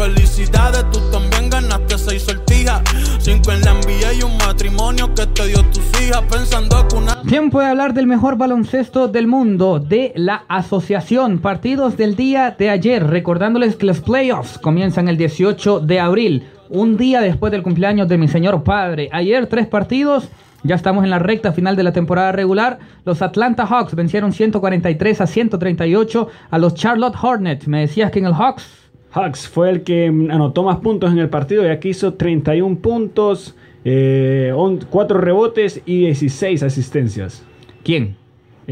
Felicidades, 0.00 0.90
tú 0.92 0.98
también 1.12 1.50
ganaste 1.50 1.98
seis 1.98 2.22
sortijas. 2.22 2.80
Cinco 3.18 3.52
en 3.52 3.60
la 3.60 3.74
y 4.18 4.22
un 4.22 4.34
matrimonio 4.38 5.14
que 5.14 5.26
te 5.26 5.48
dio 5.48 5.62
tus 5.64 5.84
hijas. 6.00 6.22
Pensando 6.22 6.88
que 6.88 6.96
una. 6.96 7.20
Tiempo 7.20 7.60
de 7.60 7.66
hablar 7.66 7.92
del 7.92 8.06
mejor 8.06 8.38
baloncesto 8.38 9.08
del 9.08 9.26
mundo, 9.26 9.78
de 9.78 10.14
la 10.16 10.44
asociación. 10.48 11.40
Partidos 11.40 11.98
del 11.98 12.16
día 12.16 12.56
de 12.58 12.70
ayer, 12.70 13.06
recordándoles 13.08 13.76
que 13.76 13.84
los 13.84 14.00
playoffs 14.00 14.56
comienzan 14.56 15.06
el 15.08 15.18
18 15.18 15.80
de 15.80 16.00
abril, 16.00 16.48
un 16.70 16.96
día 16.96 17.20
después 17.20 17.52
del 17.52 17.62
cumpleaños 17.62 18.08
de 18.08 18.16
mi 18.16 18.26
señor 18.26 18.64
padre. 18.64 19.10
Ayer 19.12 19.48
tres 19.48 19.66
partidos, 19.66 20.30
ya 20.62 20.76
estamos 20.76 21.04
en 21.04 21.10
la 21.10 21.18
recta 21.18 21.52
final 21.52 21.76
de 21.76 21.82
la 21.82 21.92
temporada 21.92 22.32
regular. 22.32 22.78
Los 23.04 23.20
Atlanta 23.20 23.66
Hawks 23.66 23.94
vencieron 23.94 24.32
143 24.32 25.20
a 25.20 25.26
138 25.26 26.28
a 26.50 26.58
los 26.58 26.72
Charlotte 26.72 27.16
Hornets. 27.20 27.68
Me 27.68 27.80
decías 27.80 28.10
que 28.10 28.20
en 28.20 28.24
el 28.24 28.32
Hawks... 28.32 28.79
Hawks 29.12 29.48
fue 29.48 29.70
el 29.70 29.82
que 29.82 30.06
anotó 30.06 30.62
más 30.62 30.78
puntos 30.78 31.10
en 31.12 31.18
el 31.18 31.28
partido 31.28 31.64
y 31.64 31.68
aquí 31.68 31.90
hizo 31.90 32.14
31 32.14 32.76
puntos, 32.78 33.56
4 33.82 35.20
rebotes 35.20 35.82
y 35.84 36.00
16 36.00 36.62
asistencias. 36.62 37.42
¿Quién? 37.82 38.16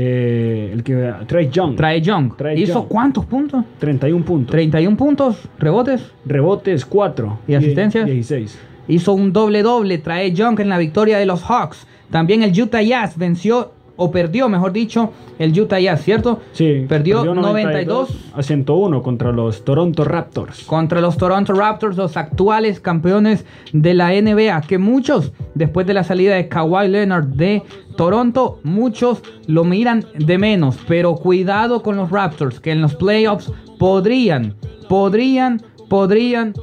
Eh, 0.00 0.70
el 0.72 0.84
que 0.84 1.12
Trey 1.26 1.48
Young. 1.50 1.74
Trae 1.74 2.00
Young. 2.00 2.36
Trae 2.36 2.56
¿Hizo 2.56 2.74
Young. 2.74 2.88
cuántos 2.88 3.24
puntos? 3.24 3.64
31 3.80 4.24
puntos. 4.24 4.52
31 4.52 4.96
puntos, 4.96 5.48
rebotes. 5.58 6.12
Rebotes 6.24 6.86
4. 6.86 7.38
¿Y 7.48 7.54
asistencias? 7.54 8.06
16. 8.06 8.58
Hizo 8.86 9.12
un 9.14 9.32
doble 9.32 9.62
doble, 9.62 9.98
trae 9.98 10.32
Young 10.32 10.60
en 10.60 10.68
la 10.68 10.78
victoria 10.78 11.18
de 11.18 11.26
los 11.26 11.42
Hawks. 11.42 11.86
También 12.10 12.44
el 12.44 12.58
Utah 12.58 12.80
Jazz 12.80 13.18
venció, 13.18 13.72
o 13.98 14.10
perdió, 14.10 14.48
mejor 14.48 14.72
dicho, 14.72 15.12
el 15.38 15.58
Utah 15.60 15.80
Jazz, 15.80 16.02
¿cierto? 16.02 16.40
Sí, 16.52 16.86
Perdió 16.88 17.24
92 17.34 18.30
a 18.32 18.42
101 18.42 19.02
contra 19.02 19.32
los 19.32 19.64
Toronto 19.64 20.04
Raptors. 20.04 20.64
contra 20.64 21.00
los 21.00 21.18
Toronto 21.18 21.52
Raptors, 21.52 21.96
los 21.96 22.16
actuales 22.16 22.80
campeones 22.80 23.44
de 23.72 23.94
la 23.94 24.12
NBA, 24.12 24.60
que 24.62 24.78
muchos, 24.78 25.32
después 25.54 25.86
de 25.86 25.94
la 25.94 26.04
salida 26.04 26.36
de 26.36 26.48
Kawhi 26.48 26.88
Leonard 26.88 27.26
de 27.26 27.62
Toronto, 27.96 28.60
muchos 28.62 29.20
lo 29.46 29.64
miran 29.64 30.06
de 30.14 30.38
menos, 30.38 30.78
pero 30.86 31.16
cuidado 31.16 31.82
con 31.82 31.96
los 31.96 32.10
Raptors, 32.10 32.60
que 32.60 32.70
en 32.70 32.80
los 32.80 32.94
playoffs 32.94 33.52
podrían, 33.78 34.54
podrían, 34.88 35.60
podrían 35.88 36.54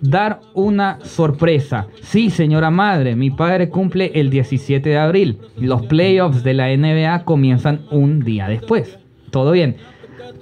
dar 0.00 0.40
una 0.54 0.98
sorpresa. 1.02 1.88
Sí, 2.02 2.30
señora 2.30 2.70
madre, 2.70 3.16
mi 3.16 3.30
padre 3.30 3.68
cumple 3.68 4.12
el 4.14 4.30
17 4.30 4.88
de 4.88 4.98
abril. 4.98 5.38
Los 5.56 5.86
playoffs 5.86 6.42
de 6.42 6.54
la 6.54 6.68
NBA 6.74 7.24
comienzan 7.24 7.82
un 7.90 8.20
día 8.20 8.48
después. 8.48 8.98
Todo 9.30 9.52
bien. 9.52 9.76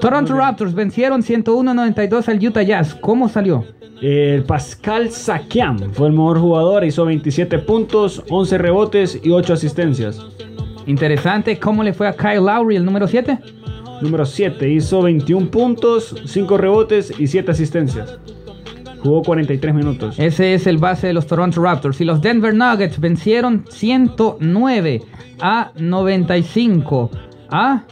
Toronto 0.01 0.35
Raptors 0.35 0.75
vencieron 0.75 1.23
101-92 1.23 2.29
al 2.29 2.47
Utah 2.47 2.63
Jazz. 2.63 2.95
¿Cómo 2.95 3.29
salió? 3.29 3.65
El 4.01 4.45
Pascal 4.45 5.11
Sakiam 5.11 5.77
fue 5.93 6.07
el 6.07 6.13
mejor 6.13 6.39
jugador, 6.39 6.85
hizo 6.85 7.05
27 7.05 7.59
puntos, 7.59 8.23
11 8.31 8.59
rebotes 8.59 9.21
y 9.25 9.31
8 9.31 9.55
asistencias. 9.55 10.25
Interesante, 10.87 11.59
¿cómo 11.59 11.83
le 11.83 11.93
fue 11.93 12.07
a 12.07 12.15
Kyle 12.15 12.45
Lowry, 12.45 12.77
el 12.77 12.85
número 12.85 13.09
7? 13.09 13.39
Número 14.01 14.25
7, 14.25 14.71
hizo 14.71 15.03
21 15.03 15.51
puntos, 15.51 16.15
5 16.25 16.57
rebotes 16.57 17.13
y 17.19 17.27
7 17.27 17.51
asistencias. 17.51 18.21
Jugó 19.03 19.23
43 19.23 19.75
minutos. 19.75 20.19
Ese 20.19 20.55
es 20.55 20.67
el 20.67 20.79
base 20.79 21.09
de 21.09 21.13
los 21.13 21.27
Toronto 21.27 21.63
Raptors. 21.63 22.01
Y 22.01 22.05
los 22.05 22.21
Denver 22.21 22.55
Nuggets 22.55 22.99
vencieron 23.01 23.65
109 23.71 25.03
a 25.41 25.73
95 25.77 27.11
a 27.51 27.85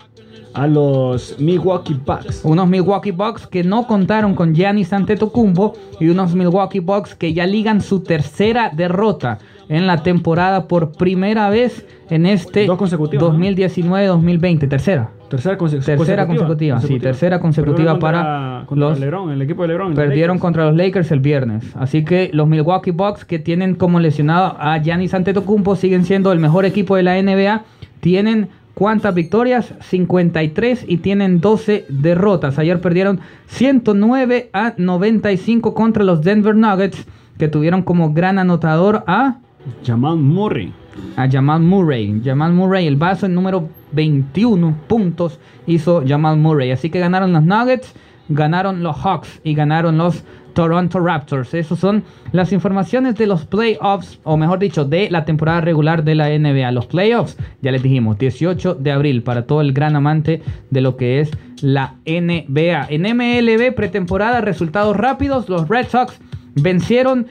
A 0.52 0.66
los 0.66 1.36
Milwaukee 1.38 1.94
Bucks. 2.04 2.40
unos 2.44 2.68
Milwaukee 2.68 3.10
Bucks 3.12 3.46
que 3.46 3.62
no 3.62 3.86
contaron 3.86 4.34
con 4.34 4.54
Giannis 4.54 4.92
Antetokounmpo 4.92 5.74
y 6.00 6.08
unos 6.08 6.34
Milwaukee 6.34 6.80
Bucks 6.80 7.14
que 7.14 7.32
ya 7.32 7.46
ligan 7.46 7.80
su 7.80 8.00
tercera 8.00 8.70
derrota 8.74 9.38
en 9.68 9.86
la 9.86 10.02
temporada 10.02 10.66
por 10.66 10.92
primera 10.92 11.50
vez 11.50 11.86
en 12.10 12.26
este 12.26 12.66
Dos 12.66 12.78
consecutivas, 12.78 13.32
¿no? 13.32 13.38
2019-2020. 13.38 14.68
Tercera. 14.68 15.10
Tercera, 15.28 15.58
conse- 15.58 15.84
Tercera 15.84 16.26
consecutiva, 16.26 16.80
sí, 16.80 16.98
tercera 17.00 17.40
consecutiva 17.40 17.94
Perdieron 17.94 17.98
para 18.00 18.18
contra, 18.18 18.66
contra 18.66 18.88
los- 18.90 19.00
LeBron, 19.00 19.30
el 19.32 19.42
equipo 19.42 19.62
de 19.62 19.68
LeBron. 19.68 19.94
Perdieron 19.94 20.36
Lakers. 20.36 20.40
contra 20.42 20.64
los 20.66 20.76
Lakers 20.76 21.10
el 21.12 21.20
viernes. 21.20 21.64
Así 21.74 22.04
que 22.04 22.30
los 22.32 22.46
Milwaukee 22.48 22.90
Bucks 22.92 23.24
que 23.24 23.38
tienen 23.38 23.74
como 23.74 23.98
lesionado 24.00 24.56
a 24.58 24.78
Giannis 24.78 25.14
Antetokounmpo 25.14 25.74
siguen 25.76 26.04
siendo 26.04 26.32
el 26.32 26.38
mejor 26.38 26.64
equipo 26.64 26.96
de 26.96 27.02
la 27.02 27.16
NBA. 27.18 27.64
Tienen 28.00 28.48
¿cuántas 28.74 29.14
victorias? 29.14 29.72
53 29.80 30.84
y 30.86 30.98
tienen 30.98 31.40
12 31.40 31.86
derrotas. 31.88 32.58
Ayer 32.58 32.80
perdieron 32.80 33.20
109 33.46 34.50
a 34.52 34.74
95 34.76 35.74
contra 35.74 36.04
los 36.04 36.22
Denver 36.22 36.54
Nuggets 36.54 37.06
que 37.38 37.48
tuvieron 37.48 37.82
como 37.82 38.12
gran 38.12 38.38
anotador 38.38 39.02
a 39.06 39.38
Jamal 39.84 40.16
Murray. 40.16 40.72
a 41.16 41.28
Jamal 41.28 41.60
Murray. 41.60 42.20
Jamal 42.24 42.52
Murray, 42.52 42.86
el 42.86 42.96
vaso 42.96 43.26
en 43.26 43.34
número 43.34 43.68
21 43.92 44.76
puntos 44.86 45.38
hizo 45.66 46.02
Jamal 46.06 46.38
Murray. 46.38 46.70
Así 46.70 46.90
que 46.90 46.98
ganaron 46.98 47.32
los 47.32 47.42
Nuggets, 47.42 47.94
ganaron 48.28 48.82
los 48.82 48.96
Hawks 48.96 49.40
y 49.44 49.54
ganaron 49.54 49.98
los 49.98 50.24
Toronto 50.56 50.98
Raptors. 51.00 51.52
Esas 51.52 51.78
son 51.78 52.02
las 52.32 52.50
informaciones 52.50 53.14
de 53.16 53.26
los 53.26 53.44
playoffs, 53.44 54.18
o 54.24 54.38
mejor 54.38 54.58
dicho, 54.58 54.86
de 54.86 55.10
la 55.10 55.26
temporada 55.26 55.60
regular 55.60 56.02
de 56.02 56.14
la 56.14 56.30
NBA. 56.30 56.72
Los 56.72 56.86
playoffs, 56.86 57.36
ya 57.60 57.70
les 57.70 57.82
dijimos, 57.82 58.18
18 58.18 58.74
de 58.74 58.90
abril 58.90 59.22
para 59.22 59.46
todo 59.46 59.60
el 59.60 59.74
gran 59.74 59.96
amante 59.96 60.42
de 60.70 60.80
lo 60.80 60.96
que 60.96 61.20
es 61.20 61.30
la 61.60 61.96
NBA. 62.06 62.86
En 62.88 63.02
MLB 63.02 63.74
pretemporada, 63.74 64.40
resultados 64.40 64.96
rápidos, 64.96 65.50
los 65.50 65.68
Red 65.68 65.88
Sox 65.88 66.18
vencieron 66.54 67.26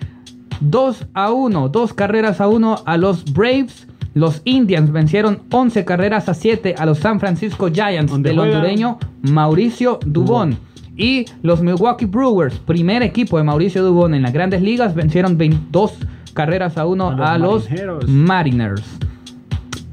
2 0.61 1.07
a 1.13 1.31
1, 1.31 1.69
dos 1.69 1.93
carreras 1.93 2.41
a 2.41 2.47
1 2.47 2.83
a 2.85 2.97
los 2.97 3.25
Braves. 3.33 3.87
Los 4.13 4.41
Indians 4.45 4.91
vencieron 4.91 5.41
11 5.51 5.83
carreras 5.83 6.29
a 6.29 6.33
7 6.33 6.75
a 6.77 6.85
los 6.85 6.99
San 6.99 7.19
Francisco 7.19 7.69
Giants 7.69 8.11
del 8.23 8.35
juega- 8.37 8.55
hondureño 8.57 8.97
Mauricio 9.23 9.99
Dubón. 10.05 10.57
Y 10.97 11.25
los 11.41 11.61
Milwaukee 11.61 12.05
Brewers, 12.05 12.57
primer 12.59 13.03
equipo 13.03 13.37
de 13.37 13.43
Mauricio 13.43 13.83
Dubón 13.83 14.13
en 14.13 14.21
las 14.21 14.31
grandes 14.31 14.61
ligas, 14.61 14.95
vencieron 14.95 15.37
22 15.37 15.93
carreras 16.33 16.77
a 16.77 16.85
1 16.85 17.09
A 17.21 17.33
a 17.33 17.37
los. 17.37 17.67
Mariners. 18.07 18.83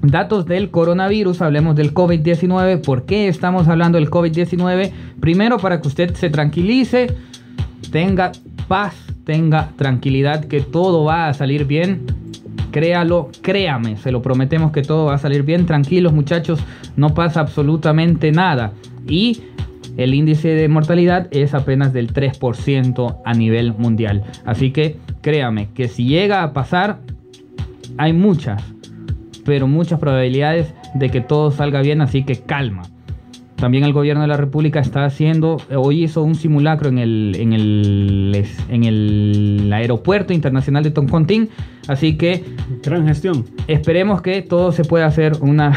Datos 0.02 0.46
del 0.46 0.70
coronavirus, 0.70 1.42
hablemos 1.42 1.74
del 1.76 1.92
COVID-19. 1.94 2.80
¿Por 2.82 3.04
qué 3.04 3.26
estamos 3.28 3.66
hablando 3.68 3.98
del 3.98 4.10
COVID-19? 4.10 4.92
Primero, 5.20 5.58
para 5.58 5.80
que 5.80 5.88
usted 5.88 6.14
se 6.14 6.28
tranquilice, 6.30 7.08
tenga 7.90 8.32
paz, 8.68 8.94
tenga 9.24 9.70
tranquilidad, 9.76 10.44
que 10.44 10.60
todo 10.60 11.04
va 11.04 11.28
a 11.28 11.34
salir 11.34 11.66
bien. 11.66 12.02
Créalo, 12.70 13.30
créame, 13.42 13.96
se 13.98 14.12
lo 14.12 14.22
prometemos 14.22 14.72
que 14.72 14.82
todo 14.82 15.06
va 15.06 15.14
a 15.14 15.18
salir 15.18 15.42
bien. 15.42 15.66
Tranquilos 15.66 16.12
muchachos, 16.12 16.60
no 16.96 17.14
pasa 17.14 17.40
absolutamente 17.40 18.32
nada. 18.32 18.72
Y 19.06 19.42
el 19.96 20.14
índice 20.14 20.48
de 20.48 20.68
mortalidad 20.68 21.28
es 21.32 21.54
apenas 21.54 21.92
del 21.92 22.12
3% 22.12 23.18
a 23.24 23.34
nivel 23.34 23.74
mundial. 23.74 24.24
Así 24.44 24.70
que 24.70 24.96
créame 25.20 25.68
que 25.74 25.88
si 25.88 26.06
llega 26.06 26.42
a 26.42 26.52
pasar, 26.52 27.00
hay 27.98 28.12
muchas, 28.12 28.62
pero 29.44 29.66
muchas 29.66 30.00
probabilidades 30.00 30.72
de 30.94 31.10
que 31.10 31.20
todo 31.20 31.50
salga 31.50 31.82
bien, 31.82 32.00
así 32.00 32.24
que 32.24 32.36
calma. 32.36 32.82
También 33.62 33.84
el 33.84 33.92
gobierno 33.92 34.22
de 34.22 34.26
la 34.26 34.36
República 34.36 34.80
está 34.80 35.04
haciendo, 35.04 35.56
hoy 35.72 36.02
hizo 36.02 36.24
un 36.24 36.34
simulacro 36.34 36.88
en 36.88 36.98
el, 36.98 37.36
en 37.38 37.52
el, 37.52 38.44
en 38.68 38.82
el 38.82 39.72
aeropuerto 39.72 40.32
internacional 40.32 40.82
de 40.82 40.90
Toncontín, 40.90 41.48
así 41.86 42.16
que 42.16 42.42
Gran 42.82 43.06
gestión. 43.06 43.44
esperemos 43.68 44.20
que 44.20 44.42
todo 44.42 44.72
se 44.72 44.82
pueda 44.82 45.06
hacer 45.06 45.34
una, 45.40 45.76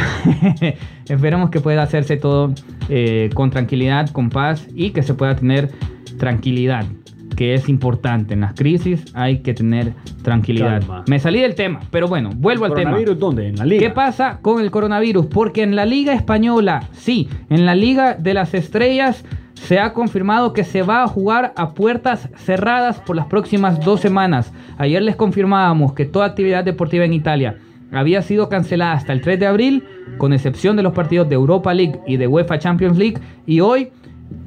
esperemos 1.10 1.52
que 1.52 1.60
pueda 1.60 1.84
hacerse 1.84 2.18
todo 2.18 2.56
eh, 2.90 3.30
con 3.36 3.52
tranquilidad, 3.52 4.10
con 4.10 4.32
paz 4.32 4.68
y 4.74 4.90
que 4.90 5.04
se 5.04 5.14
pueda 5.14 5.36
tener 5.36 5.70
tranquilidad, 6.18 6.88
que 7.36 7.54
es 7.54 7.70
importante. 7.70 8.34
En 8.34 8.42
las 8.42 8.54
crisis 8.54 9.06
hay 9.14 9.40
que 9.40 9.54
tener 9.54 9.94
tranquilidad. 10.22 10.80
Calma. 10.80 11.04
Me 11.08 11.20
salí 11.20 11.42
del 11.42 11.56
tema, 11.56 11.82
pero 11.92 12.08
bueno, 12.08 12.30
vuelvo 12.36 12.66
al 12.66 12.74
tema. 12.74 12.92
¿Coronavirus 12.92 13.20
dónde? 13.20 13.48
En 13.48 13.56
la 13.56 13.66
liga. 13.66 13.80
¿Qué 13.80 13.90
pasa 13.90 14.40
con 14.42 14.62
el 14.62 14.72
coronavirus? 14.72 15.26
Porque 15.28 15.64
en 15.64 15.76
la 15.76 15.86
Liga 15.86 16.14
Española, 16.14 16.88
sí, 16.94 17.30
en 17.50 17.66
la 17.66 17.76
Liga 17.76 18.14
de 18.16 18.34
las 18.34 18.54
Estrellas 18.54 19.24
se 19.56 19.80
ha 19.80 19.94
confirmado 19.94 20.54
que 20.54 20.64
se 20.64 20.84
va 20.84 21.04
a 21.04 21.08
jugar 21.08 21.54
a 21.56 21.74
puertas 21.74 22.30
cerradas 22.36 23.00
por 23.00 23.16
las 23.16 23.26
próximas 23.26 23.80
dos 23.80 24.00
semanas. 24.02 24.54
Ayer 24.78 25.02
les 25.02 25.16
confirmábamos 25.16 25.94
que 25.94 26.06
toda 26.06 26.26
actividad 26.26 26.64
deportiva 26.64 27.06
en 27.06 27.14
Italia 27.14 27.58
había 27.92 28.22
sido 28.22 28.50
cancelada 28.50 28.94
hasta 28.94 29.14
el 29.14 29.22
3 29.22 29.40
de 29.40 29.48
abril, 29.48 29.84
con 30.18 30.34
excepción 30.34 30.76
de 30.76 30.84
los 30.84 30.94
partidos 30.94 31.30
de 31.30 31.36
Europa 31.36 31.74
League 31.74 32.00
y 32.06 32.18
de 32.18 32.28
UEFA 32.28 32.60
Champions 32.60 32.98
League. 32.98 33.18
Y 33.46 33.62
hoy, 33.62 33.90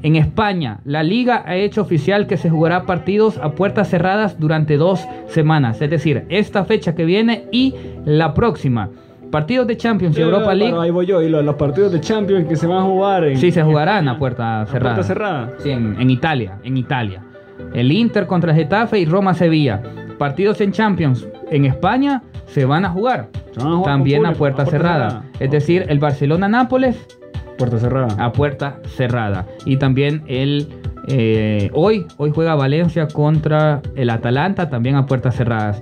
en 0.03 0.17
España, 0.17 0.81
la 0.85 1.03
liga 1.03 1.43
ha 1.47 1.57
hecho 1.57 1.83
oficial 1.83 2.27
que 2.27 2.37
se 2.37 2.51
jugará 2.51 2.85
partidos 2.87 3.39
a 3.39 3.51
puertas 3.53 3.89
cerradas 3.89 4.39
durante 4.39 4.77
dos 4.77 5.05
semanas. 5.29 5.81
Es 5.83 5.91
decir, 5.91 6.25
esta 6.29 6.65
fecha 6.65 6.95
que 6.95 7.05
viene 7.05 7.45
y 7.53 7.75
la 8.05 8.35
próxima. 8.35 8.91
Partidos 9.31 9.67
de 9.67 9.77
Champions 9.77 10.17
y 10.17 10.23
Europa 10.23 10.47
Bueno, 10.47 10.59
League. 10.65 10.79
ahí 10.81 10.91
voy 10.91 11.05
yo. 11.07 11.21
Y 11.21 11.29
los, 11.29 11.45
los 11.45 11.57
partidos 11.57 11.93
de 11.93 12.01
Champions 12.01 12.47
que 12.49 12.57
se 12.57 12.67
van 12.67 12.79
a 12.79 12.83
jugar 12.83 13.25
en. 13.25 13.37
Sí, 13.39 13.51
se 13.53 13.63
jugarán 13.63 14.09
a 14.09 14.19
puerta 14.19 14.65
cerrada. 14.67 14.95
puerta 14.95 15.03
cerrada. 15.03 15.53
Sí, 15.59 15.71
en, 15.71 16.01
en 16.01 16.11
Italia, 16.11 16.59
en 16.65 16.77
Italia. 16.77 17.23
El 17.75 17.93
Inter 17.93 18.27
contra 18.27 18.53
el 18.53 18.57
Getafe 18.57 18.99
y 19.01 19.05
Roma 19.05 19.35
Sevilla. 19.35 19.83
Partidos 20.17 20.61
en 20.61 20.73
Champions 20.73 21.29
en 21.51 21.65
España 21.67 22.23
se 22.47 22.65
van 22.65 22.85
a 22.85 22.89
jugar. 22.91 23.29
Van 23.57 23.67
a 23.67 23.77
jugar 23.77 23.85
También 23.93 24.25
a 24.27 24.33
puerta 24.33 24.63
a 24.63 24.65
puerta 24.65 24.71
cerrada. 24.71 25.09
cerrada. 25.11 25.25
Es 25.41 25.51
decir, 25.51 25.85
el 25.89 25.99
Barcelona 25.99 26.49
Nápoles 26.49 26.97
Puerta 27.59 27.79
cerrada. 27.79 28.25
a 28.25 28.33
puerta 28.33 28.79
cerrada. 28.97 29.47
Y 29.67 29.77
también 29.77 30.23
el 30.27 30.69
eh, 31.11 31.71
hoy, 31.73 32.07
hoy 32.19 32.31
juega 32.35 32.55
Valencia 32.55 33.09
contra 33.09 33.81
el 33.97 34.11
Atalanta, 34.11 34.69
también 34.69 34.95
a 34.97 35.07
puertas 35.07 35.37
cerradas. 35.37 35.81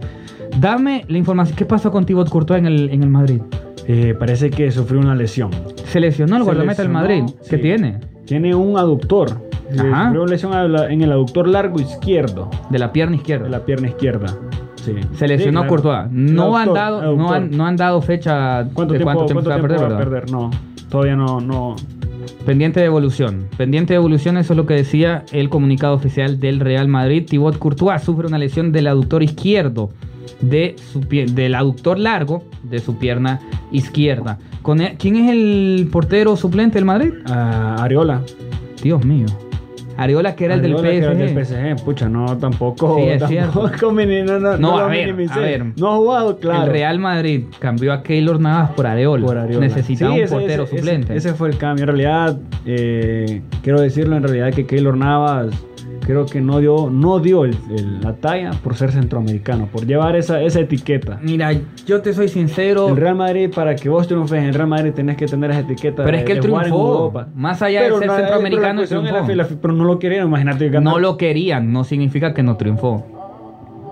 Dame 0.60 1.04
la 1.08 1.18
información. 1.18 1.56
¿Qué 1.56 1.64
pasó 1.66 1.90
con 1.90 2.06
Thibaut 2.06 2.28
Courtois 2.28 2.60
en 2.60 2.66
el, 2.66 2.90
en 2.90 3.02
el 3.02 3.10
Madrid? 3.10 3.42
Eh, 3.88 4.14
parece 4.18 4.50
que 4.50 4.70
sufrió 4.70 5.00
una 5.00 5.14
lesión. 5.14 5.50
Se 5.84 6.00
lesionó 6.00 6.36
el 6.36 6.44
guardameta 6.44 6.82
del 6.82 6.92
Madrid. 6.92 7.24
¿Qué 7.48 7.56
sí. 7.56 7.62
tiene? 7.62 7.98
Tiene 8.24 8.54
un 8.54 8.78
aductor. 8.78 9.30
Ajá. 9.78 10.04
Sufrió 10.04 10.22
una 10.22 10.30
lesión 10.30 10.52
en 10.90 11.02
el 11.02 11.10
aductor 11.10 11.48
largo 11.48 11.80
izquierdo 11.80 12.48
De 12.70 12.78
la 12.78 12.92
pierna 12.92 13.16
izquierda. 13.16 13.44
de 13.44 13.50
la 13.50 13.64
pierna 13.64 13.88
izquierda. 13.88 14.28
Sí. 14.76 14.94
Se 15.14 15.26
lesionó 15.26 15.62
Sí, 15.62 15.66
claro. 15.66 15.82
Courtois. 15.82 16.12
No, 16.12 16.56
han 16.56 16.72
dado, 16.72 17.16
no, 17.16 17.32
han, 17.32 17.50
no 17.50 17.66
han 17.66 17.76
dado 17.76 18.00
fecha 18.00 18.64
¿Cuánto 18.72 18.92
de 18.94 19.00
tiempo, 19.00 19.14
cuánto 19.14 19.26
tiempo 19.26 19.50
cuánto 19.50 19.76
se 19.76 19.84
va 19.84 19.94
a 19.94 19.98
perder, 19.98 20.32
va 20.32 20.38
a. 20.38 20.40
No, 20.40 20.50
todavía 20.88 21.16
no, 21.16 21.40
no. 21.40 21.76
Pendiente 22.44 22.80
de 22.80 22.86
evolución. 22.86 23.48
Pendiente 23.56 23.92
de 23.92 23.96
evolución, 23.98 24.36
eso 24.36 24.52
es 24.52 24.56
lo 24.56 24.66
que 24.66 24.74
decía 24.74 25.24
el 25.32 25.48
comunicado 25.48 25.94
oficial 25.94 26.38
del 26.40 26.60
Real 26.60 26.88
Madrid. 26.88 27.24
Thibaut 27.28 27.58
Courtois 27.58 28.02
sufre 28.02 28.26
una 28.26 28.38
lesión 28.38 28.72
del 28.72 28.86
aductor 28.86 29.22
izquierdo, 29.22 29.90
de 30.40 30.76
su 30.92 31.00
pie- 31.00 31.26
del 31.26 31.54
aductor 31.54 31.98
largo 31.98 32.44
de 32.62 32.78
su 32.78 32.96
pierna 32.98 33.40
izquierda. 33.72 34.38
Con 34.62 34.80
e- 34.80 34.96
¿Quién 34.98 35.16
es 35.16 35.30
el 35.30 35.88
portero 35.90 36.36
suplente 36.36 36.74
del 36.76 36.84
Madrid? 36.84 37.12
Ah, 37.26 37.76
Areola. 37.80 38.22
Dios 38.82 39.04
mío. 39.04 39.26
Areola, 39.96 40.34
que 40.36 40.44
era 40.44 40.54
el 40.54 40.62
del 40.62 40.72
Areola, 40.76 40.90
que 40.90 40.96
era 40.98 41.12
PSG. 41.34 41.38
el 41.38 41.74
PSG. 41.76 41.84
Pucha, 41.84 42.08
no, 42.08 42.36
tampoco. 42.38 42.96
Sí, 42.96 43.02
es 43.08 43.18
tampoco 43.52 43.92
mini- 43.92 44.22
no, 44.22 44.38
no, 44.38 44.56
No, 44.58 44.78
a 44.78 44.86
ver, 44.88 45.06
minimicé. 45.12 45.34
a 45.34 45.38
ver. 45.42 45.64
No 45.76 45.92
ha 45.92 45.96
jugado, 45.96 46.38
claro. 46.38 46.64
El 46.64 46.70
Real 46.70 46.98
Madrid 46.98 47.44
cambió 47.58 47.92
a 47.92 48.02
Keylor 48.02 48.40
Navas 48.40 48.70
por 48.72 48.86
Areola. 48.86 49.26
Por 49.26 49.38
Areola. 49.38 49.66
Necesitaba 49.66 50.12
Sí, 50.12 50.18
un 50.20 50.24
ese- 50.24 50.34
portero 50.34 50.64
ese- 50.64 50.76
suplente. 50.76 51.16
Ese, 51.16 51.28
ese 51.28 51.36
fue 51.38 51.48
el 51.48 51.58
cambio. 51.58 51.84
En 51.84 51.88
realidad, 51.88 52.38
eh, 52.66 53.42
quiero 53.62 53.80
decirlo, 53.80 54.16
en 54.16 54.22
realidad 54.22 54.52
que 54.52 54.66
Keylor 54.66 54.96
Navas 54.96 55.48
creo 56.06 56.24
que 56.26 56.40
no 56.40 56.60
dio, 56.60 56.88
no 56.90 57.18
dio 57.18 57.44
el- 57.44 57.56
el- 57.70 58.00
la 58.00 58.14
talla 58.14 58.52
por 58.62 58.74
ser 58.76 58.92
centroamericano, 58.92 59.68
por 59.70 59.86
llevar 59.86 60.16
esa, 60.16 60.40
esa 60.40 60.60
etiqueta. 60.60 61.18
Mira, 61.22 61.50
yo 61.86 62.00
te 62.00 62.12
soy 62.14 62.28
sincero. 62.28 62.88
El 62.88 62.96
Real 62.96 63.16
Madrid, 63.16 63.50
para 63.54 63.74
que 63.76 63.88
vos 63.88 64.06
triunfes 64.06 64.38
en 64.38 64.44
el 64.46 64.54
Real 64.54 64.68
Madrid, 64.68 64.92
tenés 64.94 65.16
que 65.16 65.26
tener 65.26 65.50
esa 65.50 65.60
etiqueta. 65.60 66.04
Pero 66.04 66.16
de- 66.16 66.22
es 66.22 66.24
que 66.24 66.32
él 66.32 66.40
triunfó. 66.40 67.12
Más 67.34 67.60
allá 67.62 67.80
Pero 67.80 67.94
de 67.96 68.00
ser 68.00 68.06
no, 68.08 68.14
eh, 68.14 68.16
centroamericano, 68.18 68.82
pero 68.88 69.00
triunfó. 69.02 69.32
la- 69.34 69.48
pero 69.60 69.74
no 69.74 69.84
lo 69.84 69.98
querían, 69.98 70.26
imagínate 70.28 70.68
ganar. 70.68 70.92
No 70.94 70.98
lo 70.98 71.16
querían, 71.16 71.72
no 71.72 71.84
significa 71.84 72.32
que 72.34 72.42
no 72.42 72.56
triunfó. 72.56 73.04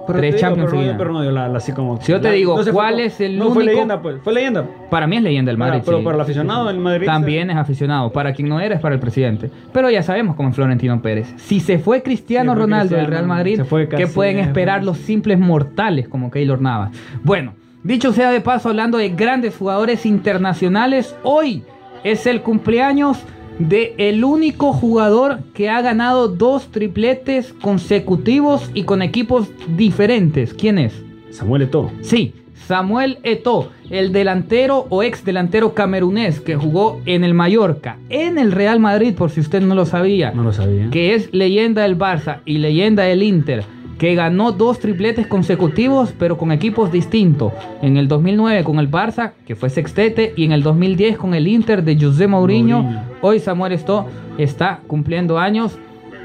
Pero 0.06 0.18
Tres 0.18 0.34
digo, 0.34 0.40
Champions 0.40 0.66
pero, 0.66 0.74
no- 0.76 0.80
seguidas. 0.82 0.98
pero 0.98 1.12
no 1.12 1.22
dio 1.22 1.30
la, 1.30 1.48
la- 1.48 1.56
así 1.58 1.72
como. 1.72 2.00
Si 2.00 2.12
yo 2.12 2.20
te 2.20 2.28
la- 2.28 2.34
digo, 2.34 2.56
¿cuál 2.72 3.00
es 3.00 3.20
el 3.20 3.38
no, 3.38 3.50
fue 3.52 3.64
leyenda, 3.64 4.00
pues. 4.02 4.16
Fue 4.22 4.32
leyenda. 4.32 4.64
Para 4.90 5.06
mí 5.06 5.16
es 5.16 5.22
leyenda 5.22 5.50
del 5.50 5.58
Madrid. 5.58 5.82
pero 5.84 5.98
sí. 5.98 6.04
para 6.04 6.16
el 6.16 6.20
aficionado 6.20 6.66
del 6.66 6.78
Madrid. 6.78 7.06
También 7.06 7.50
es 7.50 7.56
aficionado. 7.56 8.10
Para 8.12 8.32
quien 8.32 8.48
no 8.48 8.60
era, 8.60 8.74
es 8.74 8.80
para 8.80 8.94
el 8.94 9.00
presidente. 9.00 9.50
Pero 9.72 9.90
ya 9.90 10.02
sabemos 10.02 10.36
cómo 10.36 10.50
es 10.50 10.54
Florentino 10.54 11.00
Pérez. 11.00 11.32
Si 11.36 11.60
se 11.60 11.78
fue 11.78 12.02
Cristiano 12.02 12.54
Ronaldo 12.54 12.96
del 12.96 13.06
Real 13.06 13.26
Madrid, 13.26 13.60
¿qué 13.96 14.06
pueden 14.06 14.38
esperar 14.38 14.84
los 14.84 14.98
simples 14.98 15.38
mortales 15.38 16.08
como 16.08 16.30
Keylor 16.30 16.60
Navas? 16.60 16.90
Bueno, 17.22 17.54
dicho 17.82 18.12
sea 18.12 18.30
de 18.30 18.40
paso, 18.40 18.68
hablando 18.68 18.98
de 18.98 19.08
grandes 19.10 19.56
jugadores 19.56 20.04
internacionales, 20.06 21.14
hoy 21.22 21.62
es 22.02 22.26
el 22.26 22.42
cumpleaños 22.42 23.18
de 23.58 23.94
el 23.98 24.24
único 24.24 24.72
jugador 24.72 25.38
que 25.54 25.68
ha 25.70 25.80
ganado 25.80 26.28
dos 26.28 26.68
tripletes 26.72 27.52
consecutivos 27.60 28.70
y 28.74 28.82
con 28.84 29.02
equipos 29.02 29.48
diferentes. 29.76 30.54
¿Quién 30.54 30.78
es? 30.78 30.92
Samuel 31.30 31.62
Eto'o. 31.62 31.90
Sí, 32.00 32.32
Samuel 32.66 33.18
Eto'o, 33.22 33.68
el 33.90 34.12
delantero 34.12 34.86
o 34.88 35.02
ex 35.02 35.24
delantero 35.24 35.74
camerunés 35.74 36.40
que 36.40 36.56
jugó 36.56 37.00
en 37.06 37.22
el 37.24 37.34
Mallorca, 37.34 37.98
en 38.08 38.38
el 38.38 38.52
Real 38.52 38.80
Madrid, 38.80 39.14
por 39.14 39.30
si 39.30 39.40
usted 39.40 39.60
no 39.62 39.74
lo 39.74 39.84
sabía, 39.86 40.32
No 40.32 40.42
lo 40.44 40.52
sabía. 40.52 40.88
que 40.90 41.14
es 41.14 41.32
leyenda 41.32 41.82
del 41.82 41.98
Barça 41.98 42.38
y 42.44 42.58
leyenda 42.58 43.02
del 43.04 43.22
Inter, 43.22 43.64
que 44.04 44.14
ganó 44.14 44.52
dos 44.52 44.80
tripletes 44.80 45.26
consecutivos, 45.26 46.12
pero 46.18 46.36
con 46.36 46.52
equipos 46.52 46.92
distintos. 46.92 47.54
En 47.80 47.96
el 47.96 48.06
2009 48.06 48.62
con 48.62 48.78
el 48.78 48.90
Barça, 48.90 49.32
que 49.46 49.56
fue 49.56 49.70
sextete, 49.70 50.34
y 50.36 50.44
en 50.44 50.52
el 50.52 50.62
2010 50.62 51.16
con 51.16 51.32
el 51.32 51.48
Inter 51.48 51.82
de 51.82 51.98
José 51.98 52.26
Mourinho. 52.26 52.82
Mourinho. 52.82 53.02
Hoy 53.22 53.38
Samuel 53.40 53.72
Eto'o 53.72 54.04
está 54.36 54.80
cumpliendo 54.86 55.38
años. 55.38 55.78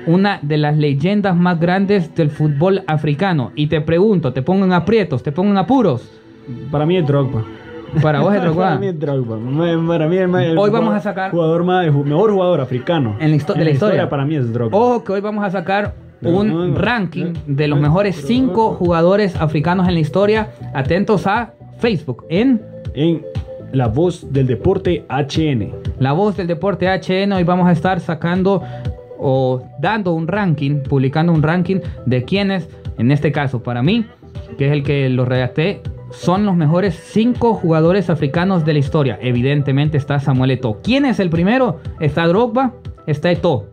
Una 0.08 0.40
de 0.42 0.58
las 0.58 0.76
leyendas 0.76 1.38
más 1.38 1.58
grandes 1.58 2.14
del 2.16 2.32
fútbol 2.32 2.84
africano. 2.86 3.54
Y 3.56 3.68
te 3.68 3.80
pregunto, 3.80 4.34
te 4.34 4.42
pongo 4.42 4.66
en 4.66 4.74
aprietos, 4.74 5.24
te 5.24 5.32
pongo 5.32 5.52
en 5.52 5.58
apuros. 5.58 6.02
Para 6.72 6.86
mí 6.86 6.98
es 6.98 7.08
Drogba. 7.08 7.46
Para 8.02 8.20
vos 8.20 8.36
es 8.36 8.42
Drogba. 8.44 8.64
Para 8.66 8.80
mí 8.80 8.88
es 8.88 9.00
Drogba. 9.00 9.38
Me- 9.38 9.88
Para 9.88 10.08
mí 10.10 10.18
es 10.18 10.24
el, 10.24 10.36
el 10.36 10.58
Hoy 10.58 10.70
vamos 10.70 10.94
a 10.96 11.00
sacar- 11.00 11.32
Jugador 11.32 11.64
más, 11.64 11.86
el 11.86 11.94
mejor 11.94 12.34
jugador 12.34 12.60
africano. 12.60 13.16
En 13.22 13.30
la 13.32 13.38
histo- 13.38 13.54
de 13.54 13.64
la 13.64 13.70
historia. 13.72 14.10
Para 14.10 14.26
mí 14.26 14.36
es 14.36 14.52
Drogba. 14.52 14.78
Ojo 14.78 15.02
que 15.06 15.14
hoy 15.14 15.22
vamos 15.22 15.46
a 15.46 15.50
sacar 15.50 16.09
un 16.22 16.76
ranking 16.76 17.34
de 17.48 17.68
los 17.68 17.80
mejores 17.80 18.16
pero- 18.16 18.28
cinco 18.28 18.74
jugadores 18.74 19.36
africanos 19.36 19.88
en 19.88 19.94
la 19.94 20.00
historia. 20.00 20.50
Atentos 20.74 21.28
a 21.28 21.54
Facebook 21.80 22.26
en 22.30 22.62
En 22.94 23.26
La 23.72 23.88
Voz 23.88 24.32
del 24.32 24.48
Deporte 24.48 25.06
HN. 25.10 25.72
La 26.00 26.12
Voz 26.14 26.36
del 26.38 26.48
Deporte 26.48 26.88
HN. 26.88 27.34
Hoy 27.34 27.44
vamos 27.44 27.68
a 27.68 27.72
estar 27.72 28.00
sacando 28.00 28.64
o 29.18 29.62
dando 29.80 30.14
un 30.14 30.28
ranking, 30.28 30.82
publicando 30.82 31.32
un 31.34 31.44
ranking 31.44 31.80
de 32.06 32.24
quienes, 32.24 32.70
en 32.98 33.12
este 33.12 33.32
caso 33.32 33.62
para 33.62 33.84
mí, 33.84 34.06
que 34.58 34.68
es 34.68 34.72
el 34.72 34.84
que 34.84 35.10
lo 35.10 35.26
redacté, 35.26 35.82
son 36.12 36.46
los 36.46 36.56
mejores 36.56 36.96
cinco 37.12 37.54
jugadores 37.54 38.10
africanos 38.10 38.66
de 38.66 38.74
la 38.74 38.80
historia. 38.80 39.20
Evidentemente 39.22 39.98
está 39.98 40.20
Samuel 40.20 40.52
Eto'o. 40.52 40.80
¿Quién 40.82 41.06
es 41.06 41.20
el 41.20 41.30
primero? 41.30 41.80
Está 42.00 42.26
Drogba, 42.28 42.74
está 43.06 43.30
Eto'o. 43.32 43.66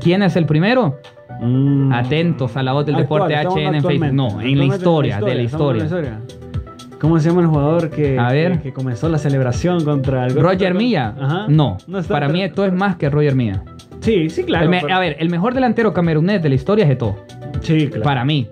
¿Quién 0.00 0.22
es 0.22 0.34
el 0.36 0.46
primero? 0.46 0.98
Mm. 1.40 1.92
Atentos 1.92 2.56
a 2.56 2.62
la 2.62 2.72
voz 2.72 2.86
del 2.86 2.96
Actual, 2.96 3.28
deporte 3.28 3.60
HN 3.60 3.74
en. 3.76 3.82
Facebook. 3.82 4.12
No, 4.12 4.40
en 4.40 4.58
la 4.58 4.64
historia, 4.64 5.20
de 5.20 5.34
la 5.34 5.42
historia. 5.42 6.20
¿Cómo 7.00 7.18
se 7.20 7.28
llama 7.28 7.42
el 7.42 7.46
jugador 7.46 7.90
que, 7.90 8.18
A 8.18 8.32
ver. 8.32 8.52
que, 8.58 8.62
que 8.64 8.72
comenzó 8.72 9.08
la 9.08 9.18
celebración 9.18 9.84
contra 9.84 10.26
el 10.26 10.34
Roger 10.34 10.74
Milla. 10.74 11.14
Ajá. 11.20 11.46
No, 11.48 11.76
para 12.08 12.28
mí 12.28 12.42
Eto'o 12.42 12.64
es 12.64 12.72
más 12.72 12.96
que 12.96 13.08
Roger 13.08 13.36
Milla. 13.36 13.62
Sí, 14.00 14.28
sí, 14.30 14.42
claro. 14.44 14.64
El 14.64 14.70
me- 14.70 14.80
pero- 14.80 14.94
A 14.94 14.98
ver, 14.98 15.16
el 15.20 15.30
mejor 15.30 15.54
delantero 15.54 15.92
camerunés 15.92 16.42
de 16.42 16.48
la 16.48 16.54
historia 16.56 16.84
es 16.86 16.90
Eto'o. 16.90 17.16
Sí, 17.60 17.86
claro. 17.88 18.02
Para 18.02 18.24
mí. 18.24 18.48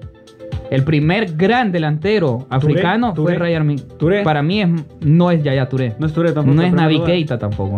El 0.70 0.82
primer 0.82 1.36
gran 1.36 1.70
delantero 1.70 2.46
africano 2.50 3.14
fue 3.14 3.34
Touré, 3.34 3.38
Roger 3.38 3.64
Milla. 3.64 3.84
Para 4.24 4.42
mí 4.42 4.60
es, 4.62 4.68
no 5.00 5.30
es 5.30 5.42
Yaya 5.42 5.68
Touré. 5.68 5.94
No 5.98 6.06
es 6.06 6.12
Touré 6.12 6.32
tampoco. 6.32 6.54
No 6.56 6.62
es 6.62 6.72
Navi 6.72 7.00
Keita 7.00 7.38
tampoco. 7.38 7.76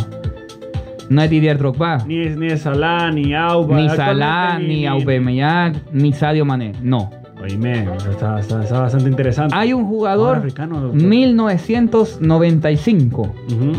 No 1.11 1.23
es 1.23 1.31
Didier 1.31 1.57
Drogba. 1.59 1.99
Ni 2.07 2.19
es, 2.21 2.37
ni 2.37 2.47
es 2.49 2.61
Salah, 2.63 3.11
ni 3.11 3.35
Auba. 3.35 3.77
Ni 3.77 3.89
Salah, 3.89 4.59
ni 4.59 4.87
Aubameyang, 4.87 5.75
ni 5.93 6.13
Sadio 6.13 6.45
Mané. 6.45 6.73
No. 6.83 7.11
Oíme, 7.43 7.87
está, 8.11 8.41
está, 8.41 8.63
está 8.65 8.81
bastante 8.81 9.09
interesante. 9.09 9.55
Hay 9.57 9.73
un 9.73 9.87
jugador 9.87 10.39
africano, 10.39 10.81
doctor. 10.81 11.01
1995 11.03 13.23
Ujú. 13.23 13.73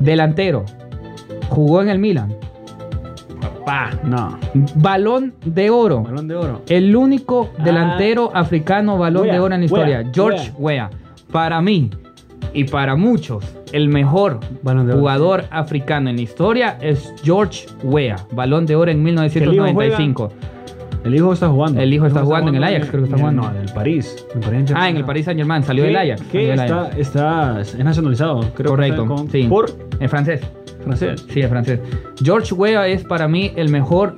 delantero. 0.00 0.64
Jugó 1.48 1.82
en 1.82 1.88
el 1.88 1.98
Milan. 1.98 2.34
Pa, 3.64 3.90
no. 4.04 4.38
Balón 4.76 5.34
de 5.44 5.70
oro. 5.70 6.02
Balón 6.02 6.28
de 6.28 6.36
oro. 6.36 6.62
El 6.68 6.94
único 6.94 7.50
Ah. 7.58 7.62
delantero 7.64 8.30
africano 8.34 8.98
balón 8.98 9.22
Wea, 9.24 9.32
de 9.32 9.40
oro 9.40 9.54
en 9.54 9.60
la 9.60 9.64
historia. 9.66 9.98
Wea, 10.00 10.10
George 10.12 10.52
Weah. 10.58 10.90
Para 11.32 11.60
mí 11.60 11.90
y 12.52 12.64
para 12.64 12.96
muchos, 12.96 13.44
el 13.72 13.88
mejor 13.88 14.40
Balón 14.62 14.86
de 14.86 14.92
oro, 14.92 15.00
jugador 15.00 15.44
africano 15.50 16.10
en 16.10 16.16
la 16.16 16.22
historia 16.22 16.78
es 16.80 17.12
George 17.22 17.66
Weah. 17.82 18.16
Balón 18.32 18.66
de 18.66 18.76
oro 18.76 18.90
en 18.90 19.02
1995. 19.02 20.32
El 21.04 21.14
hijo 21.14 21.32
está 21.32 21.48
jugando. 21.48 21.80
El 21.80 21.92
hijo 21.92 22.06
está 22.06 22.22
jugando 22.24 22.48
en 22.50 22.56
el 22.56 22.64
Ajax, 22.64 22.86
creo 22.90 23.02
que 23.02 23.04
está 23.04 23.18
jugando. 23.18 23.42
No, 23.42 23.50
en 23.50 23.56
el 23.62 23.72
París. 23.72 24.26
En 24.34 24.40
París 24.40 24.72
Ah, 24.74 24.88
en 24.88 24.96
el 24.96 25.04
Paris 25.04 25.24
Saint 25.26 25.38
Germain. 25.38 25.62
Salió 25.62 25.84
¿Qué- 25.84 25.88
del 25.88 25.96
Ajax. 25.96 26.22
¿Qué 26.32 26.56
salió 26.56 26.76
del 26.82 27.00
está, 27.00 27.54
está, 27.54 27.60
es 27.60 27.78
nacionalizado? 27.84 28.40
Creo 28.54 28.70
Correcto. 28.70 29.02
Que 29.02 29.08
con- 29.08 29.30
sí. 29.30 29.42
Por 29.48 29.66
En 30.00 30.08
francés. 30.08 30.40
francés. 30.82 31.24
Sí, 31.32 31.42
en 31.42 31.48
francés. 31.48 31.80
George 32.22 32.52
Weah 32.54 32.88
es 32.88 33.04
para 33.04 33.28
mí 33.28 33.52
el 33.54 33.68
mejor 33.68 34.14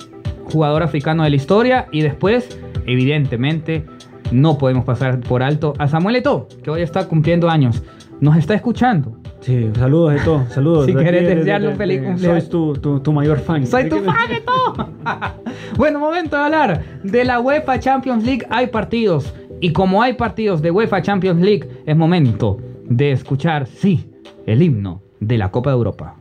jugador 0.51 0.81
africano 0.81 1.23
de 1.23 1.29
la 1.29 1.35
historia. 1.35 1.87
Y 1.91 2.01
después, 2.01 2.57
evidentemente, 2.87 3.85
no 4.31 4.57
podemos 4.57 4.83
pasar 4.83 5.19
por 5.19 5.43
alto 5.43 5.73
a 5.77 5.87
Samuel 5.87 6.15
Eto'o, 6.17 6.47
que 6.63 6.71
hoy 6.71 6.81
está 6.81 7.07
cumpliendo 7.07 7.49
años. 7.49 7.83
Nos 8.21 8.35
está 8.37 8.53
escuchando. 8.53 9.17
Sí, 9.41 9.69
saludos 9.77 10.13
de 10.13 10.19
todo, 10.19 10.45
saludos. 10.49 10.85
Si 10.87 10.93
De 10.93 11.03
de- 11.03 11.35
desearle 11.35 11.67
de- 11.67 11.71
un 11.73 11.77
feliz 11.77 12.01
de- 12.01 12.07
cumpleaños. 12.07 12.43
Soy 12.43 12.49
tu, 12.51 12.73
tu, 12.73 12.99
tu 12.99 13.13
mayor 13.13 13.39
fan. 13.39 13.65
Soy 13.65 13.87
tu 13.87 13.99
fan 13.99 14.31
Eto'o. 14.31 14.89
bueno, 15.77 15.99
momento 15.99 16.35
de 16.35 16.43
hablar 16.43 16.83
de 17.03 17.23
la 17.25 17.39
UEFA 17.39 17.79
Champions 17.79 18.23
League. 18.25 18.45
Hay 18.49 18.67
partidos. 18.67 19.33
Y 19.61 19.71
como 19.73 20.01
hay 20.01 20.13
partidos 20.13 20.61
de 20.61 20.71
UEFA 20.71 21.01
Champions 21.01 21.41
League, 21.41 21.67
es 21.85 21.95
momento 21.95 22.57
de 22.85 23.11
escuchar, 23.11 23.67
sí, 23.67 24.09
el 24.45 24.61
himno 24.61 25.01
de 25.19 25.37
la 25.37 25.51
Copa 25.51 25.69
de 25.71 25.75
Europa. 25.77 26.15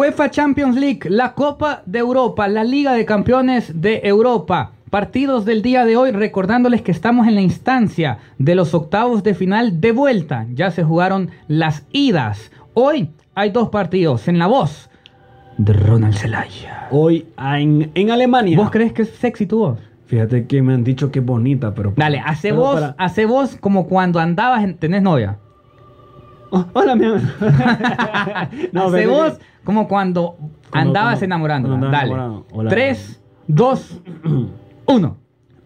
UEFA 0.00 0.30
Champions 0.30 0.76
League, 0.76 1.10
la 1.10 1.34
Copa 1.34 1.82
de 1.84 1.98
Europa, 1.98 2.48
la 2.48 2.64
Liga 2.64 2.94
de 2.94 3.04
Campeones 3.04 3.82
de 3.82 4.00
Europa. 4.04 4.72
Partidos 4.88 5.44
del 5.44 5.60
día 5.60 5.84
de 5.84 5.98
hoy, 5.98 6.10
recordándoles 6.10 6.80
que 6.80 6.90
estamos 6.90 7.28
en 7.28 7.34
la 7.34 7.42
instancia 7.42 8.16
de 8.38 8.54
los 8.54 8.72
octavos 8.72 9.22
de 9.22 9.34
final 9.34 9.82
de 9.82 9.92
vuelta. 9.92 10.46
Ya 10.54 10.70
se 10.70 10.84
jugaron 10.84 11.28
las 11.48 11.84
idas. 11.92 12.50
Hoy 12.72 13.10
hay 13.34 13.50
dos 13.50 13.68
partidos 13.68 14.26
en 14.26 14.38
la 14.38 14.46
voz 14.46 14.88
de 15.58 15.74
Ronald 15.74 16.14
Zelaya. 16.14 16.88
Hoy 16.90 17.26
en, 17.38 17.90
en 17.94 18.10
Alemania. 18.10 18.56
¿Vos 18.56 18.70
crees 18.70 18.94
que 18.94 19.02
es 19.02 19.10
sexy 19.10 19.44
tu 19.44 19.58
voz? 19.58 19.78
Fíjate 20.06 20.46
que 20.46 20.62
me 20.62 20.72
han 20.72 20.82
dicho 20.82 21.12
que 21.12 21.18
es 21.18 21.24
bonita, 21.26 21.74
pero. 21.74 21.92
Dale, 21.94 22.20
hace 22.24 22.48
pero 22.54 22.72
para- 22.72 22.94
hace 22.96 23.26
voz 23.26 23.54
como 23.60 23.86
cuando 23.86 24.18
andabas, 24.18 24.64
en- 24.64 24.78
tenés 24.78 25.02
novia. 25.02 25.36
Oh, 26.50 26.64
hola, 26.72 26.94
mi 26.96 27.04
amor. 27.06 27.20
No, 28.72 28.84
hace 28.88 29.04
que- 29.04 29.32
como 29.64 29.86
cuando 29.88 30.36
Cuando- 30.70 30.88
andabas 30.90 31.12
cuando- 31.18 31.24
enamorándola. 31.26 31.72
cuando 31.72 31.86
andaba 31.86 32.02
Dale. 32.04 32.14
enamorado. 32.14 32.46
Hola. 32.52 32.70
3, 32.70 33.20
2, 33.46 34.00
1. 34.86 35.16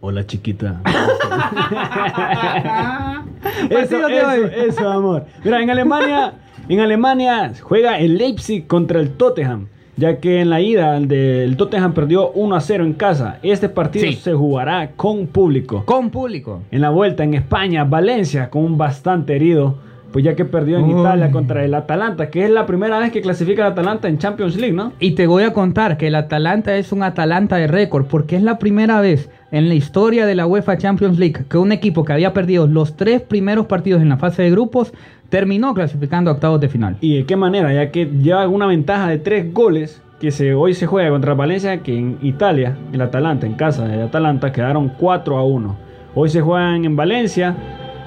Hola, 0.01 0.27
chiquita. 0.27 0.81
eso, 3.71 4.09
eso, 4.09 4.29
hoy. 4.29 4.51
eso, 4.69 4.91
amor. 4.91 5.25
Mira, 5.43 5.63
en 5.63 5.71
Alemania, 5.71 6.35
en 6.69 6.81
Alemania 6.81 7.53
juega 7.63 7.99
el 7.99 8.19
Leipzig 8.19 8.67
contra 8.67 9.01
el 9.01 9.11
Tottenham. 9.13 9.69
Ya 9.97 10.19
que 10.19 10.41
en 10.41 10.51
la 10.51 10.61
ida 10.61 10.97
el, 10.97 11.57
Tottenham 11.57 11.95
perdió 11.95 12.31
1 12.33 12.57
a 12.57 12.61
0 12.61 12.85
en 12.85 12.95
casa. 12.95 13.39
Este 13.45 13.69
partido 13.69 14.07
Sí. 14.07 14.15
se 14.15 14.35
jugará 14.35 14.91
con 14.97 15.29
público. 15.29 15.85
Con 15.85 16.11
público. 16.11 16.63
En 16.73 16.81
la 16.81 16.91
vuelta 16.91 17.23
en 17.23 17.35
España, 17.35 17.85
Valencia 17.85 18.51
con 18.51 18.65
un 18.65 18.77
bastante 18.77 19.37
herido. 19.37 19.79
Pues 20.15 20.25
ya 20.25 20.37
que 20.37 20.45
perdió 20.45 20.79
en 20.79 20.85
Uy. 20.85 21.01
Italia 21.01 21.33
contra 21.33 21.65
el 21.65 21.75
Atalanta, 21.75 22.31
que 22.31 22.45
es 22.45 22.51
la 22.51 22.67
primera 22.67 23.01
vez 23.01 23.11
que 23.11 23.21
clasifica 23.21 23.67
el 23.67 23.73
Atalanta 23.73 24.07
en 24.07 24.19
Champions 24.19 24.55
League, 24.55 24.73
¿no? 24.73 24.93
Y 25.01 25.17
te 25.17 25.27
voy 25.27 25.43
a 25.43 25.53
contar 25.53 25.97
que 25.97 26.07
el 26.07 26.15
Atalanta 26.15 26.77
es 26.77 26.93
un 26.93 27.03
Atalanta 27.03 27.57
de 27.57 27.67
récord, 27.67 28.07
porque 28.07 28.37
es 28.37 28.43
la 28.45 28.61
primera 28.61 29.01
vez 29.01 29.29
en 29.51 29.67
la 29.69 29.75
historia 29.75 30.25
de 30.25 30.37
la 30.37 30.47
UEFA 30.47 30.79
Champions 30.79 31.19
League 31.19 31.47
que 31.51 31.59
un 31.59 31.73
equipo 31.73 32.05
que 32.05 32.13
había 32.13 32.33
perdido 32.33 32.69
los 32.69 32.97
tres 32.97 33.23
primeros 33.23 33.67
partidos 33.67 34.03
en 34.03 34.09
la 34.09 34.17
fase 34.17 34.43
de 34.43 34.53
grupos 34.53 34.95
terminó 35.31 35.75
clasificando 35.75 36.31
a 36.31 36.35
octavos 36.35 36.61
de 36.61 36.69
final. 36.69 36.97
¿Y 37.01 37.17
de 37.17 37.27
qué 37.27 37.35
manera? 37.35 37.75
Ya 37.75 37.91
que 37.91 38.07
lleva 38.07 38.47
una 38.47 38.69
ventaja 38.69 39.09
de 39.09 39.19
tres 39.19 39.53
goles 39.53 40.01
que 40.21 40.31
se, 40.31 40.55
hoy 40.55 40.75
se 40.75 40.87
juega 40.87 41.11
contra 41.11 41.35
Valencia, 41.35 41.83
que 41.83 41.99
en 41.99 42.19
Italia, 42.23 42.77
el 42.93 43.01
Atalanta, 43.01 43.47
en 43.47 43.55
casa 43.55 43.89
de 43.89 44.01
Atalanta, 44.01 44.53
quedaron 44.53 44.93
4 44.97 45.37
a 45.37 45.45
1. 45.45 45.77
Hoy 46.15 46.29
se 46.29 46.41
juegan 46.41 46.85
en 46.85 46.95
Valencia 46.95 47.57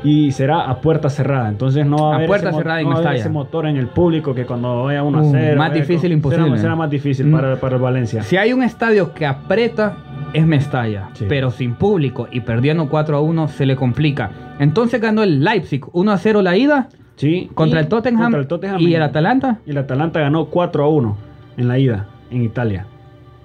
y 0.04 0.32
será 0.32 0.70
a 0.70 0.80
puerta 0.82 1.10
cerrada. 1.10 1.50
Entonces 1.50 1.86
no 1.86 1.98
va 1.98 2.10
a 2.10 2.12
A 2.14 2.16
haber, 2.18 2.28
puerta 2.28 2.50
ese, 2.50 2.58
cerrada 2.58 2.80
en 2.80 2.86
no 2.86 2.90
va 2.92 2.96
haber 2.98 3.06
Mestalla. 3.10 3.20
ese 3.22 3.30
motor 3.30 3.66
en 3.66 3.78
el 3.78 3.88
público 3.88 4.34
que 4.36 4.46
cuando 4.46 4.84
vaya 4.84 5.04
1 5.04 5.18
a 5.18 5.22
Uh, 5.22 5.32
0. 5.32 5.58
más 5.58 5.70
vaya 5.70 5.82
difícil, 5.82 6.10
con- 6.10 6.18
imposible. 6.18 6.46
Será, 6.50 6.62
será 6.62 6.76
más 6.76 6.90
difícil 6.90 7.26
Mm. 7.28 7.32
para, 7.32 7.56
para 7.60 7.76
el 7.76 7.82
Valencia. 7.82 8.24
Si 8.24 8.38
hay 8.38 8.54
un 8.54 8.64
estadio 8.64 9.14
que 9.14 9.26
aprieta, 9.26 9.98
es 10.34 10.46
Mestalla. 10.46 11.10
Sí. 11.14 11.26
Pero 11.28 11.52
sin 11.52 11.76
público 11.76 12.28
y 12.32 12.42
perdiendo 12.42 12.88
4 12.90 13.18
a 13.18 13.22
1 13.22 13.48
se 13.48 13.66
le 13.66 13.76
complica. 13.76 14.30
Entonces 14.60 15.02
ganó 15.02 15.24
el 15.24 15.44
Leipzig 15.44 15.82
1 15.94 16.12
a 16.12 16.18
0 16.18 16.42
la 16.42 16.56
ida 16.58 16.90
Sí, 17.16 17.50
contra 17.56 17.80
el 17.80 17.88
Tottenham, 17.88 18.24
contra 18.26 18.40
el 18.42 18.48
Tottenham 18.48 18.80
y 18.80 18.94
el 18.94 19.02
Atalanta. 19.02 19.60
Y 19.66 19.72
el 19.72 19.78
Atalanta 19.80 20.20
ganó 20.20 20.46
4 20.46 20.84
a 20.84 20.88
1 20.90 21.18
en 21.58 21.68
la 21.68 21.80
ida, 21.80 22.06
en 22.30 22.44
Italia. 22.44 22.86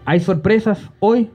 ¿Hay 0.05 0.21
sorpresas 0.21 0.91
hoy? 1.01 1.31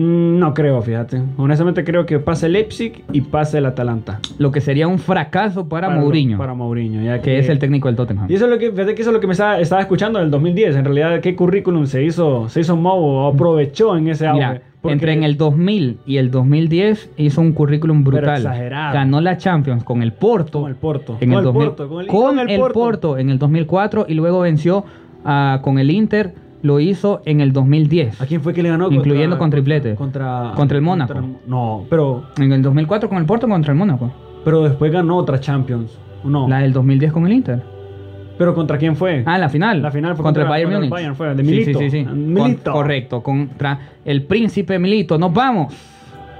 Mm, 0.00 0.38
No 0.38 0.54
creo, 0.54 0.80
fíjate. 0.80 1.20
Honestamente 1.36 1.82
creo 1.82 2.06
que 2.06 2.20
pase 2.20 2.46
el 2.46 2.52
Leipzig 2.52 3.02
y 3.12 3.20
pase 3.22 3.58
el 3.58 3.66
Atalanta. 3.66 4.20
Lo 4.38 4.52
que 4.52 4.60
sería 4.60 4.86
un 4.86 4.98
fracaso 5.00 5.68
para, 5.68 5.90
Mourinho, 5.90 6.38
Para 6.38 6.54
Mourinho, 6.54 7.02
ya 7.02 7.20
que 7.20 7.38
es 7.38 7.48
el 7.48 7.58
técnico 7.58 7.88
del 7.88 7.96
Tottenham. 7.96 8.26
Y 8.30 8.34
eso 8.34 8.44
es 8.44 8.50
lo 8.50 8.58
que, 8.58 8.70
fíjate 8.70 8.94
que 8.94 9.02
eso 9.02 9.10
es 9.10 9.14
lo 9.14 9.20
que 9.20 9.26
me 9.26 9.32
estaba, 9.32 9.58
estaba 9.58 9.80
escuchando 9.80 10.20
en 10.20 10.26
el 10.26 10.30
2010. 10.30 10.76
En 10.76 10.84
realidad, 10.84 11.20
¿qué 11.20 11.34
currículum 11.34 11.86
se 11.86 12.04
hizo, 12.04 12.48
se 12.48 12.60
hizo 12.60 12.76
movo 12.76 13.24
o 13.24 13.32
aprovechó 13.32 13.96
en 13.96 14.08
ese 14.08 14.26
auge? 14.28 14.38
Mira, 14.46 14.62
Porque- 14.80 14.92
entre 14.92 15.12
en 15.14 15.24
el 15.24 15.36
2000 15.36 15.98
y 16.06 16.18
el 16.18 16.30
2010 16.30 17.10
hizo 17.16 17.40
un 17.40 17.52
currículum 17.52 18.04
Pero 18.04 18.18
brutal. 18.18 18.36
exagerado. 18.42 18.94
Ganó 18.94 19.20
la 19.20 19.36
Champions 19.36 19.82
con 19.82 20.02
el 20.04 20.12
Porto. 20.12 20.60
Con 20.60 20.70
el 20.70 20.76
Porto. 20.76 21.16
En 21.20 21.30
Con 21.30 21.32
el 21.32 21.38
el 21.38 21.44
2000 21.44 21.66
Porto, 21.70 21.88
con 21.88 22.00
el- 22.02 22.06
con 22.06 22.36
con 22.36 22.48
el. 22.48 22.60
Porto 22.72 23.18
en 23.18 23.30
el 23.30 23.38
2004 23.40 24.06
y 24.08 24.14
luego 24.14 24.38
venció 24.40 24.84
ah, 25.24 25.58
con 25.62 25.80
el 25.80 25.90
Inter. 25.90 26.32
Lo 26.62 26.80
hizo 26.80 27.20
en 27.24 27.40
el 27.40 27.52
2010. 27.52 28.20
¿A 28.20 28.26
quién 28.26 28.40
fue 28.42 28.52
que 28.52 28.62
le 28.62 28.68
ganó? 28.70 28.90
Incluyendo 28.90 29.38
con 29.38 29.50
triplete. 29.50 29.94
Contra, 29.94 30.52
Contra 30.56 30.76
el 30.76 30.82
Mónaco. 30.82 31.14
contra- 31.14 31.38
no, 31.46 31.84
pero, 31.88 32.24
En 32.38 32.52
el 32.52 32.62
2004 32.62 33.08
con 33.08 33.18
el 33.18 33.26
Porto 33.26 33.48
contra 33.48 33.72
el 33.72 33.78
Mónaco. 33.78 34.10
pero 34.44 34.62
después 34.64 34.90
ganó 34.92 35.16
otra 35.16 35.38
Champions. 35.40 35.96
No. 36.24 36.48
La 36.48 36.58
del 36.60 36.72
2010 36.72 37.12
con 37.12 37.26
el 37.26 37.32
Inter. 37.32 37.62
Pero 38.38 38.54
¿contra 38.54 38.76
quién 38.78 38.94
fue? 38.96 39.22
Ah, 39.26 39.36
la 39.38 39.48
final. 39.48 39.82
La 39.82 39.90
final 39.90 40.14
fue 40.16 40.22
contra, 40.24 40.42
el 40.42 40.46
contra- 40.46 40.50
Bayern 40.50 40.70
contra 40.70 40.78
Múnich. 40.78 40.90
Bayern, 40.92 41.14
fue, 41.16 41.34
de 41.34 41.44
Sí, 41.44 41.50
Milito. 41.50 41.78
Sí, 41.80 41.90
sí, 41.90 42.04
sí. 42.04 42.10
Milito. 42.12 42.70
Con- 42.70 42.80
correcto, 42.82 43.22
contra 43.22 43.78
el 44.04 44.22
príncipe 44.24 44.78
Milito. 44.78 45.18
Nos 45.18 45.32
vamos. 45.32 45.74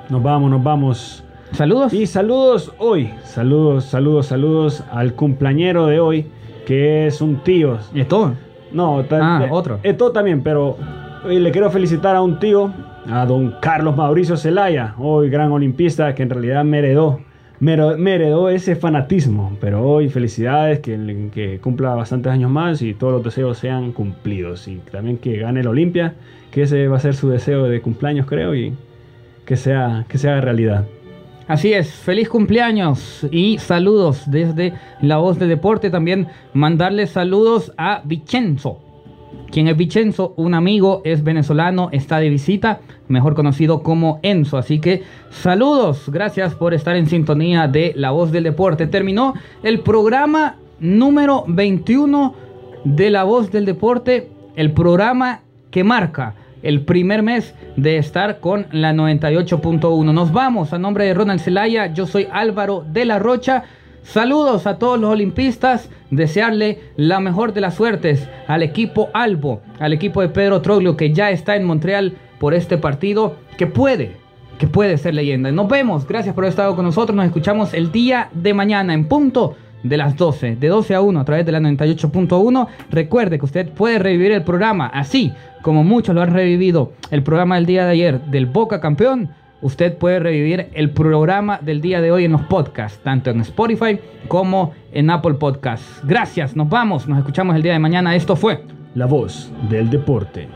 Nos 0.08 0.22
vamos, 0.22 0.50
nos 0.50 0.62
vamos. 0.62 1.24
Saludos. 1.52 1.92
Y 1.92 2.06
saludos 2.06 2.72
hoy. 2.78 3.10
Saludos, 3.24 3.84
saludos, 3.84 4.26
saludos 4.26 4.84
al 4.92 5.14
cumpleañero 5.14 5.86
de 5.86 5.98
hoy, 6.00 6.26
que 6.66 7.06
es 7.06 7.20
un 7.20 7.36
tío. 7.36 7.78
¿Y 7.94 8.00
es 8.00 8.08
todo? 8.08 8.34
No, 8.72 9.04
Ah, 9.10 9.42
eh, 9.44 9.48
otro. 9.50 9.80
Esto 9.82 10.12
también, 10.12 10.42
pero 10.42 10.76
hoy 11.24 11.38
le 11.38 11.50
quiero 11.50 11.70
felicitar 11.70 12.16
a 12.16 12.22
un 12.22 12.38
tío, 12.38 12.72
a 13.10 13.24
don 13.26 13.54
Carlos 13.60 13.96
Mauricio 13.96 14.36
Zelaya, 14.36 14.94
hoy 14.98 15.30
gran 15.30 15.50
olimpista, 15.52 16.14
que 16.14 16.22
en 16.22 16.30
realidad 16.30 16.64
me 16.64 16.78
heredó, 16.78 17.20
me 17.60 17.72
heredó, 17.72 17.98
me 17.98 18.14
heredó 18.14 18.48
ese 18.50 18.76
fanatismo. 18.76 19.56
Pero 19.60 19.82
hoy 19.82 20.08
felicidades, 20.08 20.80
que, 20.80 21.30
que 21.32 21.58
cumpla 21.60 21.94
bastantes 21.94 22.30
años 22.32 22.50
más 22.50 22.82
y 22.82 22.94
todos 22.94 23.14
los 23.14 23.24
deseos 23.24 23.58
sean 23.58 23.92
cumplidos. 23.92 24.68
Y 24.68 24.76
también 24.90 25.18
que 25.18 25.38
gane 25.38 25.62
la 25.62 25.70
Olimpia, 25.70 26.14
que 26.50 26.62
ese 26.62 26.88
va 26.88 26.98
a 26.98 27.00
ser 27.00 27.14
su 27.14 27.28
deseo 27.30 27.64
de 27.64 27.80
cumpleaños, 27.80 28.26
creo, 28.26 28.54
y 28.54 28.74
que 29.44 29.56
sea, 29.56 30.04
que 30.08 30.18
sea 30.18 30.40
realidad. 30.40 30.84
Así 31.48 31.72
es, 31.72 31.90
feliz 31.90 32.28
cumpleaños 32.28 33.26
y 33.32 33.56
saludos 33.56 34.30
desde 34.30 34.74
La 35.00 35.16
Voz 35.16 35.38
de 35.38 35.46
Deporte. 35.46 35.88
También 35.88 36.28
mandarle 36.52 37.06
saludos 37.06 37.72
a 37.78 38.02
Vicenzo. 38.04 38.80
¿Quién 39.50 39.66
es 39.66 39.74
Vicenzo? 39.74 40.34
Un 40.36 40.52
amigo, 40.52 41.00
es 41.06 41.24
venezolano, 41.24 41.88
está 41.90 42.18
de 42.18 42.28
visita, 42.28 42.80
mejor 43.08 43.34
conocido 43.34 43.82
como 43.82 44.20
Enzo. 44.22 44.58
Así 44.58 44.78
que 44.78 45.04
saludos, 45.30 46.10
gracias 46.10 46.54
por 46.54 46.74
estar 46.74 46.96
en 46.96 47.06
sintonía 47.06 47.66
de 47.66 47.94
La 47.96 48.10
Voz 48.10 48.30
del 48.30 48.44
Deporte. 48.44 48.86
Terminó 48.86 49.32
el 49.62 49.80
programa 49.80 50.56
número 50.80 51.44
21 51.48 52.34
de 52.84 53.08
La 53.08 53.24
Voz 53.24 53.50
del 53.50 53.64
Deporte, 53.64 54.28
el 54.54 54.72
programa 54.72 55.40
que 55.70 55.82
marca 55.82 56.34
el 56.62 56.82
primer 56.82 57.22
mes 57.22 57.54
de 57.76 57.98
estar 57.98 58.40
con 58.40 58.66
la 58.72 58.92
98.1. 58.92 60.12
Nos 60.12 60.32
vamos 60.32 60.72
a 60.72 60.78
nombre 60.78 61.04
de 61.04 61.14
Ronald 61.14 61.40
Zelaya, 61.40 61.92
yo 61.92 62.06
soy 62.06 62.28
Álvaro 62.32 62.84
de 62.86 63.04
la 63.04 63.18
Rocha. 63.18 63.64
Saludos 64.02 64.66
a 64.66 64.78
todos 64.78 64.98
los 64.98 65.10
olimpistas, 65.10 65.90
desearle 66.10 66.80
la 66.96 67.20
mejor 67.20 67.52
de 67.52 67.60
las 67.60 67.74
suertes 67.74 68.28
al 68.46 68.62
equipo 68.62 69.10
Albo, 69.12 69.60
al 69.78 69.92
equipo 69.92 70.20
de 70.20 70.28
Pedro 70.28 70.62
Troglio 70.62 70.96
que 70.96 71.12
ya 71.12 71.30
está 71.30 71.56
en 71.56 71.64
Montreal 71.64 72.16
por 72.38 72.54
este 72.54 72.78
partido 72.78 73.36
que 73.56 73.66
puede, 73.66 74.12
que 74.58 74.66
puede 74.66 74.96
ser 74.98 75.14
leyenda. 75.14 75.52
Nos 75.52 75.68
vemos, 75.68 76.06
gracias 76.06 76.34
por 76.34 76.44
haber 76.44 76.50
estado 76.50 76.74
con 76.74 76.84
nosotros, 76.84 77.14
nos 77.14 77.26
escuchamos 77.26 77.74
el 77.74 77.92
día 77.92 78.30
de 78.32 78.54
mañana 78.54 78.94
en 78.94 79.06
punto 79.06 79.56
de 79.82 79.96
las 79.96 80.16
12, 80.16 80.56
de 80.56 80.68
12 80.68 80.94
a 80.94 81.00
1 81.00 81.20
a 81.20 81.24
través 81.24 81.46
de 81.46 81.52
la 81.52 81.60
98.1. 81.60 82.66
Recuerde 82.90 83.38
que 83.38 83.44
usted 83.44 83.68
puede 83.70 83.98
revivir 83.98 84.32
el 84.32 84.42
programa 84.42 84.86
así 84.86 85.32
como 85.62 85.84
muchos 85.84 86.14
lo 86.14 86.22
han 86.22 86.32
revivido 86.32 86.92
el 87.10 87.22
programa 87.22 87.56
del 87.56 87.66
día 87.66 87.84
de 87.84 87.90
ayer 87.90 88.20
del 88.22 88.46
Boca 88.46 88.80
Campeón 88.80 89.30
usted 89.60 89.96
puede 89.96 90.20
revivir 90.20 90.68
el 90.74 90.90
programa 90.90 91.58
del 91.60 91.80
día 91.80 92.00
de 92.00 92.12
hoy 92.12 92.24
en 92.24 92.32
los 92.32 92.42
podcasts, 92.42 93.00
tanto 93.02 93.30
en 93.30 93.40
Spotify 93.40 93.98
como 94.28 94.72
en 94.92 95.10
Apple 95.10 95.34
Podcasts. 95.34 96.00
Gracias, 96.04 96.56
nos 96.56 96.68
vamos, 96.68 97.08
nos 97.08 97.18
escuchamos 97.18 97.56
el 97.56 97.62
día 97.62 97.72
de 97.72 97.78
mañana. 97.78 98.14
Esto 98.14 98.36
fue 98.36 98.62
La 98.94 99.06
voz 99.06 99.50
del 99.68 99.90
deporte. 99.90 100.48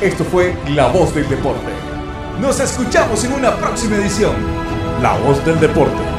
Esto 0.00 0.24
fue 0.24 0.54
La 0.74 0.88
Voz 0.88 1.14
del 1.14 1.26
Deporte. 1.26 1.75
Nos 2.40 2.60
escuchamos 2.60 3.24
en 3.24 3.32
una 3.32 3.56
próxima 3.56 3.96
edición. 3.96 4.34
La 5.00 5.16
Voz 5.18 5.42
del 5.46 5.58
Deporte. 5.58 6.15